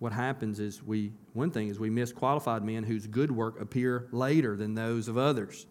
what 0.00 0.12
happens 0.12 0.58
is 0.58 0.82
we 0.82 1.12
one 1.32 1.52
thing 1.52 1.68
is 1.68 1.78
we 1.78 1.90
miss 1.90 2.12
qualified 2.12 2.64
men 2.64 2.82
whose 2.82 3.06
good 3.06 3.30
work 3.30 3.60
appear 3.60 4.08
later 4.10 4.56
than 4.56 4.74
those 4.74 5.06
of 5.06 5.16
others. 5.16 5.66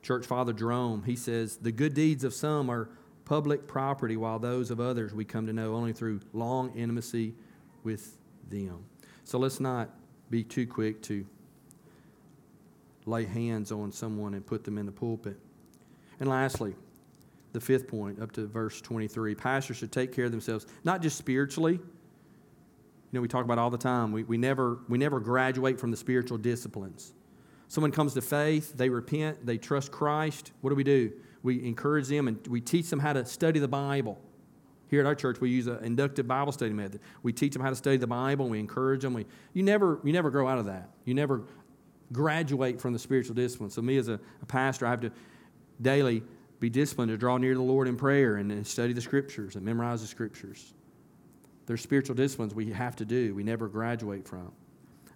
Church 0.00 0.24
Father 0.24 0.54
Jerome, 0.54 1.02
he 1.02 1.16
says, 1.16 1.56
the 1.56 1.72
good 1.72 1.92
deeds 1.92 2.24
of 2.24 2.32
some 2.32 2.70
are 2.70 2.88
public 3.28 3.66
property, 3.66 4.16
while 4.16 4.38
those 4.38 4.70
of 4.70 4.80
others 4.80 5.12
we 5.12 5.24
come 5.24 5.46
to 5.46 5.52
know 5.52 5.74
only 5.74 5.92
through 5.92 6.18
long 6.32 6.74
intimacy 6.74 7.34
with 7.84 8.16
them. 8.48 8.84
So 9.24 9.38
let's 9.38 9.60
not 9.60 9.90
be 10.30 10.42
too 10.42 10.66
quick 10.66 11.02
to 11.02 11.26
lay 13.04 13.26
hands 13.26 13.70
on 13.70 13.92
someone 13.92 14.32
and 14.32 14.44
put 14.46 14.64
them 14.64 14.78
in 14.78 14.86
the 14.86 14.92
pulpit. 14.92 15.38
And 16.20 16.28
lastly, 16.28 16.74
the 17.52 17.60
fifth 17.60 17.86
point, 17.86 18.20
up 18.20 18.32
to 18.32 18.46
verse 18.46 18.80
23 18.80 19.34
pastors 19.34 19.76
should 19.76 19.92
take 19.92 20.12
care 20.12 20.24
of 20.24 20.30
themselves, 20.30 20.66
not 20.82 21.02
just 21.02 21.18
spiritually. 21.18 21.74
You 21.74 21.80
know, 23.12 23.20
we 23.20 23.28
talk 23.28 23.44
about 23.44 23.58
all 23.58 23.70
the 23.70 23.78
time. 23.78 24.10
We, 24.10 24.22
we, 24.22 24.38
never, 24.38 24.78
we 24.88 24.96
never 24.96 25.20
graduate 25.20 25.78
from 25.78 25.90
the 25.90 25.96
spiritual 25.96 26.38
disciplines. 26.38 27.12
Someone 27.68 27.92
comes 27.92 28.14
to 28.14 28.22
faith, 28.22 28.74
they 28.74 28.88
repent, 28.88 29.44
they 29.44 29.58
trust 29.58 29.92
Christ. 29.92 30.52
What 30.62 30.70
do 30.70 30.76
we 30.76 30.84
do? 30.84 31.12
We 31.48 31.64
encourage 31.64 32.08
them 32.08 32.28
and 32.28 32.46
we 32.46 32.60
teach 32.60 32.90
them 32.90 33.00
how 33.00 33.14
to 33.14 33.24
study 33.24 33.58
the 33.58 33.68
Bible. 33.68 34.18
Here 34.88 35.00
at 35.00 35.06
our 35.06 35.14
church, 35.14 35.40
we 35.40 35.48
use 35.48 35.66
an 35.66 35.82
inductive 35.82 36.28
Bible 36.28 36.52
study 36.52 36.74
method. 36.74 37.00
We 37.22 37.32
teach 37.32 37.54
them 37.54 37.62
how 37.62 37.70
to 37.70 37.76
study 37.76 37.96
the 37.96 38.06
Bible, 38.06 38.48
we 38.50 38.60
encourage 38.60 39.00
them. 39.00 39.14
We, 39.14 39.24
you, 39.54 39.62
never, 39.62 39.98
you 40.04 40.12
never 40.12 40.30
grow 40.30 40.46
out 40.46 40.58
of 40.58 40.66
that. 40.66 40.90
You 41.06 41.14
never 41.14 41.44
graduate 42.12 42.80
from 42.80 42.92
the 42.92 42.98
spiritual 42.98 43.34
discipline. 43.34 43.70
So, 43.70 43.80
me 43.80 43.96
as 43.96 44.08
a, 44.08 44.20
a 44.42 44.46
pastor, 44.46 44.86
I 44.86 44.90
have 44.90 45.00
to 45.00 45.10
daily 45.80 46.22
be 46.60 46.68
disciplined 46.68 47.10
to 47.10 47.16
draw 47.16 47.38
near 47.38 47.54
to 47.54 47.58
the 47.58 47.64
Lord 47.64 47.88
in 47.88 47.96
prayer 47.96 48.36
and, 48.36 48.52
and 48.52 48.66
study 48.66 48.92
the 48.92 49.00
Scriptures 49.00 49.56
and 49.56 49.64
memorize 49.64 50.02
the 50.02 50.06
Scriptures. 50.06 50.74
There's 51.66 51.80
spiritual 51.80 52.14
disciplines 52.14 52.54
we 52.54 52.72
have 52.72 52.96
to 52.96 53.06
do, 53.06 53.34
we 53.34 53.42
never 53.42 53.68
graduate 53.68 54.28
from. 54.28 54.52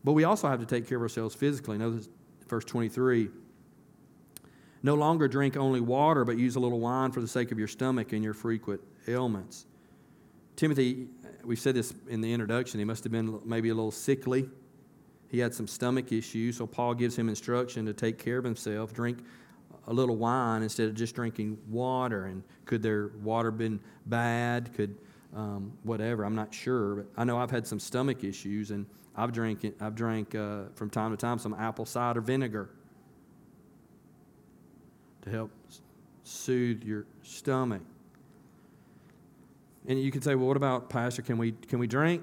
But 0.03 0.13
we 0.13 0.25
also 0.25 0.49
have 0.49 0.61
to 0.61 0.67
take 0.67 0.89
care 0.89 0.97
of 0.97 1.03
ourselves 1.03 1.35
physically. 1.35 1.77
Notice 1.77 2.09
verse 2.49 2.65
23 2.65 3.29
no 4.83 4.95
longer 4.95 5.29
drink 5.29 5.57
only 5.57 5.81
water, 5.81 6.25
but 6.25 6.37
use 6.37 6.57
a 6.57 6.61
little 6.61 6.81
wine 6.81 7.13
for 7.13 7.21
the 7.21 7.29
sake 7.29 7.53
of 7.53 7.59
your 7.59 7.69
stomach 7.69 8.13
and 8.13 8.25
your 8.25 8.35
frequent 8.35 8.81
ailments. 9.07 9.67
Timothy, 10.57 11.07
we 11.45 11.57
said 11.57 11.75
this 11.75 11.95
in 12.09 12.21
the 12.21 12.33
introduction, 12.33 12.79
he 12.79 12.85
must 12.85 13.05
have 13.05 13.13
been 13.13 13.41
maybe 13.45 13.69
a 13.69 13.75
little 13.75 13.91
sickly. 13.91 14.49
He 15.29 15.39
had 15.39 15.55
some 15.55 15.67
stomach 15.67 16.13
issues, 16.13 16.57
so 16.59 16.67
Paul 16.67 16.95
gives 16.95 17.17
him 17.17 17.29
instruction 17.29 17.87
to 17.87 17.95
take 17.95 18.19
care 18.19 18.39
of 18.39 18.45
himself, 18.45 18.93
drink 18.93 19.19
a 19.87 19.93
little 19.93 20.17
wine 20.17 20.63
instead 20.63 20.89
of 20.89 20.95
just 20.95 21.15
drinking 21.15 21.59
water. 21.69 22.27
And 22.27 22.43
could 22.67 22.83
their 22.83 23.09
water 23.23 23.51
been 23.51 23.81
bad? 24.07 24.75
Could 24.75 24.97
um, 25.35 25.73
whatever? 25.85 26.25
I'm 26.25 26.35
not 26.35 26.53
sure, 26.53 26.97
but 26.97 27.07
I 27.17 27.25
know 27.25 27.39
I've 27.39 27.51
had 27.51 27.67
some 27.67 27.81
stomach 27.81 28.23
issues, 28.25 28.71
and 28.73 28.85
I've 29.17 29.33
drank 29.33 29.65
I've 29.81 29.95
drank 29.95 30.35
uh, 30.35 30.65
from 30.75 30.91
time 30.91 31.13
to 31.13 31.17
time 31.17 31.39
some 31.39 31.55
apple 31.55 31.87
cider 31.87 32.21
vinegar 32.21 32.69
to 35.23 35.31
help 35.31 35.51
soothe 36.25 36.83
your 36.83 37.07
stomach. 37.23 37.83
And 39.87 40.01
you 40.01 40.13
can 40.13 40.23
say, 40.23 40.35
well, 40.35 40.47
what 40.47 40.57
about, 40.57 40.89
Pastor? 40.89 41.23
Can 41.23 41.39
we, 41.39 41.53
can 41.53 41.79
we 41.79 41.87
drink? 41.87 42.23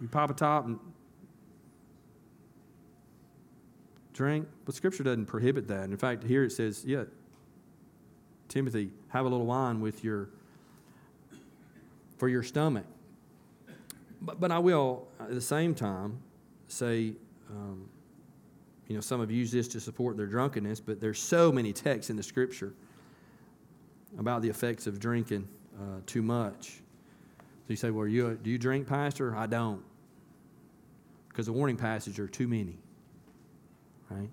We 0.00 0.06
pop 0.06 0.30
a 0.30 0.34
top 0.34 0.66
and 0.66 0.78
drink? 4.12 4.46
But 4.64 4.74
Scripture 4.74 5.02
doesn't 5.02 5.26
prohibit 5.26 5.66
that. 5.68 5.84
And 5.84 5.92
In 5.92 5.98
fact, 5.98 6.22
here 6.22 6.44
it 6.44 6.52
says, 6.52 6.84
yeah, 6.84 7.04
Timothy, 8.48 8.90
have 9.08 9.26
a 9.26 9.28
little 9.28 9.46
wine 9.46 9.80
with 9.80 10.04
your, 10.04 10.28
for 12.18 12.28
your 12.28 12.42
stomach. 12.42 12.86
But, 14.20 14.40
but 14.40 14.52
I 14.52 14.58
will, 14.58 15.08
at 15.20 15.30
the 15.30 15.40
same 15.40 15.74
time, 15.74 16.20
say, 16.68 17.14
um, 17.50 17.88
you 18.88 18.94
know, 18.94 19.00
some 19.02 19.20
have 19.20 19.30
used 19.30 19.52
this 19.52 19.68
to 19.68 19.80
support 19.80 20.16
their 20.16 20.26
drunkenness, 20.26 20.80
but 20.80 20.98
there's 21.00 21.20
so 21.20 21.52
many 21.52 21.72
texts 21.74 22.08
in 22.08 22.16
the 22.16 22.22
scripture 22.22 22.72
about 24.18 24.40
the 24.40 24.48
effects 24.48 24.86
of 24.86 24.98
drinking 24.98 25.46
uh, 25.78 26.00
too 26.06 26.22
much. 26.22 26.80
So 27.38 27.44
you 27.68 27.76
say, 27.76 27.90
well, 27.90 28.06
you, 28.06 28.38
do 28.42 28.50
you 28.50 28.56
drink, 28.56 28.86
Pastor? 28.86 29.36
I 29.36 29.46
don't. 29.46 29.82
Because 31.28 31.44
the 31.46 31.52
warning 31.52 31.76
passages 31.76 32.18
are 32.18 32.26
too 32.26 32.48
many, 32.48 32.78
right? 34.08 34.30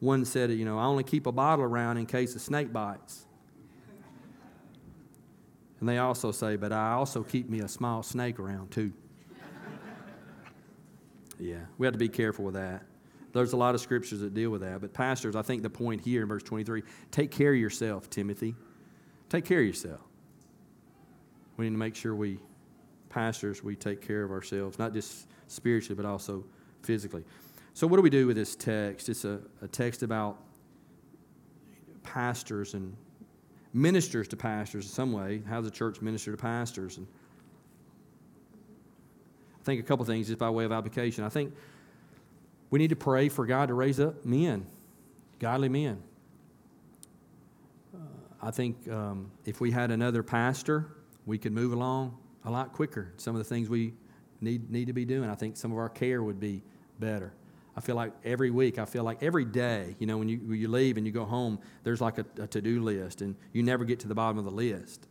One 0.00 0.24
said, 0.24 0.50
you 0.50 0.64
know, 0.64 0.76
I 0.78 0.84
only 0.84 1.04
keep 1.04 1.26
a 1.26 1.32
bottle 1.32 1.64
around 1.64 1.98
in 1.98 2.06
case 2.06 2.34
a 2.34 2.40
snake 2.40 2.72
bites. 2.72 3.26
And 5.78 5.88
they 5.88 5.98
also 5.98 6.32
say, 6.32 6.56
but 6.56 6.72
I 6.72 6.92
also 6.92 7.22
keep 7.22 7.48
me 7.48 7.60
a 7.60 7.68
small 7.68 8.02
snake 8.02 8.40
around 8.40 8.72
too. 8.72 8.92
Yeah, 11.40 11.60
we 11.78 11.86
have 11.86 11.94
to 11.94 11.98
be 11.98 12.08
careful 12.08 12.44
with 12.44 12.54
that. 12.54 12.82
There's 13.32 13.52
a 13.52 13.56
lot 13.56 13.74
of 13.74 13.80
scriptures 13.80 14.20
that 14.20 14.34
deal 14.34 14.50
with 14.50 14.60
that. 14.60 14.80
But, 14.80 14.92
pastors, 14.92 15.36
I 15.36 15.42
think 15.42 15.62
the 15.62 15.70
point 15.70 16.00
here 16.00 16.22
in 16.22 16.28
verse 16.28 16.42
23 16.42 16.82
take 17.10 17.30
care 17.30 17.52
of 17.52 17.58
yourself, 17.58 18.10
Timothy. 18.10 18.54
Take 19.28 19.44
care 19.44 19.60
of 19.60 19.66
yourself. 19.66 20.00
We 21.56 21.66
need 21.66 21.72
to 21.72 21.78
make 21.78 21.94
sure 21.94 22.14
we, 22.14 22.40
pastors, 23.08 23.62
we 23.62 23.76
take 23.76 24.00
care 24.00 24.24
of 24.24 24.30
ourselves, 24.30 24.78
not 24.78 24.92
just 24.92 25.28
spiritually, 25.46 25.94
but 25.94 26.04
also 26.04 26.44
physically. 26.82 27.24
So, 27.74 27.86
what 27.86 27.96
do 27.96 28.02
we 28.02 28.10
do 28.10 28.26
with 28.26 28.36
this 28.36 28.56
text? 28.56 29.08
It's 29.08 29.24
a, 29.24 29.40
a 29.62 29.68
text 29.68 30.02
about 30.02 30.38
pastors 32.02 32.74
and 32.74 32.96
ministers 33.72 34.26
to 34.28 34.36
pastors 34.36 34.86
in 34.86 34.90
some 34.90 35.12
way. 35.12 35.42
How 35.48 35.60
the 35.60 35.70
church 35.70 36.00
minister 36.00 36.32
to 36.32 36.36
pastors? 36.36 36.96
And 36.96 37.06
think 39.70 39.80
a 39.80 39.86
couple 39.86 40.04
things 40.04 40.26
just 40.26 40.38
by 40.38 40.50
way 40.50 40.64
of 40.64 40.72
application. 40.72 41.22
I 41.22 41.28
think 41.28 41.54
we 42.70 42.78
need 42.78 42.90
to 42.90 42.96
pray 42.96 43.28
for 43.28 43.46
God 43.46 43.68
to 43.68 43.74
raise 43.74 44.00
up 44.00 44.24
men, 44.24 44.66
godly 45.38 45.68
men. 45.68 46.02
Uh, 47.94 47.98
I 48.42 48.50
think 48.50 48.88
um, 48.90 49.30
if 49.44 49.60
we 49.60 49.70
had 49.70 49.90
another 49.90 50.22
pastor, 50.22 50.88
we 51.24 51.38
could 51.38 51.52
move 51.52 51.72
along 51.72 52.16
a 52.44 52.50
lot 52.50 52.72
quicker. 52.72 53.12
Some 53.16 53.36
of 53.36 53.38
the 53.38 53.44
things 53.44 53.68
we 53.68 53.94
need, 54.40 54.70
need 54.70 54.86
to 54.86 54.92
be 54.92 55.04
doing, 55.04 55.30
I 55.30 55.36
think 55.36 55.56
some 55.56 55.70
of 55.70 55.78
our 55.78 55.88
care 55.88 56.22
would 56.22 56.40
be 56.40 56.62
better. 56.98 57.32
I 57.76 57.80
feel 57.80 57.94
like 57.94 58.12
every 58.24 58.50
week, 58.50 58.78
I 58.78 58.84
feel 58.84 59.04
like 59.04 59.22
every 59.22 59.44
day, 59.44 59.94
you 60.00 60.06
know, 60.06 60.18
when 60.18 60.28
you, 60.28 60.38
when 60.38 60.58
you 60.58 60.66
leave 60.66 60.96
and 60.96 61.06
you 61.06 61.12
go 61.12 61.24
home, 61.24 61.60
there's 61.84 62.00
like 62.00 62.18
a, 62.18 62.26
a 62.40 62.46
to 62.48 62.60
do 62.60 62.82
list, 62.82 63.22
and 63.22 63.36
you 63.52 63.62
never 63.62 63.84
get 63.84 64.00
to 64.00 64.08
the 64.08 64.14
bottom 64.14 64.38
of 64.38 64.44
the 64.44 64.50
list. 64.50 65.06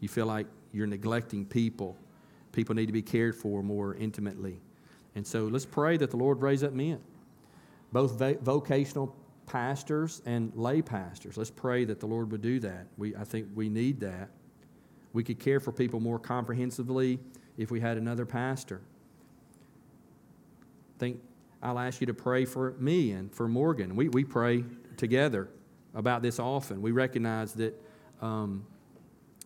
You 0.00 0.08
feel 0.08 0.24
like 0.24 0.46
you're 0.72 0.86
neglecting 0.86 1.44
people 1.44 1.96
People 2.58 2.74
need 2.74 2.86
to 2.86 2.92
be 2.92 3.02
cared 3.02 3.36
for 3.36 3.62
more 3.62 3.94
intimately. 3.94 4.58
And 5.14 5.24
so 5.24 5.44
let's 5.44 5.64
pray 5.64 5.96
that 5.96 6.10
the 6.10 6.16
Lord 6.16 6.42
raise 6.42 6.64
up 6.64 6.72
men, 6.72 6.98
both 7.92 8.18
vocational 8.40 9.14
pastors 9.46 10.22
and 10.26 10.52
lay 10.56 10.82
pastors. 10.82 11.36
Let's 11.36 11.52
pray 11.52 11.84
that 11.84 12.00
the 12.00 12.06
Lord 12.06 12.32
would 12.32 12.42
do 12.42 12.58
that. 12.58 12.88
We, 12.96 13.14
I 13.14 13.22
think 13.22 13.46
we 13.54 13.68
need 13.68 14.00
that. 14.00 14.30
We 15.12 15.22
could 15.22 15.38
care 15.38 15.60
for 15.60 15.70
people 15.70 16.00
more 16.00 16.18
comprehensively 16.18 17.20
if 17.56 17.70
we 17.70 17.78
had 17.78 17.96
another 17.96 18.26
pastor. 18.26 18.80
I 20.96 20.98
think 20.98 21.20
I'll 21.62 21.78
ask 21.78 22.00
you 22.00 22.08
to 22.08 22.14
pray 22.14 22.44
for 22.44 22.72
me 22.80 23.12
and 23.12 23.32
for 23.32 23.46
Morgan. 23.46 23.94
We, 23.94 24.08
we 24.08 24.24
pray 24.24 24.64
together 24.96 25.48
about 25.94 26.22
this 26.22 26.40
often. 26.40 26.82
We 26.82 26.90
recognize 26.90 27.52
that 27.52 27.80
um, 28.20 28.66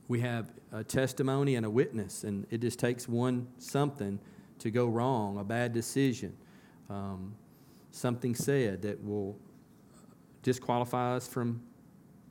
we 0.09 0.21
have 0.21 0.53
a 0.73 0.85
testimony 0.85 1.55
and 1.55 1.65
a 1.65 1.71
witness, 1.71 2.25
and 2.25 2.47
it 2.51 2.61
just 2.61 2.79
takes 2.79 3.09
one 3.09 3.49
something 3.59 4.19
to 4.59 4.71
go 4.71 4.87
wrong, 4.87 5.39
a 5.39 5.45
bad 5.45 5.73
decision, 5.73 6.37
um, 6.89 7.35
something 7.91 8.35
said 8.35 8.83
that 8.83 9.03
will 9.05 9.37
disqualify 10.43 11.17
us 11.17 11.27
from 11.27 11.63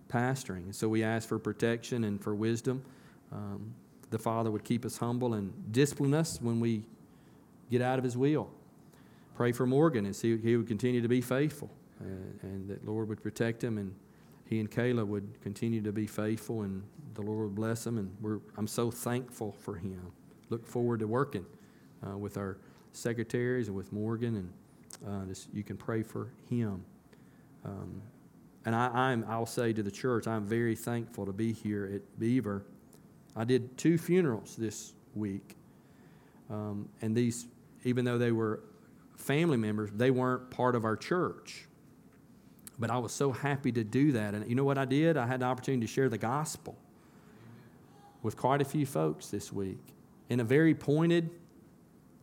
pastoring. 0.09 0.73
So 0.73 0.87
we 0.89 1.03
ask 1.03 1.27
for 1.27 1.39
protection 1.39 2.03
and 2.03 2.21
for 2.21 2.35
wisdom. 2.35 2.83
Um, 3.31 3.73
the 4.09 4.19
Father 4.19 4.51
would 4.51 4.63
keep 4.63 4.85
us 4.85 4.97
humble 4.97 5.33
and 5.33 5.53
discipline 5.71 6.13
us 6.13 6.41
when 6.41 6.59
we 6.59 6.83
get 7.69 7.81
out 7.81 7.97
of 7.97 8.03
His 8.03 8.17
will. 8.17 8.49
Pray 9.35 9.51
for 9.51 9.65
Morgan 9.65 10.05
as 10.05 10.21
he, 10.21 10.37
he 10.37 10.55
would 10.55 10.67
continue 10.67 11.01
to 11.01 11.07
be 11.07 11.21
faithful 11.21 11.69
and, 11.99 12.39
and 12.43 12.69
that 12.69 12.85
Lord 12.85 13.07
would 13.09 13.23
protect 13.23 13.63
him 13.63 13.77
and 13.77 13.95
he 14.51 14.59
and 14.59 14.69
Kayla 14.69 15.07
would 15.07 15.41
continue 15.41 15.81
to 15.81 15.93
be 15.93 16.05
faithful 16.05 16.63
and 16.63 16.83
the 17.13 17.21
Lord 17.21 17.45
would 17.45 17.55
bless 17.55 17.85
them. 17.85 17.97
And 17.97 18.41
I'm 18.57 18.67
so 18.67 18.91
thankful 18.91 19.53
for 19.53 19.77
him. 19.77 20.11
Look 20.49 20.67
forward 20.67 20.99
to 20.99 21.07
working 21.07 21.45
uh, 22.05 22.17
with 22.17 22.35
our 22.35 22.57
secretaries 22.91 23.69
and 23.69 23.77
with 23.77 23.93
Morgan, 23.93 24.35
and 24.35 24.53
uh, 25.07 25.25
just, 25.25 25.47
you 25.53 25.63
can 25.63 25.77
pray 25.77 26.03
for 26.03 26.33
him. 26.49 26.83
Um, 27.63 28.01
and 28.65 28.75
I, 28.75 28.87
I'm, 28.87 29.25
I'll 29.29 29.45
say 29.45 29.71
to 29.71 29.81
the 29.81 29.89
church, 29.89 30.27
I'm 30.27 30.45
very 30.45 30.75
thankful 30.75 31.25
to 31.25 31.31
be 31.31 31.53
here 31.53 31.89
at 31.95 32.19
Beaver. 32.19 32.65
I 33.37 33.45
did 33.45 33.77
two 33.77 33.97
funerals 33.97 34.57
this 34.57 34.91
week, 35.15 35.55
um, 36.49 36.89
and 37.01 37.15
these, 37.15 37.47
even 37.85 38.03
though 38.03 38.17
they 38.17 38.33
were 38.33 38.63
family 39.15 39.55
members, 39.55 39.91
they 39.93 40.11
weren't 40.11 40.51
part 40.51 40.75
of 40.75 40.83
our 40.83 40.97
church. 40.97 41.69
But 42.79 42.89
I 42.89 42.97
was 42.97 43.11
so 43.11 43.31
happy 43.31 43.71
to 43.73 43.83
do 43.83 44.11
that. 44.13 44.33
And 44.33 44.47
you 44.49 44.55
know 44.55 44.63
what 44.63 44.77
I 44.77 44.85
did? 44.85 45.17
I 45.17 45.27
had 45.27 45.41
the 45.41 45.45
opportunity 45.45 45.85
to 45.85 45.91
share 45.91 46.09
the 46.09 46.17
gospel 46.17 46.75
with 48.23 48.37
quite 48.37 48.61
a 48.61 48.65
few 48.65 48.85
folks 48.85 49.27
this 49.27 49.51
week 49.51 49.79
in 50.29 50.39
a 50.39 50.43
very 50.43 50.73
pointed 50.73 51.29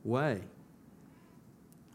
way. 0.05 0.41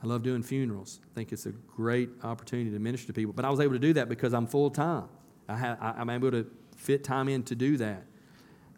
I 0.03 0.07
love 0.07 0.23
doing 0.23 0.43
funerals. 0.43 0.99
I 1.03 1.15
think 1.15 1.31
it's 1.31 1.45
a 1.45 1.51
great 1.51 2.09
opportunity 2.23 2.71
to 2.71 2.79
minister 2.79 3.07
to 3.07 3.13
people. 3.13 3.33
But 3.33 3.45
I 3.45 3.49
was 3.49 3.59
able 3.59 3.73
to 3.73 3.79
do 3.79 3.93
that 3.93 4.09
because 4.09 4.33
I'm 4.33 4.47
full 4.47 4.69
time. 4.69 5.07
I 5.47 5.55
have, 5.55 5.77
I, 5.81 6.01
am 6.01 6.09
able 6.09 6.31
to 6.31 6.45
fit 6.75 7.03
time 7.03 7.29
in 7.29 7.43
to 7.43 7.55
do 7.55 7.77
that. 7.77 8.03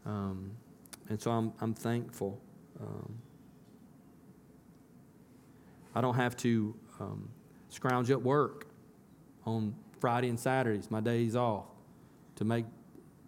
Um, 0.05 0.51
and 1.09 1.19
so 1.19 1.31
I'm, 1.31 1.53
I'm 1.61 1.73
thankful. 1.73 2.39
Um, 2.79 3.15
I 5.95 6.01
don't 6.01 6.15
have 6.15 6.35
to 6.37 6.75
um, 6.99 7.29
scrounge 7.69 8.11
up 8.11 8.21
work 8.21 8.67
on 9.45 9.75
Friday 9.99 10.29
and 10.29 10.39
Saturdays, 10.39 10.91
my 10.91 10.99
days 10.99 11.35
off, 11.35 11.65
to 12.35 12.43
make 12.45 12.65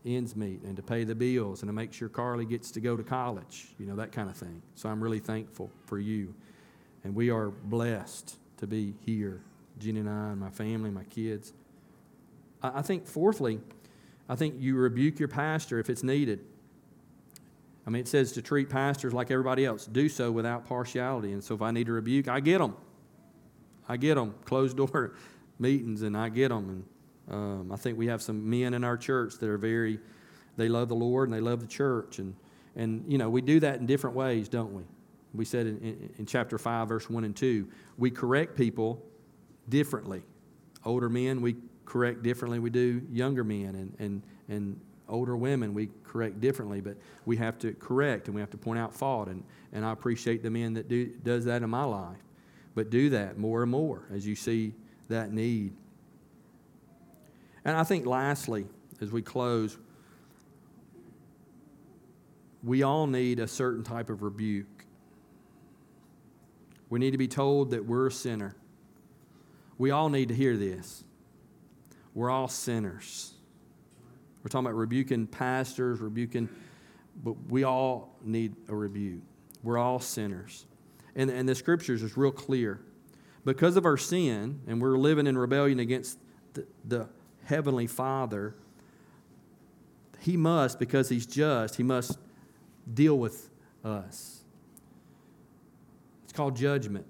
ends 0.05 0.36
meet 0.36 0.61
and 0.63 0.76
to 0.76 0.82
pay 0.82 1.03
the 1.03 1.15
bills 1.15 1.61
and 1.61 1.70
to 1.70 1.74
make 1.74 1.91
sure 1.93 2.09
Carly 2.09 2.45
gets 2.45 2.72
to 2.72 2.80
go 2.80 2.95
to 2.95 3.03
college, 3.03 3.68
you 3.78 3.86
know, 3.86 3.95
that 3.95 4.11
kind 4.11 4.30
of 4.30 4.38
thing. 4.38 4.61
So 4.76 4.89
I'm 4.89 5.01
really 5.01 5.20
thankful 5.20 5.72
for 5.86 5.99
you. 5.99 6.34
And 7.03 7.13
we 7.13 7.30
are 7.30 7.49
blessed 7.49 8.38
to 8.57 8.68
be 8.68 8.95
here, 9.05 9.41
Jenny 9.80 9.99
and 9.99 10.09
I, 10.09 10.32
and 10.32 10.39
my 10.39 10.49
family, 10.49 10.89
my 10.89 11.03
kids. 11.05 11.53
I, 12.61 12.80
I 12.80 12.82
think, 12.82 13.05
fourthly, 13.05 13.59
I 14.30 14.36
think 14.36 14.55
you 14.59 14.76
rebuke 14.76 15.20
your 15.20 15.30
pastor 15.30 15.80
if 15.80 15.89
it's 15.89 16.03
needed. 16.03 16.39
I 17.86 17.89
mean, 17.89 18.01
it 18.01 18.07
says 18.07 18.34
to 18.34 18.41
treat 18.41 18.70
pastors 18.70 19.13
like 19.13 19.32
everybody 19.32 19.65
else. 19.65 19.86
Do 19.86 20.09
so 20.09 20.32
without 20.32 20.65
partiality. 20.65 21.32
And 21.32 21.41
so 21.41 21.55
if 21.55 21.61
I 21.61 21.72
need 21.72 21.86
to 21.86 21.93
rebuke, 21.93 22.28
I 22.28 22.41
get 22.41 22.57
them. 22.57 22.76
I 23.88 23.95
get 23.95 24.15
them. 24.15 24.36
Closed 24.43 24.76
door 24.93 25.13
meetings, 25.59 26.01
and 26.01 26.15
I 26.15 26.29
get 26.29 26.49
them. 26.49 26.85
And 27.29 27.35
um, 27.35 27.71
I 27.71 27.75
think 27.75 27.97
we 27.97 28.07
have 28.07 28.21
some 28.21 28.49
men 28.49 28.73
in 28.73 28.83
our 28.83 28.97
church 28.97 29.35
that 29.35 29.49
are 29.49 29.57
very, 29.57 29.99
they 30.55 30.69
love 30.69 30.89
the 30.89 30.95
Lord 30.95 31.29
and 31.29 31.35
they 31.35 31.41
love 31.41 31.59
the 31.59 31.67
church. 31.67 32.19
And, 32.19 32.35
and 32.75 33.03
you 33.11 33.17
know, 33.17 33.29
we 33.29 33.41
do 33.41 33.59
that 33.59 33.79
in 33.79 33.85
different 33.85 34.15
ways, 34.15 34.47
don't 34.47 34.73
we? 34.73 34.83
We 35.33 35.45
said 35.45 35.67
in, 35.67 35.77
in, 35.79 36.13
in 36.19 36.25
chapter 36.25 36.57
5, 36.57 36.87
verse 36.87 37.09
1 37.09 37.23
and 37.23 37.35
2, 37.35 37.67
we 37.97 38.09
correct 38.09 38.55
people 38.55 39.03
differently. 39.69 40.23
Older 40.85 41.09
men, 41.09 41.41
we 41.41 41.57
correct 41.85 42.23
differently. 42.23 42.59
We 42.59 42.69
do 42.69 43.01
younger 43.11 43.43
men. 43.43 43.75
And, 43.75 43.95
and, 43.99 44.23
and 44.47 44.79
older 45.09 45.37
women 45.37 45.73
we 45.73 45.89
correct 46.03 46.39
differently, 46.41 46.81
but 46.81 46.97
we 47.25 47.37
have 47.37 47.57
to 47.59 47.73
correct 47.73 48.27
and 48.27 48.35
we 48.35 48.41
have 48.41 48.49
to 48.51 48.57
point 48.57 48.79
out 48.79 48.93
fault. 48.93 49.27
And, 49.27 49.43
and 49.73 49.85
I 49.85 49.91
appreciate 49.91 50.43
the 50.43 50.49
men 50.49 50.73
that 50.73 50.87
do 50.87 51.07
does 51.23 51.45
that 51.45 51.63
in 51.63 51.69
my 51.69 51.83
life. 51.83 52.17
But 52.75 52.89
do 52.89 53.09
that 53.11 53.37
more 53.37 53.63
and 53.63 53.71
more 53.71 54.07
as 54.13 54.27
you 54.27 54.35
see 54.35 54.73
that 55.09 55.31
need. 55.31 55.73
And 57.65 57.75
I 57.75 57.83
think 57.83 58.05
lastly, 58.05 58.65
as 59.01 59.11
we 59.11 59.21
close, 59.21 59.77
we 62.63 62.83
all 62.83 63.07
need 63.07 63.39
a 63.39 63.47
certain 63.47 63.83
type 63.83 64.09
of 64.09 64.21
rebuke. 64.21 64.85
We 66.89 66.99
need 66.99 67.11
to 67.11 67.17
be 67.17 67.27
told 67.27 67.71
that 67.71 67.85
we're 67.85 68.07
a 68.07 68.11
sinner. 68.11 68.55
We 69.77 69.91
all 69.91 70.09
need 70.09 70.29
to 70.29 70.35
hear 70.35 70.57
this. 70.57 71.03
We're 72.13 72.29
all 72.29 72.47
sinners. 72.47 73.33
We're 74.43 74.49
talking 74.49 74.65
about 74.65 74.77
rebuking 74.77 75.27
pastors, 75.27 75.99
rebuking, 75.99 76.49
but 77.23 77.35
we 77.49 77.63
all 77.63 78.15
need 78.23 78.55
a 78.69 78.75
rebuke. 78.75 79.21
We're 79.61 79.77
all 79.77 79.99
sinners. 79.99 80.65
And, 81.15 81.29
and 81.29 81.47
the 81.47 81.55
scriptures 81.55 82.01
is 82.01 82.15
real 82.15 82.31
clear. 82.31 82.79
Because 83.47 83.77
of 83.77 83.85
our 83.85 83.95
sin, 83.95 84.59
and 84.67 84.81
we're 84.81 84.97
living 84.97 85.25
in 85.25 85.37
rebellion 85.37 85.79
against 85.79 86.19
the, 86.51 86.67
the 86.83 87.07
Heavenly 87.45 87.87
Father, 87.87 88.55
He 90.19 90.35
must, 90.35 90.79
because 90.79 91.07
He's 91.07 91.25
just, 91.25 91.75
He 91.75 91.83
must 91.83 92.19
deal 92.93 93.17
with 93.17 93.49
us. 93.85 94.41
It's 96.25 96.33
called 96.33 96.57
judgment. 96.57 97.05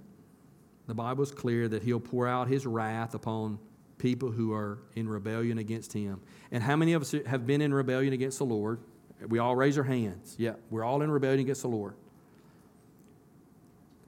The 0.85 0.93
Bible 0.93 1.23
is 1.23 1.31
clear 1.31 1.67
that 1.69 1.81
He'll 1.81 1.99
pour 1.99 2.27
out 2.27 2.49
His 2.49 2.67
wrath 2.67 3.15
upon 3.15 3.57
people 3.97 4.29
who 4.29 4.53
are 4.53 4.77
in 4.95 5.09
rebellion 5.09 5.57
against 5.57 5.91
Him. 5.91 6.21
And 6.51 6.61
how 6.61 6.75
many 6.75 6.93
of 6.93 7.01
us 7.01 7.15
have 7.25 7.47
been 7.47 7.61
in 7.61 7.73
rebellion 7.73 8.13
against 8.13 8.38
the 8.38 8.45
Lord? 8.45 8.79
We 9.27 9.39
all 9.39 9.55
raise 9.55 9.75
our 9.75 9.83
hands. 9.83 10.35
Yeah, 10.38 10.53
we're 10.69 10.83
all 10.83 11.01
in 11.01 11.09
rebellion 11.09 11.39
against 11.39 11.63
the 11.63 11.69
Lord. 11.69 11.95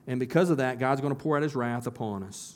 And 0.07 0.19
because 0.19 0.49
of 0.49 0.57
that, 0.57 0.79
God's 0.79 1.01
going 1.01 1.15
to 1.15 1.21
pour 1.21 1.37
out 1.37 1.43
His 1.43 1.55
wrath 1.55 1.87
upon 1.87 2.23
us. 2.23 2.55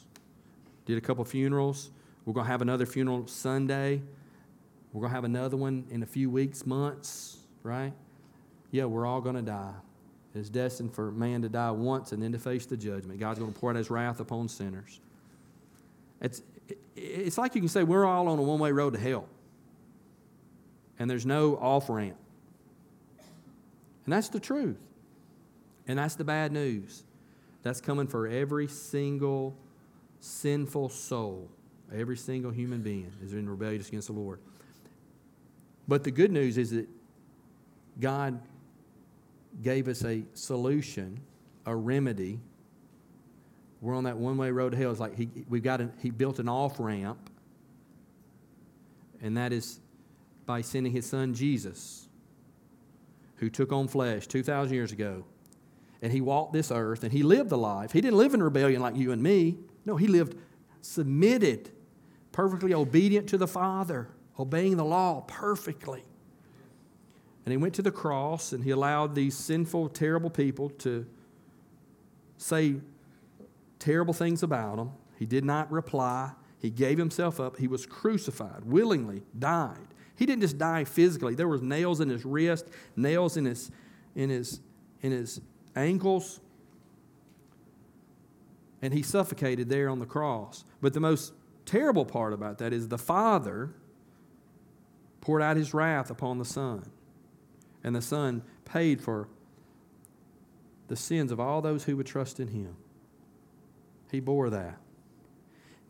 Did 0.86 0.98
a 0.98 1.02
couple 1.02 1.24
funerals. 1.24 1.92
We're 2.26 2.34
going 2.34 2.46
to 2.46 2.52
have 2.52 2.62
another 2.62 2.86
funeral 2.86 3.28
Sunday. 3.28 4.02
We're 4.92 5.02
going 5.02 5.12
to 5.12 5.16
have 5.16 5.24
another 5.24 5.58
one 5.58 5.86
in 5.90 6.04
a 6.04 6.06
few 6.06 6.30
weeks, 6.30 6.66
months, 6.66 7.38
right? 7.64 7.94
Yeah, 8.72 8.86
we're 8.86 9.06
all 9.06 9.22
going 9.22 9.36
to 9.36 9.42
die. 9.42 9.74
It's 10.36 10.50
destined 10.50 10.94
for 10.94 11.12
man 11.12 11.44
to 11.44 11.50
die 11.50 11.72
once 11.72 12.12
and 12.12 12.22
then 12.22 12.32
to 12.32 12.40
face 12.40 12.66
the 12.66 12.78
judgment. 12.78 13.20
God's 13.20 13.40
going 13.40 13.54
to 13.54 13.60
pour 13.60 13.70
out 13.70 13.76
His 13.76 13.90
wrath 13.90 14.20
upon 14.20 14.50
sinners. 14.50 15.00
It's, 16.22 16.42
it's 16.96 17.38
like 17.38 17.54
you 17.56 17.62
can 17.62 17.68
say 17.68 17.84
we're 17.84 18.06
all 18.06 18.28
on 18.28 18.40
a 18.40 18.42
one 18.42 18.60
way 18.60 18.72
road 18.72 18.94
to 18.94 19.00
hell, 19.00 19.28
and 20.98 21.10
there's 21.10 21.26
no 21.26 21.56
off 21.58 21.90
ramp. 21.90 22.18
And 24.06 24.14
that's 24.14 24.30
the 24.30 24.40
truth. 24.40 24.78
And 25.88 26.00
that's 26.00 26.16
the 26.16 26.24
bad 26.24 26.52
news. 26.52 27.04
That's 27.64 27.82
coming 27.82 28.08
for 28.08 28.28
every 28.28 28.68
single 28.68 29.58
sinful 30.20 30.90
soul. 30.90 31.50
Every 31.94 32.18
single 32.18 32.52
human 32.52 32.82
being 32.82 33.12
is 33.24 33.34
in 33.34 33.50
rebellion 33.50 33.82
against 33.82 34.08
the 34.08 34.14
Lord. 34.14 34.40
But 35.88 36.04
the 36.04 36.12
good 36.12 36.32
news 36.32 36.58
is 36.58 36.72
that 36.72 36.88
God 38.00 38.40
gave 39.62 39.88
us 39.88 40.04
a 40.04 40.24
solution, 40.34 41.20
a 41.66 41.76
remedy 41.76 42.40
we're 43.84 43.96
on 43.96 44.06
that 44.06 44.16
one 44.16 44.38
way 44.38 44.50
road 44.50 44.72
to 44.72 44.78
hell. 44.78 44.92
It's 44.92 45.02
like 45.02 45.14
he, 45.14 45.28
we've 45.50 45.62
got 45.62 45.82
an, 45.82 45.92
he 46.02 46.10
built 46.10 46.40
an 46.40 46.48
off 46.48 46.80
ramp, 46.80 47.30
and 49.22 49.36
that 49.36 49.52
is 49.52 49.82
by 50.46 50.62
sending 50.62 50.94
his 50.94 51.06
son 51.06 51.34
Jesus, 51.34 52.08
who 53.36 53.50
took 53.50 53.74
on 53.74 53.90
flesh 53.90 54.26
2,000 54.26 54.74
years 54.74 54.94
ago. 54.94 55.26
And 56.04 56.12
he 56.12 56.22
walked 56.22 56.52
this 56.52 56.70
earth 56.70 57.04
and 57.04 57.14
he 57.14 57.24
lived 57.24 57.50
the 57.50 57.58
life. 57.58 57.94
He 57.94 58.02
didn't 58.02 58.18
live 58.18 58.34
in 58.34 58.44
rebellion 58.44 58.82
like 58.82 58.98
you 58.98 59.14
and 59.14 59.24
me. 59.24 59.58
No, 59.86 59.96
he 59.96 60.08
lived 60.08 60.38
submitted, 60.82 61.72
perfectly 62.34 62.74
obedient 62.74 63.30
to 63.30 63.38
the 63.38 63.48
Father, 63.48 64.10
obeying 64.38 64.76
the 64.76 64.84
law 64.84 65.22
perfectly. 65.22 66.04
And 67.46 67.52
he 67.52 67.58
went 67.58 67.74
to 67.76 67.82
the 67.82 67.92
cross 67.92 68.52
and 68.52 68.66
he 68.66 68.72
allowed 68.72 69.16
these 69.16 69.36
sinful, 69.36 69.90
terrible 69.90 70.30
people 70.30 70.70
to 70.80 71.06
say 72.38 72.76
terrible 73.80 74.14
things 74.14 74.44
about 74.44 74.80
him. 74.80 74.92
He 75.18 75.26
did 75.26 75.46
not 75.46 75.72
reply. 75.72 76.32
He 76.60 76.70
gave 76.70 76.98
himself 76.98 77.40
up. 77.40 77.58
He 77.58 77.68
was 77.68 77.86
crucified, 77.86 78.66
willingly 78.66 79.24
died. 79.40 79.88
He 80.18 80.26
didn't 80.26 80.42
just 80.42 80.58
die 80.58 80.84
physically. 80.84 81.36
There 81.36 81.48
was 81.48 81.62
nails 81.62 82.02
in 82.02 82.10
his 82.10 82.26
wrist, 82.26 82.68
nails 82.98 83.38
in 83.38 83.46
his 83.46 83.72
in 84.16 84.30
his 84.30 84.60
in 85.02 85.12
his 85.12 85.42
ankles. 85.76 86.40
And 88.82 88.94
he 88.94 89.02
suffocated 89.02 89.70
there 89.70 89.90
on 89.90 90.00
the 90.00 90.06
cross. 90.06 90.66
But 90.82 90.94
the 90.94 91.00
most 91.00 91.34
terrible 91.66 92.06
part 92.06 92.34
about 92.34 92.58
that 92.58 92.74
is 92.74 92.90
the 92.90 92.98
Father 92.98 93.74
poured 95.22 95.42
out 95.42 95.56
his 95.56 95.74
wrath 95.74 96.10
upon 96.10 96.38
the 96.38 96.46
Son. 96.46 96.84
And 97.84 97.96
the 97.96 98.02
Son 98.02 98.44
paid 98.66 99.02
for 99.02 99.30
the 100.90 100.96
sins 100.96 101.32
of 101.32 101.40
all 101.40 101.62
those 101.62 101.86
who 101.86 101.96
would 101.98 102.06
trust 102.06 102.40
in 102.40 102.50
him. 102.50 102.76
He 104.12 104.20
bore 104.20 104.50
that. 104.50 104.78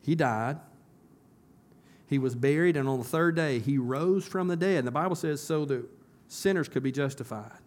He 0.02 0.16
died. 0.16 0.60
He 2.08 2.20
was 2.20 2.36
buried, 2.36 2.78
and 2.78 2.88
on 2.88 3.00
the 3.00 3.06
third 3.06 3.36
day, 3.36 3.60
he 3.60 3.78
rose 3.78 4.28
from 4.28 4.48
the 4.48 4.56
dead. 4.56 4.80
And 4.80 4.88
the 4.88 4.92
Bible 4.92 5.16
says 5.16 5.42
so 5.42 5.66
that 5.66 5.90
sinners 6.28 6.70
could 6.70 6.84
be 6.84 6.92
justified. 6.92 7.60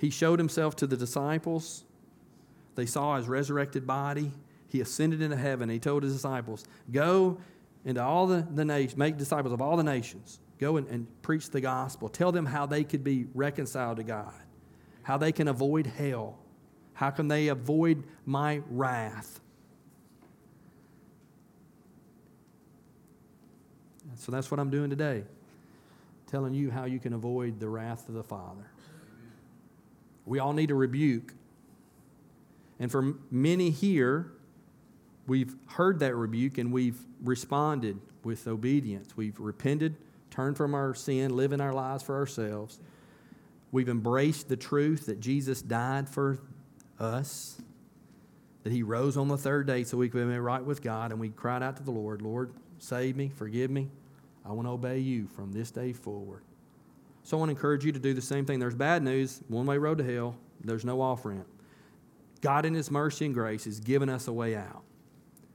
He 0.00 0.08
showed 0.08 0.38
himself 0.38 0.76
to 0.76 0.86
the 0.86 0.96
disciples. 0.96 1.84
They 2.74 2.86
saw 2.86 3.18
his 3.18 3.28
resurrected 3.28 3.86
body. 3.86 4.32
He 4.66 4.80
ascended 4.80 5.20
into 5.20 5.36
heaven. 5.36 5.68
He 5.68 5.78
told 5.78 6.04
his 6.04 6.14
disciples, 6.14 6.64
Go 6.90 7.38
into 7.84 8.02
all 8.02 8.26
the, 8.26 8.46
the 8.54 8.64
nations, 8.64 8.96
make 8.96 9.18
disciples 9.18 9.52
of 9.52 9.60
all 9.60 9.76
the 9.76 9.82
nations. 9.82 10.40
Go 10.58 10.78
and, 10.78 10.88
and 10.88 11.06
preach 11.20 11.50
the 11.50 11.60
gospel. 11.60 12.08
Tell 12.08 12.32
them 12.32 12.46
how 12.46 12.64
they 12.64 12.82
could 12.82 13.04
be 13.04 13.26
reconciled 13.34 13.98
to 13.98 14.02
God, 14.02 14.32
how 15.02 15.18
they 15.18 15.32
can 15.32 15.48
avoid 15.48 15.86
hell, 15.86 16.38
how 16.94 17.10
can 17.10 17.28
they 17.28 17.48
avoid 17.48 18.02
my 18.24 18.62
wrath. 18.70 19.40
So 24.16 24.32
that's 24.32 24.50
what 24.50 24.58
I'm 24.58 24.70
doing 24.70 24.88
today, 24.88 25.24
telling 26.26 26.54
you 26.54 26.70
how 26.70 26.86
you 26.86 26.98
can 26.98 27.12
avoid 27.12 27.60
the 27.60 27.68
wrath 27.68 28.08
of 28.08 28.14
the 28.14 28.24
Father. 28.24 28.64
We 30.30 30.38
all 30.38 30.52
need 30.52 30.70
a 30.70 30.76
rebuke. 30.76 31.34
And 32.78 32.88
for 32.88 33.16
many 33.32 33.70
here, 33.70 34.30
we've 35.26 35.56
heard 35.70 35.98
that 35.98 36.14
rebuke 36.14 36.56
and 36.56 36.72
we've 36.72 37.00
responded 37.20 37.98
with 38.22 38.46
obedience. 38.46 39.16
We've 39.16 39.38
repented, 39.40 39.96
turned 40.30 40.56
from 40.56 40.72
our 40.72 40.94
sin, 40.94 41.36
living 41.36 41.60
our 41.60 41.72
lives 41.72 42.04
for 42.04 42.14
ourselves. 42.14 42.78
We've 43.72 43.88
embraced 43.88 44.48
the 44.48 44.56
truth 44.56 45.06
that 45.06 45.18
Jesus 45.18 45.62
died 45.62 46.08
for 46.08 46.38
us, 47.00 47.60
that 48.62 48.72
he 48.72 48.84
rose 48.84 49.16
on 49.16 49.26
the 49.26 49.36
third 49.36 49.66
day 49.66 49.82
so 49.82 49.96
we 49.96 50.08
could 50.08 50.28
be 50.28 50.38
right 50.38 50.64
with 50.64 50.80
God, 50.80 51.10
and 51.10 51.20
we 51.20 51.30
cried 51.30 51.64
out 51.64 51.76
to 51.78 51.82
the 51.82 51.90
Lord, 51.90 52.22
Lord, 52.22 52.52
save 52.78 53.16
me, 53.16 53.32
forgive 53.34 53.72
me. 53.72 53.88
I 54.46 54.52
want 54.52 54.68
to 54.68 54.72
obey 54.72 55.00
you 55.00 55.26
from 55.26 55.50
this 55.50 55.72
day 55.72 55.92
forward. 55.92 56.44
So 57.22 57.36
I 57.36 57.40
want 57.40 57.50
to 57.50 57.54
encourage 57.54 57.84
you 57.84 57.92
to 57.92 57.98
do 57.98 58.14
the 58.14 58.22
same 58.22 58.44
thing. 58.44 58.58
There's 58.58 58.74
bad 58.74 59.02
news, 59.02 59.40
one 59.48 59.66
way 59.66 59.78
road 59.78 59.98
to 59.98 60.04
hell, 60.04 60.36
there's 60.62 60.84
no 60.84 61.00
off 61.00 61.24
ramp. 61.24 61.46
God, 62.40 62.64
in 62.64 62.74
His 62.74 62.90
mercy 62.90 63.26
and 63.26 63.34
grace, 63.34 63.64
has 63.64 63.80
given 63.80 64.08
us 64.08 64.26
a 64.26 64.32
way 64.32 64.56
out. 64.56 64.82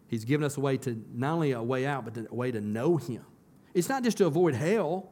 He's 0.07 0.23
given 0.25 0.45
us 0.45 0.57
a 0.57 0.59
way 0.59 0.77
to 0.77 1.03
not 1.13 1.33
only 1.33 1.51
a 1.51 1.63
way 1.63 1.85
out, 1.85 2.05
but 2.05 2.27
a 2.29 2.33
way 2.33 2.51
to 2.51 2.61
know 2.61 2.97
Him. 2.97 3.25
It's 3.73 3.89
not 3.89 4.03
just 4.03 4.17
to 4.19 4.25
avoid 4.25 4.55
hell 4.55 5.11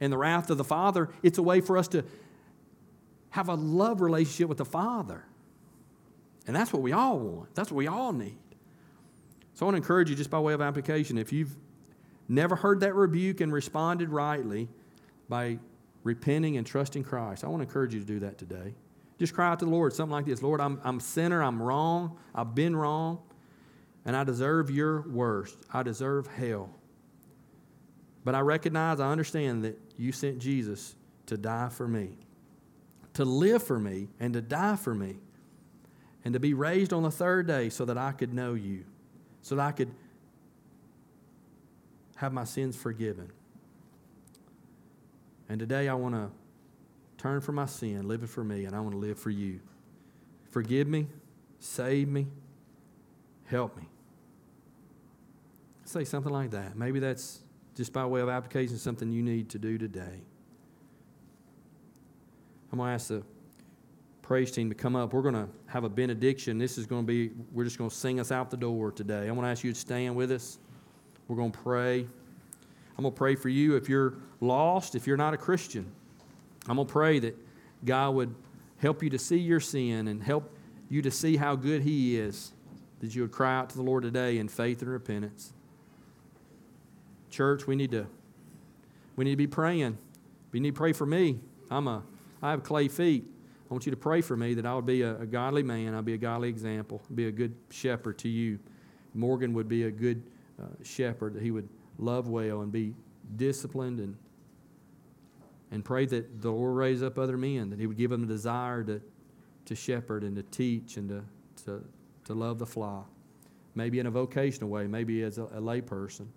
and 0.00 0.12
the 0.12 0.18
wrath 0.18 0.50
of 0.50 0.58
the 0.58 0.64
Father, 0.64 1.10
it's 1.22 1.38
a 1.38 1.42
way 1.42 1.60
for 1.60 1.76
us 1.78 1.88
to 1.88 2.04
have 3.30 3.48
a 3.48 3.54
love 3.54 4.00
relationship 4.00 4.48
with 4.48 4.58
the 4.58 4.64
Father. 4.64 5.24
And 6.46 6.56
that's 6.56 6.72
what 6.72 6.82
we 6.82 6.92
all 6.92 7.18
want. 7.18 7.54
That's 7.54 7.70
what 7.70 7.76
we 7.76 7.86
all 7.86 8.12
need. 8.12 8.38
So 9.54 9.64
I 9.64 9.66
want 9.66 9.74
to 9.74 9.82
encourage 9.82 10.10
you, 10.10 10.16
just 10.16 10.30
by 10.30 10.40
way 10.40 10.54
of 10.54 10.60
application, 10.60 11.18
if 11.18 11.32
you've 11.32 11.54
never 12.28 12.56
heard 12.56 12.80
that 12.80 12.94
rebuke 12.94 13.40
and 13.40 13.52
responded 13.52 14.08
rightly 14.08 14.68
by 15.28 15.58
repenting 16.04 16.56
and 16.56 16.66
trusting 16.66 17.04
Christ, 17.04 17.44
I 17.44 17.48
want 17.48 17.60
to 17.60 17.68
encourage 17.68 17.94
you 17.94 18.00
to 18.00 18.06
do 18.06 18.20
that 18.20 18.38
today. 18.38 18.74
Just 19.18 19.34
cry 19.34 19.50
out 19.50 19.58
to 19.60 19.64
the 19.64 19.70
Lord, 19.70 19.92
something 19.92 20.12
like 20.12 20.24
this 20.26 20.42
Lord, 20.42 20.60
I'm, 20.60 20.80
I'm 20.82 20.98
a 20.98 21.00
sinner, 21.00 21.42
I'm 21.42 21.62
wrong, 21.62 22.16
I've 22.34 22.54
been 22.54 22.74
wrong, 22.74 23.20
and 24.04 24.16
I 24.16 24.24
deserve 24.24 24.70
your 24.70 25.02
worst. 25.02 25.56
I 25.72 25.82
deserve 25.82 26.26
hell. 26.26 26.70
But 28.24 28.34
I 28.34 28.40
recognize, 28.40 29.00
I 29.00 29.10
understand 29.10 29.64
that 29.64 29.78
you 29.96 30.12
sent 30.12 30.38
Jesus 30.38 30.94
to 31.26 31.36
die 31.36 31.68
for 31.68 31.86
me, 31.86 32.10
to 33.14 33.24
live 33.24 33.62
for 33.62 33.78
me, 33.78 34.08
and 34.20 34.32
to 34.34 34.40
die 34.40 34.76
for 34.76 34.94
me, 34.94 35.16
and 36.24 36.34
to 36.34 36.40
be 36.40 36.54
raised 36.54 36.92
on 36.92 37.02
the 37.02 37.10
third 37.10 37.46
day 37.46 37.68
so 37.68 37.84
that 37.84 37.98
I 37.98 38.12
could 38.12 38.32
know 38.32 38.54
you, 38.54 38.84
so 39.42 39.56
that 39.56 39.62
I 39.62 39.72
could 39.72 39.90
have 42.16 42.32
my 42.32 42.44
sins 42.44 42.76
forgiven. 42.76 43.30
And 45.52 45.58
today 45.58 45.86
I 45.86 45.92
want 45.92 46.14
to 46.14 46.30
turn 47.18 47.42
from 47.42 47.56
my 47.56 47.66
sin, 47.66 48.08
live 48.08 48.22
it 48.22 48.30
for 48.30 48.42
me, 48.42 48.64
and 48.64 48.74
I 48.74 48.80
want 48.80 48.92
to 48.92 48.96
live 48.96 49.18
for 49.18 49.28
you. 49.28 49.60
Forgive 50.50 50.88
me, 50.88 51.08
save 51.58 52.08
me, 52.08 52.26
help 53.44 53.76
me. 53.76 53.82
Say 55.84 56.04
something 56.04 56.32
like 56.32 56.52
that. 56.52 56.74
Maybe 56.74 57.00
that's 57.00 57.40
just 57.76 57.92
by 57.92 58.06
way 58.06 58.22
of 58.22 58.30
application, 58.30 58.78
something 58.78 59.12
you 59.12 59.22
need 59.22 59.50
to 59.50 59.58
do 59.58 59.76
today. 59.76 60.22
I'm 62.72 62.78
going 62.78 62.88
to 62.88 62.94
ask 62.94 63.08
the 63.08 63.22
praise 64.22 64.50
team 64.50 64.70
to 64.70 64.74
come 64.74 64.96
up. 64.96 65.12
We're 65.12 65.20
going 65.20 65.34
to 65.34 65.48
have 65.66 65.84
a 65.84 65.90
benediction. 65.90 66.56
This 66.56 66.78
is 66.78 66.86
going 66.86 67.02
to 67.02 67.06
be, 67.06 67.30
we're 67.52 67.64
just 67.64 67.76
going 67.76 67.90
to 67.90 67.94
sing 67.94 68.20
us 68.20 68.32
out 68.32 68.50
the 68.50 68.56
door 68.56 68.90
today. 68.90 69.28
I'm 69.28 69.34
going 69.34 69.42
to 69.42 69.48
ask 69.48 69.62
you 69.64 69.74
to 69.74 69.78
stand 69.78 70.16
with 70.16 70.32
us. 70.32 70.58
We're 71.28 71.36
going 71.36 71.52
to 71.52 71.58
pray. 71.58 72.06
I'm 72.96 73.02
going 73.02 73.14
to 73.14 73.18
pray 73.18 73.34
for 73.34 73.48
you 73.48 73.76
if 73.76 73.88
you're 73.88 74.14
lost, 74.40 74.94
if 74.94 75.06
you're 75.06 75.16
not 75.16 75.34
a 75.34 75.38
Christian. 75.38 75.90
I'm 76.68 76.76
going 76.76 76.86
to 76.86 76.92
pray 76.92 77.18
that 77.20 77.36
God 77.84 78.14
would 78.14 78.34
help 78.78 79.02
you 79.02 79.10
to 79.10 79.18
see 79.18 79.38
your 79.38 79.60
sin 79.60 80.08
and 80.08 80.22
help 80.22 80.54
you 80.88 81.02
to 81.02 81.10
see 81.10 81.36
how 81.36 81.56
good 81.56 81.82
He 81.82 82.18
is, 82.18 82.52
that 83.00 83.14
you 83.14 83.22
would 83.22 83.32
cry 83.32 83.56
out 83.56 83.70
to 83.70 83.76
the 83.76 83.82
Lord 83.82 84.02
today 84.02 84.38
in 84.38 84.48
faith 84.48 84.82
and 84.82 84.90
repentance. 84.90 85.52
Church, 87.30 87.66
we 87.66 87.76
need 87.76 87.92
to 87.92 88.06
we 89.16 89.24
need 89.24 89.32
to 89.32 89.36
be 89.36 89.46
praying. 89.46 89.98
We 90.52 90.60
need 90.60 90.74
to 90.74 90.78
pray 90.78 90.92
for 90.92 91.06
me. 91.06 91.40
I'm 91.70 91.88
a 91.88 92.02
I 92.42 92.50
have 92.50 92.62
clay 92.62 92.88
feet. 92.88 93.24
I 93.70 93.74
want 93.74 93.86
you 93.86 93.90
to 93.90 93.96
pray 93.96 94.20
for 94.20 94.36
me 94.36 94.52
that 94.54 94.66
I 94.66 94.74
would 94.74 94.84
be 94.84 95.00
a, 95.00 95.16
a 95.20 95.26
godly 95.26 95.62
man. 95.62 95.94
I'll 95.94 96.02
be 96.02 96.12
a 96.12 96.18
godly 96.18 96.50
example. 96.50 97.00
Be 97.14 97.28
a 97.28 97.32
good 97.32 97.54
shepherd 97.70 98.18
to 98.18 98.28
you. 98.28 98.58
Morgan 99.14 99.54
would 99.54 99.68
be 99.68 99.84
a 99.84 99.90
good 99.90 100.22
uh, 100.60 100.66
shepherd, 100.82 101.34
that 101.34 101.42
he 101.42 101.50
would 101.50 101.68
love 101.98 102.28
well 102.28 102.62
and 102.62 102.72
be 102.72 102.94
disciplined 103.36 104.00
and 104.00 104.16
and 105.72 105.82
pray 105.82 106.04
that 106.04 106.42
the 106.42 106.50
Lord 106.50 106.76
raise 106.76 107.02
up 107.02 107.18
other 107.18 107.38
men, 107.38 107.70
that 107.70 107.80
he 107.80 107.86
would 107.86 107.96
give 107.96 108.10
them 108.10 108.24
a 108.24 108.26
desire 108.26 108.84
to, 108.84 109.00
to 109.64 109.74
shepherd 109.74 110.22
and 110.22 110.36
to 110.36 110.42
teach 110.42 110.98
and 110.98 111.08
to, 111.08 111.24
to, 111.64 111.82
to 112.26 112.34
love 112.34 112.58
the 112.58 112.66
flock. 112.66 113.08
Maybe 113.74 113.98
in 113.98 114.06
a 114.06 114.10
vocational 114.10 114.68
way, 114.68 114.86
maybe 114.86 115.22
as 115.22 115.38
a, 115.38 115.48
a 115.54 115.60
lay 115.60 115.80
person. 115.80 116.30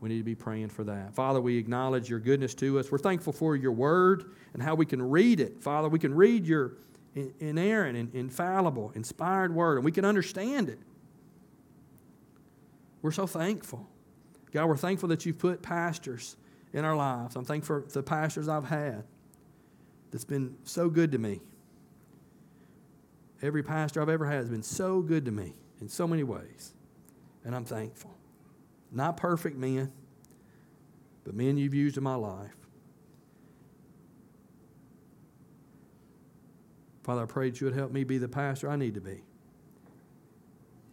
We 0.00 0.08
need 0.08 0.18
to 0.18 0.24
be 0.24 0.34
praying 0.34 0.70
for 0.70 0.82
that. 0.82 1.14
Father, 1.14 1.40
we 1.40 1.56
acknowledge 1.56 2.10
your 2.10 2.18
goodness 2.18 2.52
to 2.54 2.80
us. 2.80 2.90
We're 2.90 2.98
thankful 2.98 3.32
for 3.32 3.54
your 3.54 3.70
word 3.70 4.32
and 4.54 4.60
how 4.60 4.74
we 4.74 4.86
can 4.86 5.00
read 5.00 5.38
it. 5.38 5.62
Father, 5.62 5.88
we 5.88 6.00
can 6.00 6.12
read 6.12 6.44
your 6.44 6.72
inerrant 7.38 7.96
and 7.96 8.12
infallible, 8.12 8.90
inspired 8.96 9.54
word, 9.54 9.76
and 9.76 9.84
we 9.84 9.92
can 9.92 10.04
understand 10.04 10.68
it. 10.68 10.80
We're 13.02 13.12
so 13.12 13.28
thankful. 13.28 13.88
God, 14.52 14.66
we're 14.66 14.76
thankful 14.76 15.08
that 15.08 15.24
you've 15.24 15.38
put 15.38 15.62
pastors 15.62 16.36
in 16.72 16.84
our 16.84 16.94
lives. 16.94 17.36
I'm 17.36 17.44
thankful 17.44 17.82
for 17.82 17.88
the 17.88 18.02
pastors 18.02 18.48
I've 18.48 18.66
had 18.66 19.04
that's 20.10 20.24
been 20.24 20.56
so 20.64 20.90
good 20.90 21.12
to 21.12 21.18
me. 21.18 21.40
Every 23.40 23.62
pastor 23.62 24.00
I've 24.00 24.08
ever 24.08 24.26
had 24.26 24.36
has 24.36 24.50
been 24.50 24.62
so 24.62 25.00
good 25.00 25.24
to 25.24 25.32
me 25.32 25.54
in 25.80 25.88
so 25.88 26.06
many 26.06 26.22
ways, 26.22 26.74
and 27.44 27.56
I'm 27.56 27.64
thankful. 27.64 28.14
Not 28.92 29.16
perfect 29.16 29.56
men, 29.56 29.90
but 31.24 31.34
men 31.34 31.56
you've 31.56 31.74
used 31.74 31.96
in 31.96 32.04
my 32.04 32.14
life. 32.14 32.54
Father, 37.02 37.22
I 37.22 37.26
pray 37.26 37.50
that 37.50 37.60
you 37.60 37.64
would 37.66 37.74
help 37.74 37.90
me 37.90 38.04
be 38.04 38.18
the 38.18 38.28
pastor 38.28 38.70
I 38.70 38.76
need 38.76 38.94
to 38.94 39.00
be. 39.00 39.24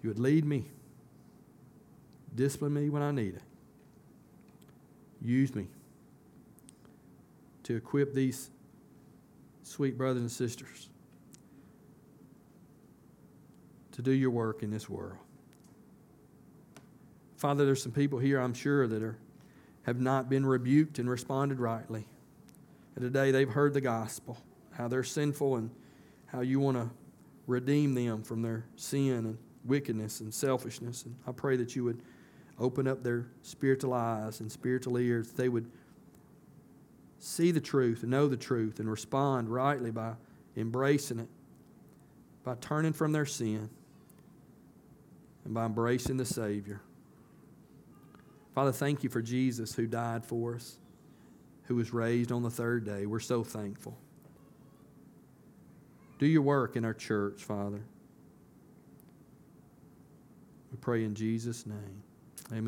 You 0.02 0.10
would 0.10 0.18
lead 0.18 0.46
me, 0.46 0.72
discipline 2.34 2.74
me 2.74 2.90
when 2.90 3.04
I 3.04 3.12
need 3.12 3.36
it. 3.36 3.44
Use 5.22 5.54
me 5.54 5.68
to 7.64 7.76
equip 7.76 8.14
these 8.14 8.50
sweet 9.64 9.98
brothers 9.98 10.22
and 10.22 10.32
sisters 10.32 10.90
to 13.92 14.02
do 14.02 14.12
your 14.12 14.32
work 14.32 14.64
in 14.64 14.72
this 14.72 14.90
world. 14.90 15.18
Father, 17.36 17.66
there's 17.66 17.84
some 17.84 17.92
people 17.92 18.20
here, 18.20 18.40
I'm 18.40 18.54
sure, 18.54 18.88
that 18.88 19.04
are, 19.04 19.18
have 19.84 20.00
not 20.00 20.30
been 20.30 20.46
rebuked 20.46 21.00
and 21.00 21.10
responded 21.10 21.60
rightly. 21.60 22.08
And 22.96 23.04
today 23.04 23.32
they've 23.32 23.50
heard 23.50 23.74
the 23.74 23.82
gospel, 23.82 24.38
how 24.72 24.88
they're 24.88 25.04
sinful 25.04 25.56
and 25.56 25.70
how 26.28 26.42
you 26.42 26.60
want 26.60 26.78
to 26.78 26.90
redeem 27.48 27.94
them 27.94 28.24
from 28.24 28.42
their 28.42 28.66
sin 28.76 29.26
and 29.26 29.38
wickedness 29.66 30.20
and 30.20 30.34
selfishness. 30.34 31.04
And 31.04 31.16
I 31.28 31.32
pray 31.32 31.58
that 31.58 31.76
you 31.76 31.84
would 31.84 32.02
open 32.60 32.88
up 32.88 33.04
their 33.04 33.28
spiritual 33.42 33.94
eyes 33.94 34.40
and 34.40 34.52
spiritual 34.52 34.98
ears, 34.98 35.32
they 35.32 35.50
would 35.50 35.70
see 37.20 37.52
the 37.52 37.62
truth 37.62 38.02
and 38.02 38.12
know 38.12 38.28
the 38.28 38.38
truth 38.38 38.80
and 38.80 38.90
respond 38.90 39.50
rightly 39.50 39.92
by 39.92 40.14
embracing 40.56 41.20
it, 41.20 41.30
by 42.44 42.56
turning 42.56 42.94
from 42.94 43.12
their 43.12 43.26
sin, 43.26 43.70
and 45.46 45.54
by 45.54 45.66
embracing 45.66 46.18
the 46.18 46.26
Savior. 46.26 46.82
Father, 48.54 48.72
thank 48.72 49.04
you 49.04 49.10
for 49.10 49.22
Jesus 49.22 49.74
who 49.74 49.88
died 49.88 50.26
for 50.26 50.56
us, 50.56 50.78
who 51.64 51.76
was 51.76 51.94
raised 51.94 52.32
on 52.32 52.44
the 52.44 52.50
third 52.50 52.86
day. 52.86 53.06
We're 53.06 53.20
so 53.20 53.44
thankful. 53.44 53.98
Do 56.18 56.26
your 56.26 56.42
work 56.42 56.76
in 56.76 56.84
our 56.84 56.94
church, 56.94 57.44
Father. 57.44 57.82
We 60.72 60.78
pray 60.82 61.04
in 61.06 61.16
Jesus' 61.16 61.66
name. 61.66 62.04
Amen. 62.52 62.64